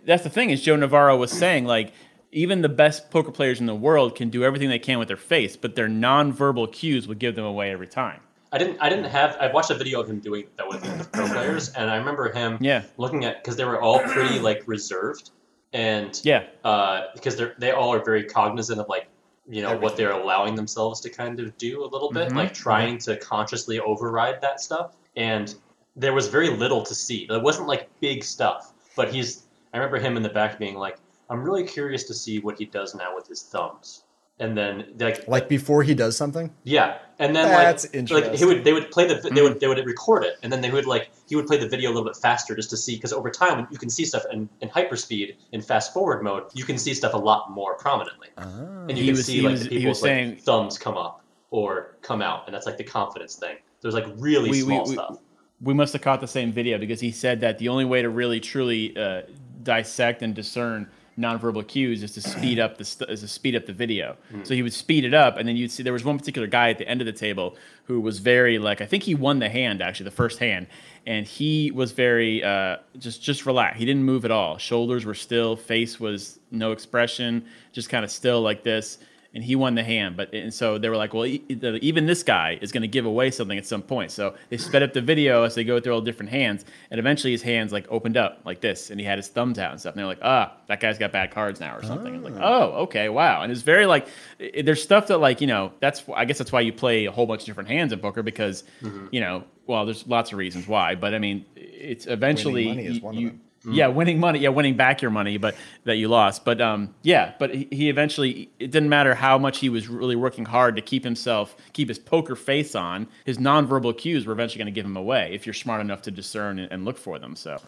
[0.07, 1.93] That's the thing is Joe Navarro was saying like
[2.31, 5.17] even the best poker players in the world can do everything they can with their
[5.17, 8.21] face, but their nonverbal cues would give them away every time.
[8.53, 8.79] I didn't.
[8.81, 9.37] I didn't have.
[9.41, 12.31] I watched a video of him doing that with the pro players, and I remember
[12.33, 12.83] him Yeah.
[12.97, 15.31] looking at because they were all pretty like reserved,
[15.73, 19.07] and Yeah, uh, because they're they all are very cognizant of like
[19.49, 22.37] you know what they're allowing themselves to kind of do a little bit, Mhm.
[22.37, 24.93] like trying to consciously override that stuff.
[25.17, 25.55] And
[25.97, 27.27] there was very little to see.
[27.31, 29.45] It wasn't like big stuff, but he's.
[29.73, 30.99] I remember him in the back being like,
[31.29, 34.05] "I'm really curious to see what he does now with his thumbs."
[34.39, 36.51] And then like like before he does something.
[36.65, 39.35] yeah, and then That's like, like he would they would play the they Hmm.
[39.43, 41.91] would they would record it, and then they would like he would play the video
[41.91, 44.49] a little bit faster just to see because over time you can see stuff in,
[44.63, 48.93] in hyperspeed in fast forward mode you can see stuff a lot more prominently, and
[48.93, 51.23] you He can was- see like was- the he people's like, saying- thumbs come up
[51.51, 53.57] or come out, and that's like the confidence thing.
[53.83, 55.19] There's like really We- we- small we- stuff.
[55.63, 58.09] We must have caught the same video because he said that the only way to
[58.09, 59.23] really truly uh,
[59.63, 60.89] dissect and discern
[61.19, 64.17] nonverbal cues is to speed up the st- is to speed up the video.
[64.43, 66.71] So he would speed it up, and then you'd see there was one particular guy
[66.71, 69.51] at the end of the table who was very like I think he won the
[69.51, 70.67] hand actually the first hand,
[71.07, 73.79] and he was very uh, just just relaxed.
[73.79, 74.57] He didn't move at all.
[74.57, 78.99] Shoulders were still, face was no expression, just kind of still like this
[79.33, 80.17] and he won the hand.
[80.17, 82.89] But and so they were like, well, e- the- even this guy is going to
[82.89, 84.11] give away something at some point.
[84.11, 87.31] So they sped up the video as they go through all different hands, and eventually
[87.33, 89.95] his hands like opened up like this, and he had his thumbs out and stuff.
[89.95, 92.15] And they're like, ah, that guy's got bad cards now or something.
[92.15, 93.43] And like, oh, okay, wow.
[93.43, 94.09] And it's very like,
[94.41, 97.13] i- there's stuff that like you know that's I guess that's why you play a
[97.13, 98.65] whole bunch of different hands in poker because
[99.13, 102.99] you know well there's lots of reasons why, but I mean it's eventually money is
[102.99, 103.41] you- of you- them.
[103.65, 104.39] Yeah, winning money.
[104.39, 105.55] Yeah, winning back your money, but
[105.85, 106.45] that you lost.
[106.45, 108.51] But um, yeah, but he, eventually.
[108.59, 111.99] It didn't matter how much he was really working hard to keep himself, keep his
[111.99, 113.07] poker face on.
[113.25, 116.11] His nonverbal cues were eventually going to give him away if you're smart enough to
[116.11, 117.37] discern and, look for them.
[117.37, 117.59] So,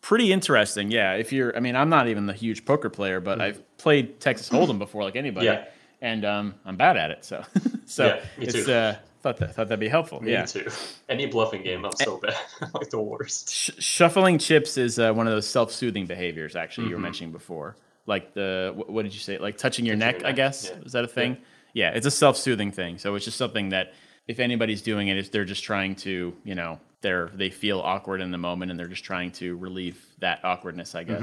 [0.00, 0.90] pretty interesting.
[0.90, 1.56] Yeah, if you're.
[1.56, 5.02] I mean, I'm not even the huge poker player, but I've played Texas Hold'em before,
[5.02, 5.46] like anybody.
[5.46, 5.64] Yeah.
[6.00, 7.24] And um, I'm bad at it.
[7.24, 7.42] So,
[7.86, 8.72] so Yeah, it's too.
[8.72, 10.20] uh, thought that thought that'd be helpful.
[10.22, 10.44] Me yeah.
[10.44, 10.68] too.
[11.08, 12.36] Any bluffing game, I'm so bad,
[12.74, 13.50] like the worst.
[13.52, 16.54] Sh- shuffling chips is uh, one of those self-soothing behaviors.
[16.54, 16.90] Actually, Mm-hmm.
[16.90, 17.74] you were mentioning before,
[18.06, 19.38] like the what, what did you say?
[19.38, 20.20] Like touching your Touching neck.
[20.20, 20.82] your I guess yeah.
[20.84, 21.38] is that a thing?
[21.72, 21.90] Yeah.
[21.90, 22.98] it's a self-soothing thing.
[22.98, 23.94] So it's just something that
[24.28, 27.80] if anybody's doing it, it, is they're just trying to, you know, they're they feel
[27.80, 30.94] awkward in the moment and they're just trying to relieve that awkwardness.
[30.94, 31.22] I guess.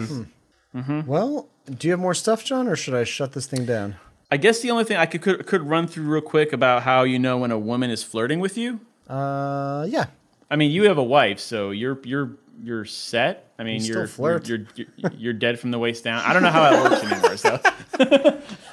[0.76, 1.02] Mm-hmm.
[1.06, 3.95] Well, do you have more stuff, John, or should I shut this thing down?
[4.31, 7.03] I guess the only thing I could, could could run through real quick about how
[7.03, 8.79] you know when a woman is flirting with you.
[9.09, 10.05] Uh, yeah.
[10.49, 12.31] I mean, you have a wife, so you're you're
[12.63, 13.51] you're set.
[13.59, 14.47] I mean, You you're, flirt.
[14.47, 16.23] you're you're you're dead from the waist down.
[16.25, 17.37] I don't know how it works anymore.
[17.37, 17.59] So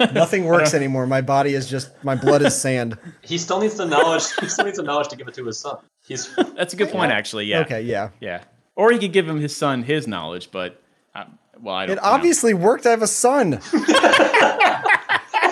[0.12, 1.06] Nothing works anymore.
[1.06, 2.97] My body is just my blood is sand.
[3.22, 4.24] He still needs the knowledge.
[4.40, 5.78] He still needs the knowledge to give it to his son.
[6.06, 7.47] He's that's a good point, actually.
[7.47, 7.60] Yeah.
[7.60, 8.10] Okay, yeah.
[8.20, 8.44] Yeah.
[8.76, 10.80] Or he could give him his son his knowledge, but
[11.14, 11.24] uh,
[11.60, 11.98] well, I don't.
[11.98, 12.09] It know.
[12.09, 12.86] obviously worked.
[12.86, 13.60] I have a son.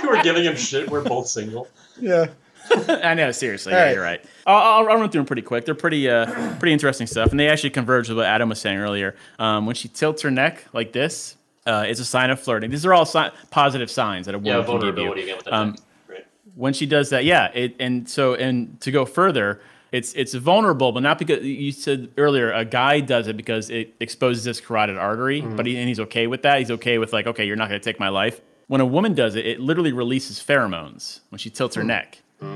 [0.17, 0.91] we're giving him shit.
[0.91, 1.69] We're both single.
[2.01, 2.27] Yeah.
[2.89, 3.31] I know.
[3.31, 3.95] Seriously, All yeah, right.
[3.95, 4.25] you're right.
[4.47, 5.65] I'll, I'll, I'll run through them pretty quick.
[5.65, 8.79] They're pretty, uh, pretty interesting stuff, and they actually converge with what Adam was saying
[8.79, 9.15] earlier.
[9.39, 12.71] Um, when she tilts her neck like this, uh, it's a sign of flirting.
[12.71, 15.13] These are all si- positive signs that a woman Yeah, can give you.
[15.13, 15.53] again with that.
[15.55, 15.77] Um,
[16.09, 16.27] right.
[16.55, 19.61] when she does that, yeah, it, and so and to go further,
[19.93, 23.95] it's it's vulnerable, but not because you said earlier a guy does it because it
[24.01, 25.57] exposes his carotid artery, Mm-hmm.
[25.57, 26.59] but he, and he's okay with that.
[26.59, 28.41] He's okay with like, okay, you're not going to take my life.
[28.69, 32.19] When a woman does it, it literally releases pheromones when she tilts her neck.
[32.41, 32.47] Yeah,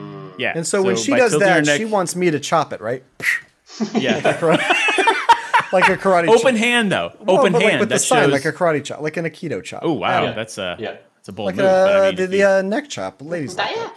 [0.52, 0.58] Hmm.
[0.58, 3.02] And so, when she does that, neck- she wants me to chop it, right?
[3.94, 4.14] yeah,
[5.72, 6.54] like a karate Open chop.
[6.56, 7.12] hand though.
[7.24, 7.80] No, Open but like hand.
[7.80, 8.32] with the that sign, shows.
[8.32, 9.82] like a karate chop, like an aikido chop.
[9.84, 10.32] oh wow, Yeah.
[10.32, 10.96] that's a Yeah.
[11.16, 11.64] that's a bold like move.
[11.66, 13.22] but I uh, mean, the, the you- uh, neck chop.
[13.22, 13.94] Ladies, like that.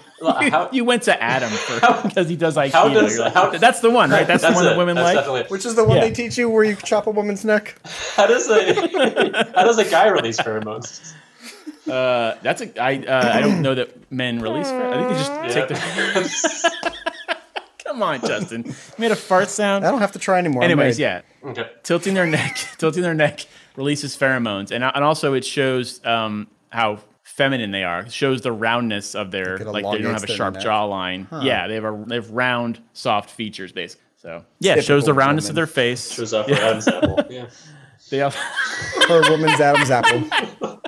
[0.52, 2.94] How, you went to Adam for because he does Aikido.
[2.94, 4.26] does- like, how- that's the one, right?
[4.26, 4.70] That's, the one it.
[4.70, 5.50] that women like.
[5.50, 6.04] which is the one Yeah.
[6.06, 7.76] they teach you where you chop a woman's neck.
[8.16, 8.74] How does a
[9.56, 11.14] how does a guy release pheromones?
[11.90, 14.68] Uh, that's a I uh, I don't know that men release.
[14.68, 16.94] I think they just take the.
[17.86, 18.64] Come on, Justin.
[18.66, 19.86] You made a fart sound.
[19.86, 20.64] I don't have to try anymore.
[20.64, 21.70] I'm Anyways, yeah, okay.
[21.84, 23.46] tilting their neck, tilting their neck
[23.76, 28.02] releases pheromones, and and also it shows um how feminine they are.
[28.02, 30.64] It shows the roundness of their Like they don't have a sharp neck.
[30.64, 31.28] jawline.
[31.44, 34.06] Yeah, they have a they have round, soft features basically.
[34.18, 36.12] So yeah, it shows the roundness of their face.
[36.14, 37.20] Shows off for Adam's apple.
[37.30, 37.48] Yeah.
[38.10, 38.32] They all,
[39.08, 40.80] Her woman's Adam's apple.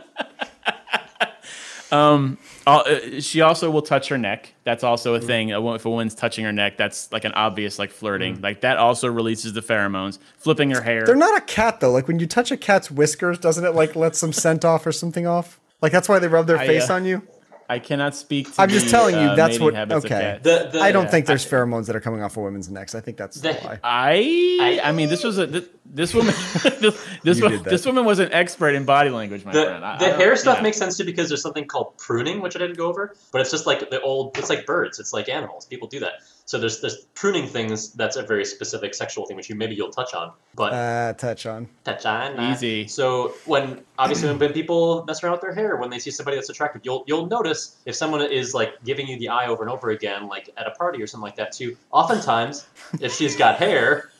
[1.91, 2.35] Uh,
[2.67, 4.53] uh, she also will touch her neck.
[4.63, 5.51] That's also a thing.
[5.51, 8.41] A If a woman's touching her neck, that's like an obvious like flirting.
[8.41, 10.19] Like that also releases the pheromones.
[10.37, 11.05] Flipping her hair.
[11.05, 11.91] They're not a cat though.
[11.91, 14.91] Like when you touch a cat's whiskers, doesn't it like let some scent off or
[14.91, 15.59] something off?
[15.81, 17.21] Like that's why they rub their I, face uh, on you.
[17.67, 18.53] I cannot speak.
[18.53, 20.39] To I'm just telling you, uh, that's what- okay.
[20.43, 22.93] The, the, I don't yeah, think there's pheromones that are coming off of women's necks.
[22.93, 23.79] I think that's a The- lie.
[23.83, 26.33] I, I mean, this was a this, this woman,
[26.79, 27.69] this, this, You one, did that.
[27.69, 29.83] this woman was an expert in body language, my The, friend.
[29.85, 30.63] I- the I hair stuff yeah.
[30.63, 33.51] makes sense too because there's something called pruning, which I didn't go over, but it's
[33.51, 34.37] just like the old.
[34.37, 34.99] It's like birds.
[34.99, 35.65] It's like animals.
[35.65, 36.13] People do that.
[36.47, 37.91] So there's there's pruning things.
[37.93, 40.31] That's a very specific sexual thing, which you maybe you'll touch on.
[40.53, 41.67] But Uh, touch on.
[41.83, 42.87] touch on uh, Easy.
[42.87, 46.49] So when obviously when people mess around with their hair, when they see somebody that's
[46.49, 49.89] attractive, you'll you'll notice if someone is like giving you the eye over and over
[49.89, 51.75] again, like at a party or something like that too.
[51.91, 52.67] Oftentimes,
[53.01, 54.11] if she's got hair,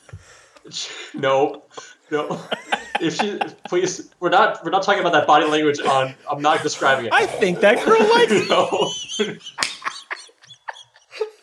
[1.14, 1.62] no,
[2.10, 2.40] no.
[3.00, 3.38] If she,
[3.68, 6.14] please, we're not we're not talking about that body language on.
[6.30, 7.12] I'm not describing it.
[7.12, 8.48] I think that girl likes it.
[8.48, 8.90] no.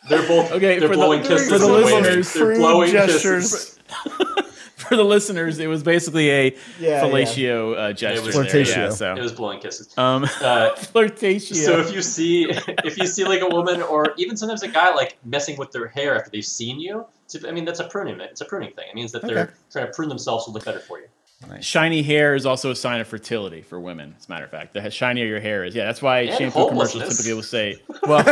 [0.09, 3.51] They're both Okay, They're for the- blowing for the and listeners, they're blowing gestures.
[3.51, 3.79] kisses.
[4.75, 8.21] For the listeners, it was basically a Yeah, fellatio uh, gesture.
[8.25, 8.43] was there.
[8.43, 8.75] flirtatio.
[8.75, 9.97] Yeah, so It was blowing kisses.
[9.97, 10.27] um, Uh,
[10.75, 11.55] flirtatio.
[11.55, 12.49] So if you see
[12.83, 15.87] if you see like a woman or even sometimes a guy like messing with their
[15.87, 18.19] hair after they've seen you, it's- I mean that's a pruning.
[18.19, 18.85] It's a pruning thing.
[18.89, 19.51] It means that they're Okay.
[19.71, 21.07] trying to prune themselves to look better for you.
[21.61, 24.15] Shiny hair is also a sign of fertility for women.
[24.19, 26.67] As a matter of fact, the shinier your hair is, yeah, that's why And shampoo
[26.69, 28.23] commercials typically will say, "Well,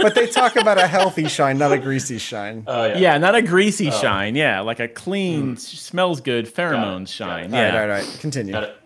[0.00, 2.64] But they talk about a healthy shine, not a greasy shine.
[2.66, 2.98] Oh yeah.
[2.98, 5.58] yeah, not a greasy shine, yeah, like a clean, Mm.
[5.58, 7.50] smells good, pheromones Got shine, it.
[7.56, 8.18] yeah." All right, all right, all right.
[8.20, 8.52] Continue.
[8.52, 8.76] Got it.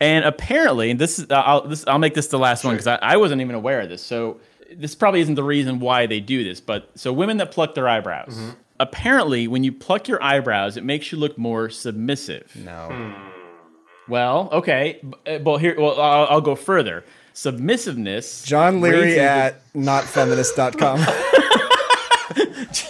[0.00, 2.96] And apparently, and this is I'll this I'll make this the last one because I,
[3.02, 4.02] I wasn't even aware of this.
[4.02, 4.40] So
[4.74, 7.88] this probably isn't the reason why they do this, but so women that pluck their
[7.88, 8.34] eyebrows.
[8.34, 8.50] Mm-hmm.
[8.80, 12.50] Apparently, when you pluck your eyebrows, it makes you look more submissive.
[12.56, 13.14] No.
[14.08, 17.04] Well, okay, b- uh, well here, well I'll, I'll go further.
[17.34, 18.42] Submissiveness.
[18.44, 20.98] John Leary raises the- at notfeminist.com.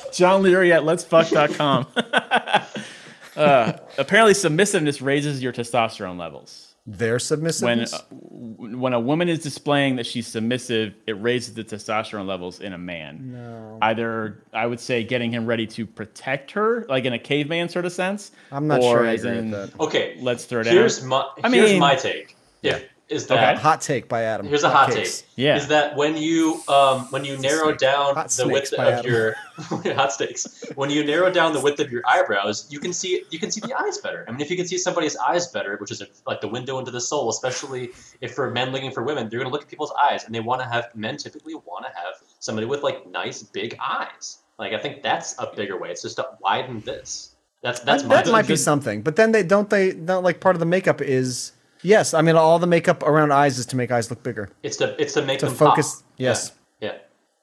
[0.15, 1.87] John Leary at letsfuck.com.
[3.37, 6.70] uh, apparently, submissiveness raises your testosterone levels.
[6.87, 7.93] Their when submissiveness.
[7.95, 12.73] uh, when a woman is displaying that she's submissive, it raises the testosterone levels in
[12.73, 13.33] a man.
[13.33, 13.79] No.
[13.83, 17.85] Either I would say getting him ready to protect her, like in a caveman sort
[17.85, 18.33] of sense.
[18.51, 19.81] I'm not or sure I as agree in, with that.
[19.81, 20.17] Okay.
[20.21, 21.09] Let's throw it Here's down.
[21.11, 22.35] my I here's mean- my take.
[22.63, 23.35] If is Okay.
[23.41, 24.47] that Hot take by Adam.
[24.47, 25.21] here's a hot cakes.
[25.23, 25.29] take.
[25.37, 25.57] Yeah.
[25.57, 29.11] Is that when you um when you narrow down Hot the width of Adam.
[29.11, 29.35] your
[29.95, 33.39] hot steaks when you narrow down the width of your eyebrows you can see you
[33.39, 35.91] can see the eyes better i mean if you can see somebody's eyes better which
[35.91, 37.91] is like the window into the soul especially
[38.23, 40.41] if for men looking for women they're going to look at people's eyes and they
[40.41, 44.73] want to have men typically want to have somebody with like nice big eyes like
[44.73, 48.33] i think that's a bigger way it's just to widen this that's that's my that
[48.33, 49.03] might be something.
[49.03, 52.15] But then they don't they don't like part of the makeup is yes.
[52.15, 54.51] I mean all the makeup around eyes is to make eyes look bigger.
[54.63, 56.05] it's to it's to make To them focus- pop.
[56.19, 56.53] yes.
[56.81, 56.99] yeah, yeah.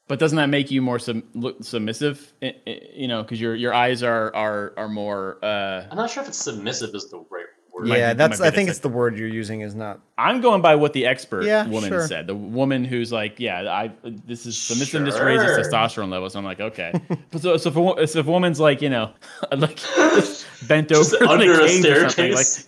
[0.07, 2.33] but doesn't that make you more sub- look submissive?
[2.41, 5.37] I- I- You know, because your your eyes are are are more.
[5.43, 8.49] Uh, i'm not sure if it's submissive is the right word yeah, be- that's I
[8.49, 8.69] think same.
[8.69, 9.99] it's the word you're using is not.
[10.17, 12.07] I'm going by what the expert Yeah, woman sure.
[12.07, 12.25] said.
[12.25, 16.35] The woman who's like, yeah, I this is submissiveness raises testosterone levels.
[16.35, 16.91] I'm like, okay.
[17.29, 19.11] But so, so if a, so if a woman's like, you know,
[19.55, 19.79] like
[20.67, 22.67] bent over Just in under a cave or something, like, staircase.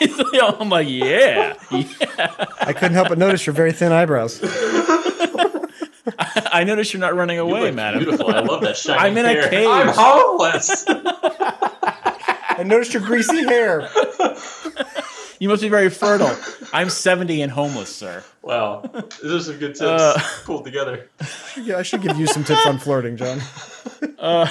[0.60, 2.46] I'm like, yeah, yeah.
[2.60, 4.40] I couldn't help but notice your very thin eyebrows.
[6.52, 8.02] I notice you're not running away, look madam.
[8.04, 8.30] Beautiful.
[8.30, 9.48] I love that shiny I'm in a hair.
[9.48, 9.66] cave.
[9.68, 10.84] I'm homeless.
[10.88, 13.88] I noticed your greasy hair.
[15.38, 16.34] You must be very fertile.
[16.72, 18.24] I'm 70 and homeless, sir.
[18.40, 18.80] wow,
[19.22, 21.08] these are some good tips Uh, pulled together.
[21.60, 23.40] Yeah, I should give you some tips on flirting, John.
[24.18, 24.46] Uh,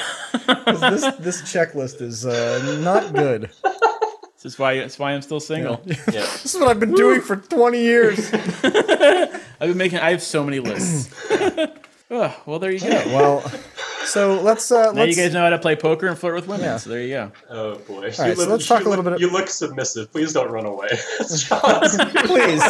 [0.45, 3.49] 'Cause this this checklist is uh, not good.
[4.45, 5.81] This is why that's why I'm still single.
[5.87, 8.31] Yeah, This is what I've been doing for 20 years.
[8.63, 9.97] I've been making.
[9.97, 11.09] I have so many lists.
[12.11, 12.89] Ugh, well, there you go.
[13.07, 13.41] Well,
[14.05, 16.47] So let's uh, Now let's you guys know how to play poker and flirt with
[16.47, 16.63] women.
[16.65, 16.77] Yeah.
[16.77, 17.31] So there you go.
[17.49, 18.01] Oh boy.
[18.01, 20.11] right, so let's talk a little bit- You look submissive.
[20.11, 20.89] Please don't run away.
[20.89, 22.63] please.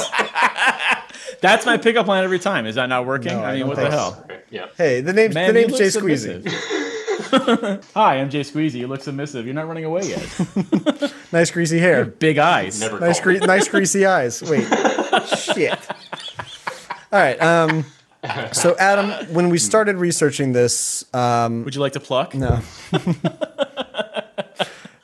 [1.42, 2.66] That's my pickup line every time.
[2.68, 3.34] Is that not working?
[3.34, 3.98] No, I I mean, don't what the think so.
[4.00, 4.22] hell?
[4.24, 4.68] Okay, yeah.
[4.78, 6.92] Hey, the name's Man, the you name's look Jay Squeezy.
[7.30, 7.92] Submissive.
[7.94, 8.76] Hi, I'm Jay Squeezy.
[8.76, 9.46] You look submissive.
[9.46, 11.14] You're not running away yet.
[11.32, 12.06] Nice greasy hair.
[12.06, 12.80] Big eyes.
[12.80, 13.40] Never Nice, called.
[13.40, 14.42] gre- nice greasy eyes.
[14.42, 14.64] Wait,
[15.38, 15.78] shit.
[17.12, 17.42] All right.
[17.42, 17.86] Um.
[18.54, 22.34] So Adam, when we started researching this, um, Would you like to pluck?
[22.34, 22.62] no.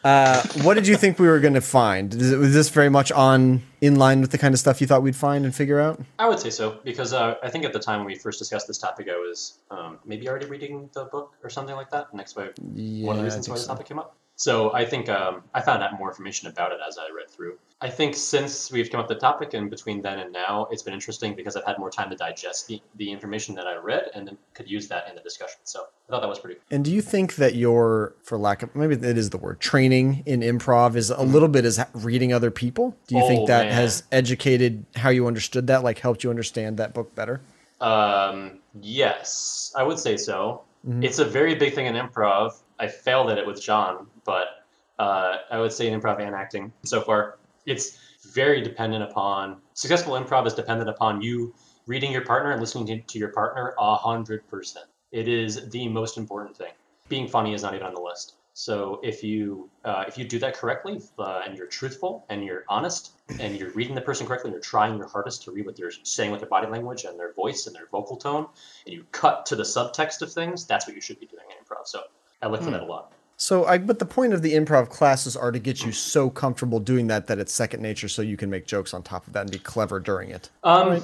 [0.03, 2.13] Uh, what did you think we were going to find?
[2.13, 4.87] Is it, was this very much on in line with the kind of stuff you
[4.87, 5.99] thought we'd find and figure out?
[6.19, 8.67] I would say so because uh, I think at the time when we first discussed
[8.67, 12.13] this topic, I was um, maybe already reading the book or something like that.
[12.13, 13.69] Next, by one of the reasons why this so.
[13.69, 14.15] topic came up.
[14.35, 17.57] So I think um, I found out more information about it as I read through.
[17.83, 20.83] I think since we've come up with the topic and between then and now, it's
[20.83, 24.09] been interesting because I've had more time to digest the, the information that I read
[24.13, 25.57] and then could use that in the discussion.
[25.63, 26.55] So I thought that was pretty.
[26.55, 26.63] cool.
[26.69, 30.21] And do you think that your, for lack of maybe it is the word, training
[30.27, 32.95] in improv is a little bit as reading other people?
[33.07, 33.73] Do you think Oh, that man.
[33.73, 37.41] has educated how you understood that, like helped you understand that book better?
[37.79, 40.61] Um, yes, I would say so.
[40.87, 41.03] Mm-hmm.
[41.03, 42.59] It's a very big thing in improv.
[42.79, 44.65] I failed at it with John, but
[44.99, 47.97] uh, I would say in improv and acting so far, it's
[48.33, 51.53] very dependent upon successful improv is dependent upon you
[51.87, 54.85] reading your partner and listening to, to your partner a hundred percent.
[55.11, 56.71] It is the most important thing.
[57.09, 58.35] Being funny is not even on the list.
[58.53, 62.65] So if you uh, if you do that correctly uh, and you're truthful and you're
[62.69, 65.75] honest and you're reading the person correctly and you're trying your hardest to read what
[65.77, 68.47] they're saying with their body language and their voice and their vocal tone
[68.85, 71.63] and you cut to the subtext of things, that's what you should be doing in
[71.63, 71.87] improv.
[71.87, 72.01] So
[72.41, 73.13] I look for that a lot.
[73.41, 76.79] So I, but the point of the improv classes are to get you so comfortable
[76.79, 79.41] doing that that it's second nature, so you can make jokes on top of that
[79.41, 80.51] and be clever during it.
[80.63, 81.01] Um,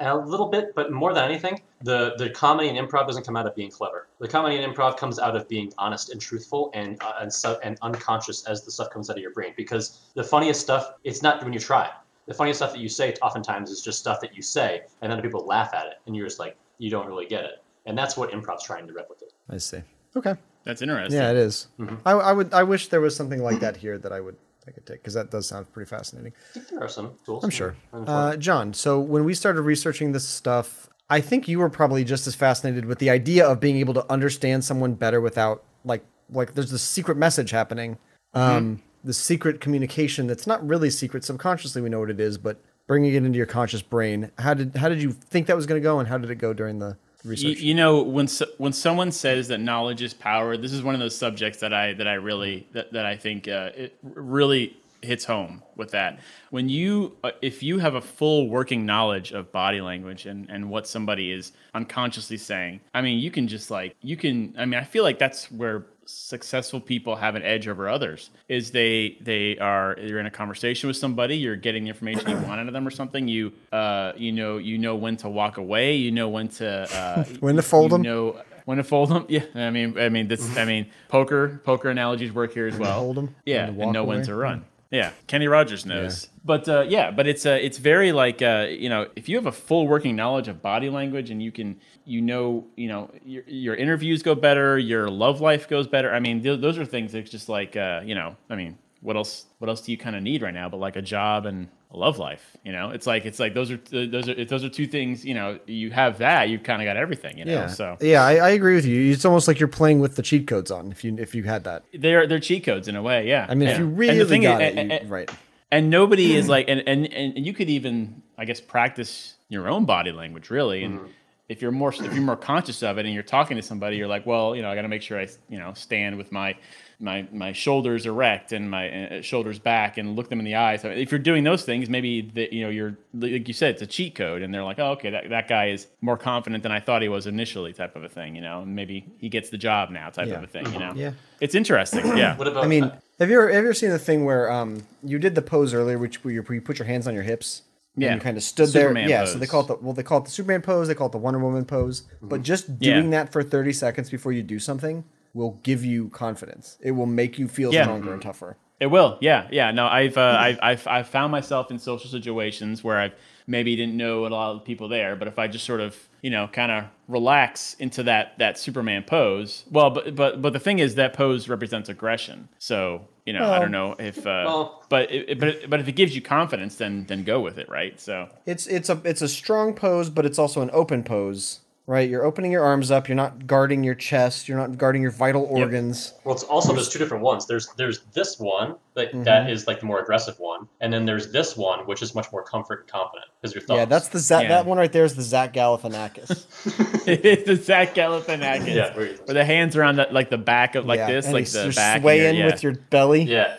[0.00, 3.46] a little bit, but more than anything, the the comedy and improv doesn't come out
[3.46, 4.08] of being clever.
[4.20, 7.58] The comedy and improv comes out of being honest and truthful and uh, and, su-
[7.62, 9.52] and unconscious as the stuff comes out of your brain.
[9.54, 11.90] Because the funniest stuff, it's not when you try.
[12.24, 15.20] The funniest stuff that you say oftentimes is just stuff that you say, and then
[15.20, 17.62] people laugh at it, and you're just like, you don't really get it.
[17.84, 19.34] And that's what improv's trying to replicate.
[19.50, 19.82] I see.
[20.16, 20.36] Okay.
[20.64, 21.18] That's interesting.
[21.18, 21.68] Yeah, it is.
[21.78, 21.96] Mm-hmm.
[22.06, 22.54] I, I would.
[22.54, 24.36] I wish there was something like that here that I would.
[24.66, 26.32] I could take because that does sound pretty fascinating.
[26.50, 27.42] I think there are some tools.
[27.42, 27.74] I'm sure.
[27.92, 32.26] Uh, John, so when we started researching this stuff, I think you were probably just
[32.26, 36.54] as fascinated with the idea of being able to understand someone better without like like
[36.54, 37.98] there's this secret message happening,
[38.34, 41.24] um, the secret communication that's not really secret.
[41.24, 44.30] Subconsciously, we know what it is, but bringing it into your conscious brain.
[44.38, 46.36] How did how did you think that was going to go, and how did it
[46.36, 47.58] go during the You, research?
[47.58, 51.00] you know, when so, when someone says that knowledge is power, this is one of
[51.00, 55.24] those subjects that I that I really that, that I think uh, it really hits
[55.24, 56.20] home with that.
[56.50, 60.70] When you uh, if you have a full working knowledge of body language and and
[60.70, 64.54] what somebody is unconsciously saying, I mean, you can just like you can.
[64.56, 68.70] I mean, I feel like that's where successful people have an edge over others is
[68.70, 72.60] they they are you're in a conversation with somebody you're getting the information you want
[72.60, 75.94] out of them or something you uh you know you know when to walk away
[75.96, 78.02] you know when to uh When to fold you 'em.
[78.02, 79.26] know when to fold them.
[79.28, 82.98] Yeah i mean i mean this i mean poker poker analogies work here as well.
[83.00, 84.64] hold 'em, yeah and walk know when to run.
[84.90, 86.28] Yeah kenny rogers knows.
[86.44, 89.46] But uh, yeah but it's uh, it's very like uh, you know if you have
[89.46, 93.42] a full working knowledge of body language and you can you know you know your,
[93.46, 97.12] your interviews go better your love life goes better i mean th- those are things
[97.12, 100.16] that's just like uh, you know i mean what else what else do you kind
[100.16, 103.06] of need right now but like a job and a love life you know it's
[103.06, 105.90] like it's like those are those are if those are two things you know you
[105.90, 107.66] have that you've kind of got everything you know yeah.
[107.66, 109.12] so yeah, I, I agree with you.
[109.12, 111.64] It's almost like you're playing with the cheat codes on if you if you had
[111.64, 111.84] that.
[111.92, 113.74] they're they're cheat codes in a way yeah I mean, yeah.
[113.74, 115.30] if you really got is- it, and- you, and- right?
[115.70, 119.84] and nobody is like and, and and you could even i guess practice your own
[119.84, 121.00] body language really and
[121.48, 124.06] if you're more if you're more conscious of it and you're talking to somebody you're
[124.08, 126.56] like well you know i got to make sure i you know stand with my
[127.00, 130.82] my my shoulders erect and my uh, shoulders back and look them in the eyes
[130.84, 133.86] if you're doing those things maybe that you know you're like you said it's a
[133.86, 136.78] cheat code and they're like oh okay that, that guy is more confident than i
[136.78, 139.58] thought he was initially type of a thing you know and maybe he gets the
[139.58, 140.34] job now type Yeah.
[140.36, 141.12] of a thing you know Yeah.
[141.40, 142.64] it's interesting yeah What about?
[142.64, 145.18] I mean, uh, have you ever have you ever seen the thing where um you
[145.18, 147.62] did the pose earlier, which where you, where you put your hands on your hips?
[147.94, 148.14] And Yeah.
[148.14, 149.20] you kind of stood Superman there.
[149.20, 150.88] Yeah, so they call it the well, they call it the Superman pose.
[150.88, 152.02] They call it the Wonder Woman pose.
[152.20, 152.94] But just Yeah.
[152.94, 155.04] doing that for thirty seconds before you do something
[155.34, 156.76] will give you confidence.
[156.82, 157.84] It will make you feel Yeah.
[157.84, 158.56] stronger and tougher.
[158.80, 159.70] It will, yeah, yeah.
[159.70, 163.12] No, I've, uh, I've, I've, I've found myself in social situations where I've
[163.46, 165.96] maybe didn't know a lot of the people there, but if I just sort of,
[166.22, 170.60] you know, kind of relax into that that Superman pose, well, but but but the
[170.60, 174.84] thing is that pose represents aggression, so you know, I don't know if, uh, Well-
[174.88, 177.56] but it, it- but it- but if it gives you confidence, then then go with
[177.58, 177.98] it, right?
[178.00, 181.60] So It's it's a it's a strong pose, but it's also an open pose.
[181.86, 182.08] Right?
[182.08, 183.08] You're opening your arms up.
[183.08, 184.48] You're not guarding your chest.
[184.48, 186.14] You're not guarding your vital organs.
[186.24, 187.46] Well, it's also there's two different ones.
[187.46, 189.24] There's there's this one that mm-hmm.
[189.24, 192.30] that is like the more aggressive one, and then there's this one which is much
[192.32, 193.78] more comfort and confident because your thumbs.
[193.78, 194.48] Yeah, that's the Zach, Yeah.
[194.48, 197.06] that one right there is the Zach Galifianakis.
[197.06, 198.74] it's the Zach Galifianakis.
[198.74, 201.26] Yeah, where where the hands are on the, like the back of like Yeah, this,
[201.26, 201.96] and like the you're back.
[201.98, 203.56] of swaying your, with your belly, yeah.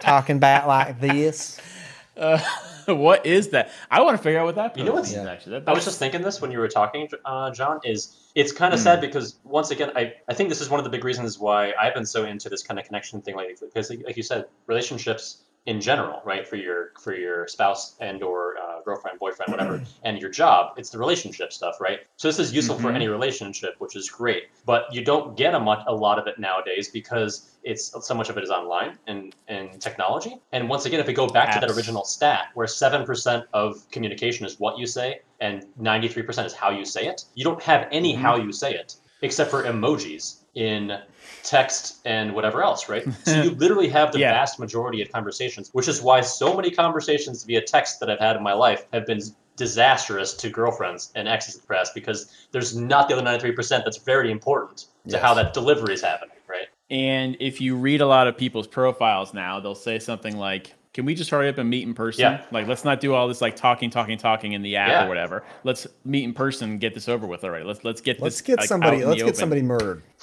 [0.00, 1.58] talking back like this.
[1.58, 1.64] yeah.
[2.16, 2.38] Uh,
[2.94, 3.70] what is that?
[3.90, 4.76] I want to figure out what that.
[4.76, 5.60] You know what's- means, actually.
[5.60, 7.80] That, I was just thinking this when you were talking, uh, John.
[7.84, 10.84] Is it's kind of sad because once again, I, I think this is one of
[10.84, 13.54] the big reasons why I've been so into this kind of connection thing lately.
[13.60, 18.22] Because, like, like you said, relationships in general, right, for your for your spouse and
[18.22, 22.00] or girlfriend, boyfriend, whatever, and your job, it's the relationship stuff, right?
[22.16, 22.96] So this is useful for Mhm.
[22.96, 24.44] any relationship, which is great.
[24.64, 28.28] But you don't get a much a lot of it nowadays because it's so much
[28.28, 30.40] of it is online and and technology.
[30.52, 33.88] And once again, if we go back to that original stat, where seven percent of
[33.90, 37.44] communication is what you say and ninety three percent is how you say it, you
[37.44, 38.22] don't have any Mm-hmm.
[38.22, 40.98] how you say it except for emojis in
[41.42, 43.04] text and whatever else, right?
[43.24, 44.32] So you literally have the Yeah.
[44.32, 48.36] vast majority of conversations, which is why so many conversations via text that I've had
[48.36, 49.20] in my life have been
[49.56, 54.30] disastrous to girlfriends and exes at press because there's not the other 93% that's very
[54.30, 55.22] important to Yes.
[55.22, 56.66] how that delivery is happening, right?
[56.90, 61.04] And if you read a lot of people's profiles now, they'll say something like, "Can
[61.04, 62.22] we just hurry up and meet in person?
[62.22, 62.42] Yeah.
[62.50, 65.04] Like, let's not do all this like talking, talking, talking in the app Yeah.
[65.04, 65.44] or whatever.
[65.64, 67.64] Let's meet in person, and get this over with already.
[67.66, 68.42] Let's let's get Let's this.
[68.42, 69.04] get like, somebody.
[69.04, 70.02] Let's get open." somebody murdered.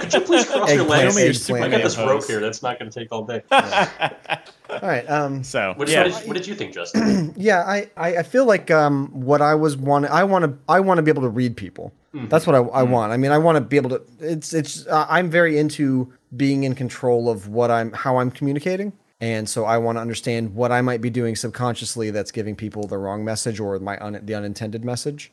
[0.00, 1.46] Could you please cross your Eggplant, legs?
[1.46, 1.68] Show me your.
[1.68, 2.40] I got this Superman rope here.
[2.40, 3.42] That's not going to take all day.
[3.50, 5.08] All right.
[5.10, 7.32] Um, So What, yeah, what, did, what did you think, Justin?
[7.36, 10.80] yeah, I, I, I feel like um, what I was want I want to I
[10.80, 11.92] want to be able to read people.
[12.14, 13.12] That's what I, I want.
[13.12, 14.02] I mean, I want to be able to.
[14.18, 14.86] It's it's.
[14.86, 19.64] Uh, I'm very into being in control of what I'm how I'm communicating, and so
[19.64, 23.24] I want to understand what I might be doing subconsciously that's giving people the wrong
[23.24, 25.32] message or my un, the unintended message,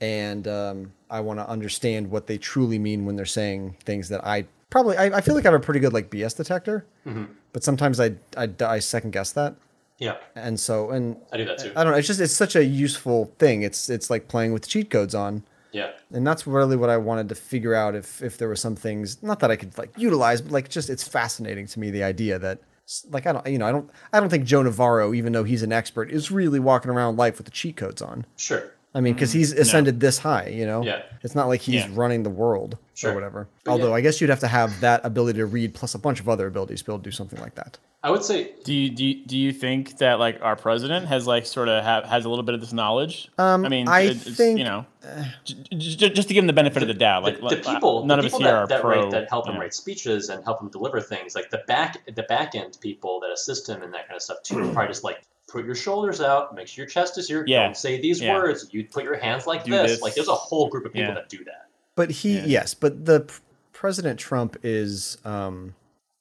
[0.00, 4.24] and um, I want to understand what they truly mean when they're saying things that
[4.26, 6.84] I probably I, I feel like I have a pretty good like BS detector,
[7.52, 9.54] but sometimes I, I I second guess that
[9.98, 11.72] yeah, and so and I do that too.
[11.76, 11.98] I don't know.
[11.98, 13.62] It's just it's such a useful thing.
[13.62, 15.90] It's it's like playing with cheat codes on, Yeah.
[16.12, 17.94] and that's really what I wanted to figure out.
[17.94, 20.90] If if there were some things, not that I could like utilize, but like just
[20.90, 22.58] it's fascinating to me the idea that
[23.10, 25.62] like I don't you know I don't I don't think Joe Navarro, even though he's
[25.62, 28.26] an expert, is really walking around life with the cheat codes on.
[28.36, 28.72] Sure.
[28.94, 30.82] I mean, because he's ascended this high, you know.
[30.84, 31.02] Yeah.
[31.22, 31.88] It's not like he's Yeah.
[31.92, 33.12] running the world Sure.
[33.12, 33.48] or whatever.
[33.64, 33.94] But Although yeah.
[33.94, 36.46] I guess you'd have to have that ability to read plus a bunch of other
[36.46, 37.78] abilities to be able to do something like that.
[38.04, 41.24] I would say do you, do you do you think that like our president has
[41.26, 43.30] like sort of have, has a little bit of this knowledge?
[43.38, 44.84] Um, I mean, I it- think- you know,
[45.44, 48.04] j- j- just to give him the benefit of the doubt, like the, the people,
[48.04, 49.02] none the of us people here that, are that, pro.
[49.02, 49.62] write, that help him you know.
[49.62, 53.30] write speeches and help him deliver things, like the back, the back end people that
[53.30, 55.22] assist him and that kind of stuff too, are probably just like
[55.52, 57.64] put your shoulders out, make sure your chest is here, Yeah.
[57.64, 58.34] don't say these Yeah.
[58.34, 59.92] words, you put your hands like this.
[59.92, 60.00] this.
[60.02, 61.14] Like there's a whole group of people Yeah.
[61.14, 61.66] that do that.
[61.94, 62.44] But he, Yeah.
[62.46, 63.30] yes, but the
[63.72, 65.74] President Trump is, um,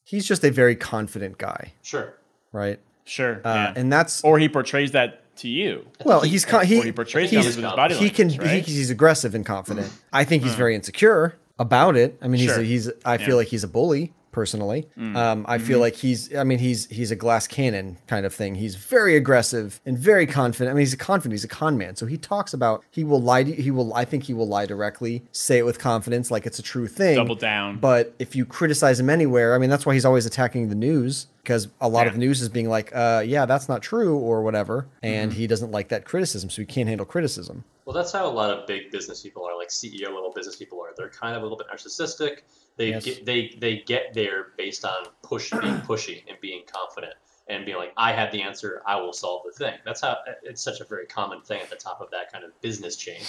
[0.03, 2.13] he's just a very confident guy, Sure.
[2.51, 2.79] right?
[3.05, 3.73] Sure, Uh, yeah.
[3.75, 5.85] And that's or he portrays that to you.
[6.03, 8.63] well, he's con- he, or he portrays he's, confidence with his body he can right?
[8.65, 9.89] he, he's aggressive and confident.
[10.13, 12.17] I think he's very insecure about it.
[12.21, 12.61] I mean, he's Sure.
[12.63, 14.87] he's I feel like he's a bully personally.
[14.97, 18.55] Um, I feel like he's I mean he's he's a glass cannon kind of thing.
[18.55, 20.71] He's very aggressive and very confident.
[20.71, 21.33] I mean, he's a confident.
[21.33, 21.95] He's a con man.
[21.95, 23.43] So he talks about he will lie.
[23.43, 23.93] To, he will.
[23.93, 25.23] I think he will lie directly.
[25.31, 27.15] Say it with confidence, like it's a true thing.
[27.15, 27.77] Double down.
[27.77, 31.27] But if you criticize him anywhere, I mean, that's why he's always attacking the news
[31.43, 32.11] because a lot Yeah.
[32.11, 35.39] of news is being like, uh, yeah, that's not true or whatever, and Mm-hmm.
[35.39, 37.63] he doesn't like that criticism, so he can't handle criticism.
[37.85, 40.79] Well, that's how a lot of big business people are, like CEO level business people
[40.81, 40.89] are.
[40.95, 42.41] They're kind of a little bit narcissistic.
[42.77, 43.03] They Yes.
[43.03, 47.13] get they they get there based on push being pushy and being confident
[47.47, 49.73] and being like, I have the answer, I will solve the thing.
[49.83, 52.59] That's how it's such a very common thing at the top of that kind of
[52.61, 53.19] business chain.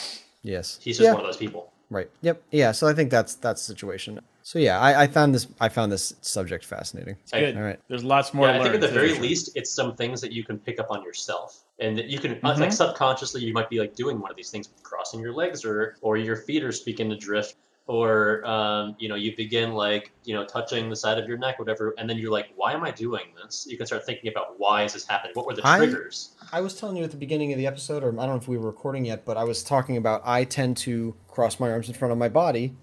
[0.42, 1.72] Yes, He's just yeah, one of those people.
[1.90, 2.10] right.
[2.20, 2.42] Yep.
[2.50, 2.72] Yeah.
[2.72, 4.20] So I think that's that's the situation.
[4.44, 7.16] So yeah, I, I found this I found this subject fascinating.
[7.22, 7.56] It's good.
[7.56, 7.78] All right.
[7.88, 10.32] There's lots more Yeah, to I think at the very least, it's some things that
[10.32, 12.60] you can pick up on yourself, and that you can Mm-hmm.
[12.60, 15.96] like subconsciously you might be like doing one of these things, crossing your legs, or
[16.00, 20.34] or your feet are speaking to drift, or um, you know you begin like you
[20.34, 22.90] know touching the side of your neck, whatever, and then you're like, why am I
[22.90, 23.66] doing this?
[23.68, 25.32] You can start thinking about why is this happening?
[25.34, 26.32] What were the triggers?
[26.52, 28.48] I was telling you at the beginning of the episode, or I don't know if
[28.48, 31.88] we were recording yet, but I was talking about I tend to cross my arms
[31.88, 32.74] in front of my body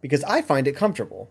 [0.00, 1.30] because I find it comfortable.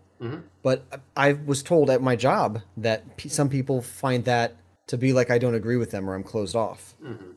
[0.62, 0.84] But
[1.16, 4.56] I was told at my job that some people find that
[4.88, 6.94] to be like I don't agree with them or I'm closed off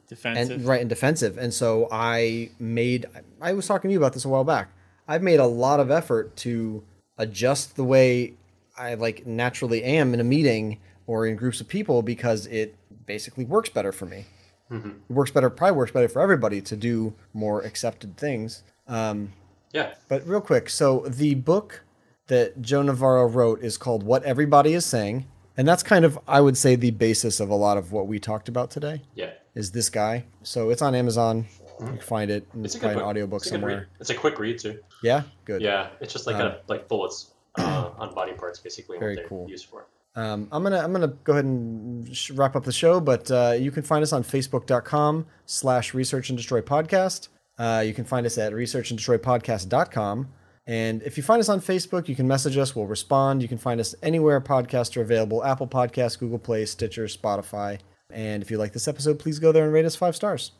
[0.07, 0.57] defensive.
[0.57, 1.37] and right and defensive.
[1.37, 3.05] And so I made.
[3.39, 4.69] I was talking to you about this a while back.
[5.07, 6.83] I've made a lot of effort to
[7.17, 8.33] adjust the way
[8.77, 12.75] I like naturally am in a meeting or in groups of people because it
[13.05, 14.25] basically works better for me
[14.73, 15.49] it works better.
[15.49, 18.63] Probably works better for everybody to do more accepted things.
[18.87, 19.33] Um,
[19.73, 19.95] Yeah.
[20.07, 21.83] but real quick, so the book
[22.27, 25.25] that Joe Navarro wrote is called "What Everybody Is Saying,"
[25.61, 28.17] and that's kind of, I would say, the basis of a lot of what we
[28.17, 29.03] talked about today.
[29.13, 29.29] Yeah.
[29.53, 30.25] Is this guy?
[30.41, 31.45] So it's on Amazon.
[31.79, 32.47] You can find it.
[32.53, 33.71] and It's, probably an audiobook It's a good read.
[33.73, 33.87] somewhere.
[33.99, 34.79] It's a quick read too.
[35.03, 35.61] Yeah, good.
[35.61, 39.19] Yeah, it's just like kind of like bullets uh, on body parts, basically, very what
[39.21, 39.47] they're cool.
[39.47, 39.85] used for.
[40.15, 43.55] Um, I'm gonna I'm gonna go ahead and sh- wrap up the show, but uh,
[43.59, 47.27] you can find us on Facebook.com slash Research and Destroy Podcast.
[47.59, 50.27] Uh, you can find us at Research and Destroy researchanddestroypodcast.com.
[50.67, 52.75] And if you find us on Facebook, you can message us.
[52.75, 53.41] We'll respond.
[53.41, 57.79] You can find us anywhere podcasts are available: Apple Podcasts, Google Play, Stitcher, Spotify.
[58.11, 60.51] And if you like this episode, please go there and rate us five stars.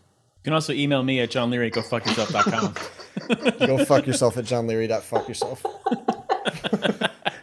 [0.42, 3.68] You can also email me at johnleary at gofuckyourself.com.
[3.68, 5.60] Go fuck yourself at johnleary.fuckyourself.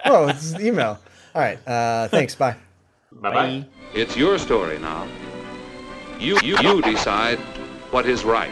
[0.06, 0.98] oh, it's an email.
[1.32, 1.59] All right.
[1.68, 2.35] Uh, thanks.
[2.35, 2.56] Bye.
[3.12, 3.60] Bye bye.
[3.60, 3.66] Bye.
[3.94, 5.06] It's your story now.
[6.18, 7.39] You, you, you decide
[7.93, 8.51] what is right.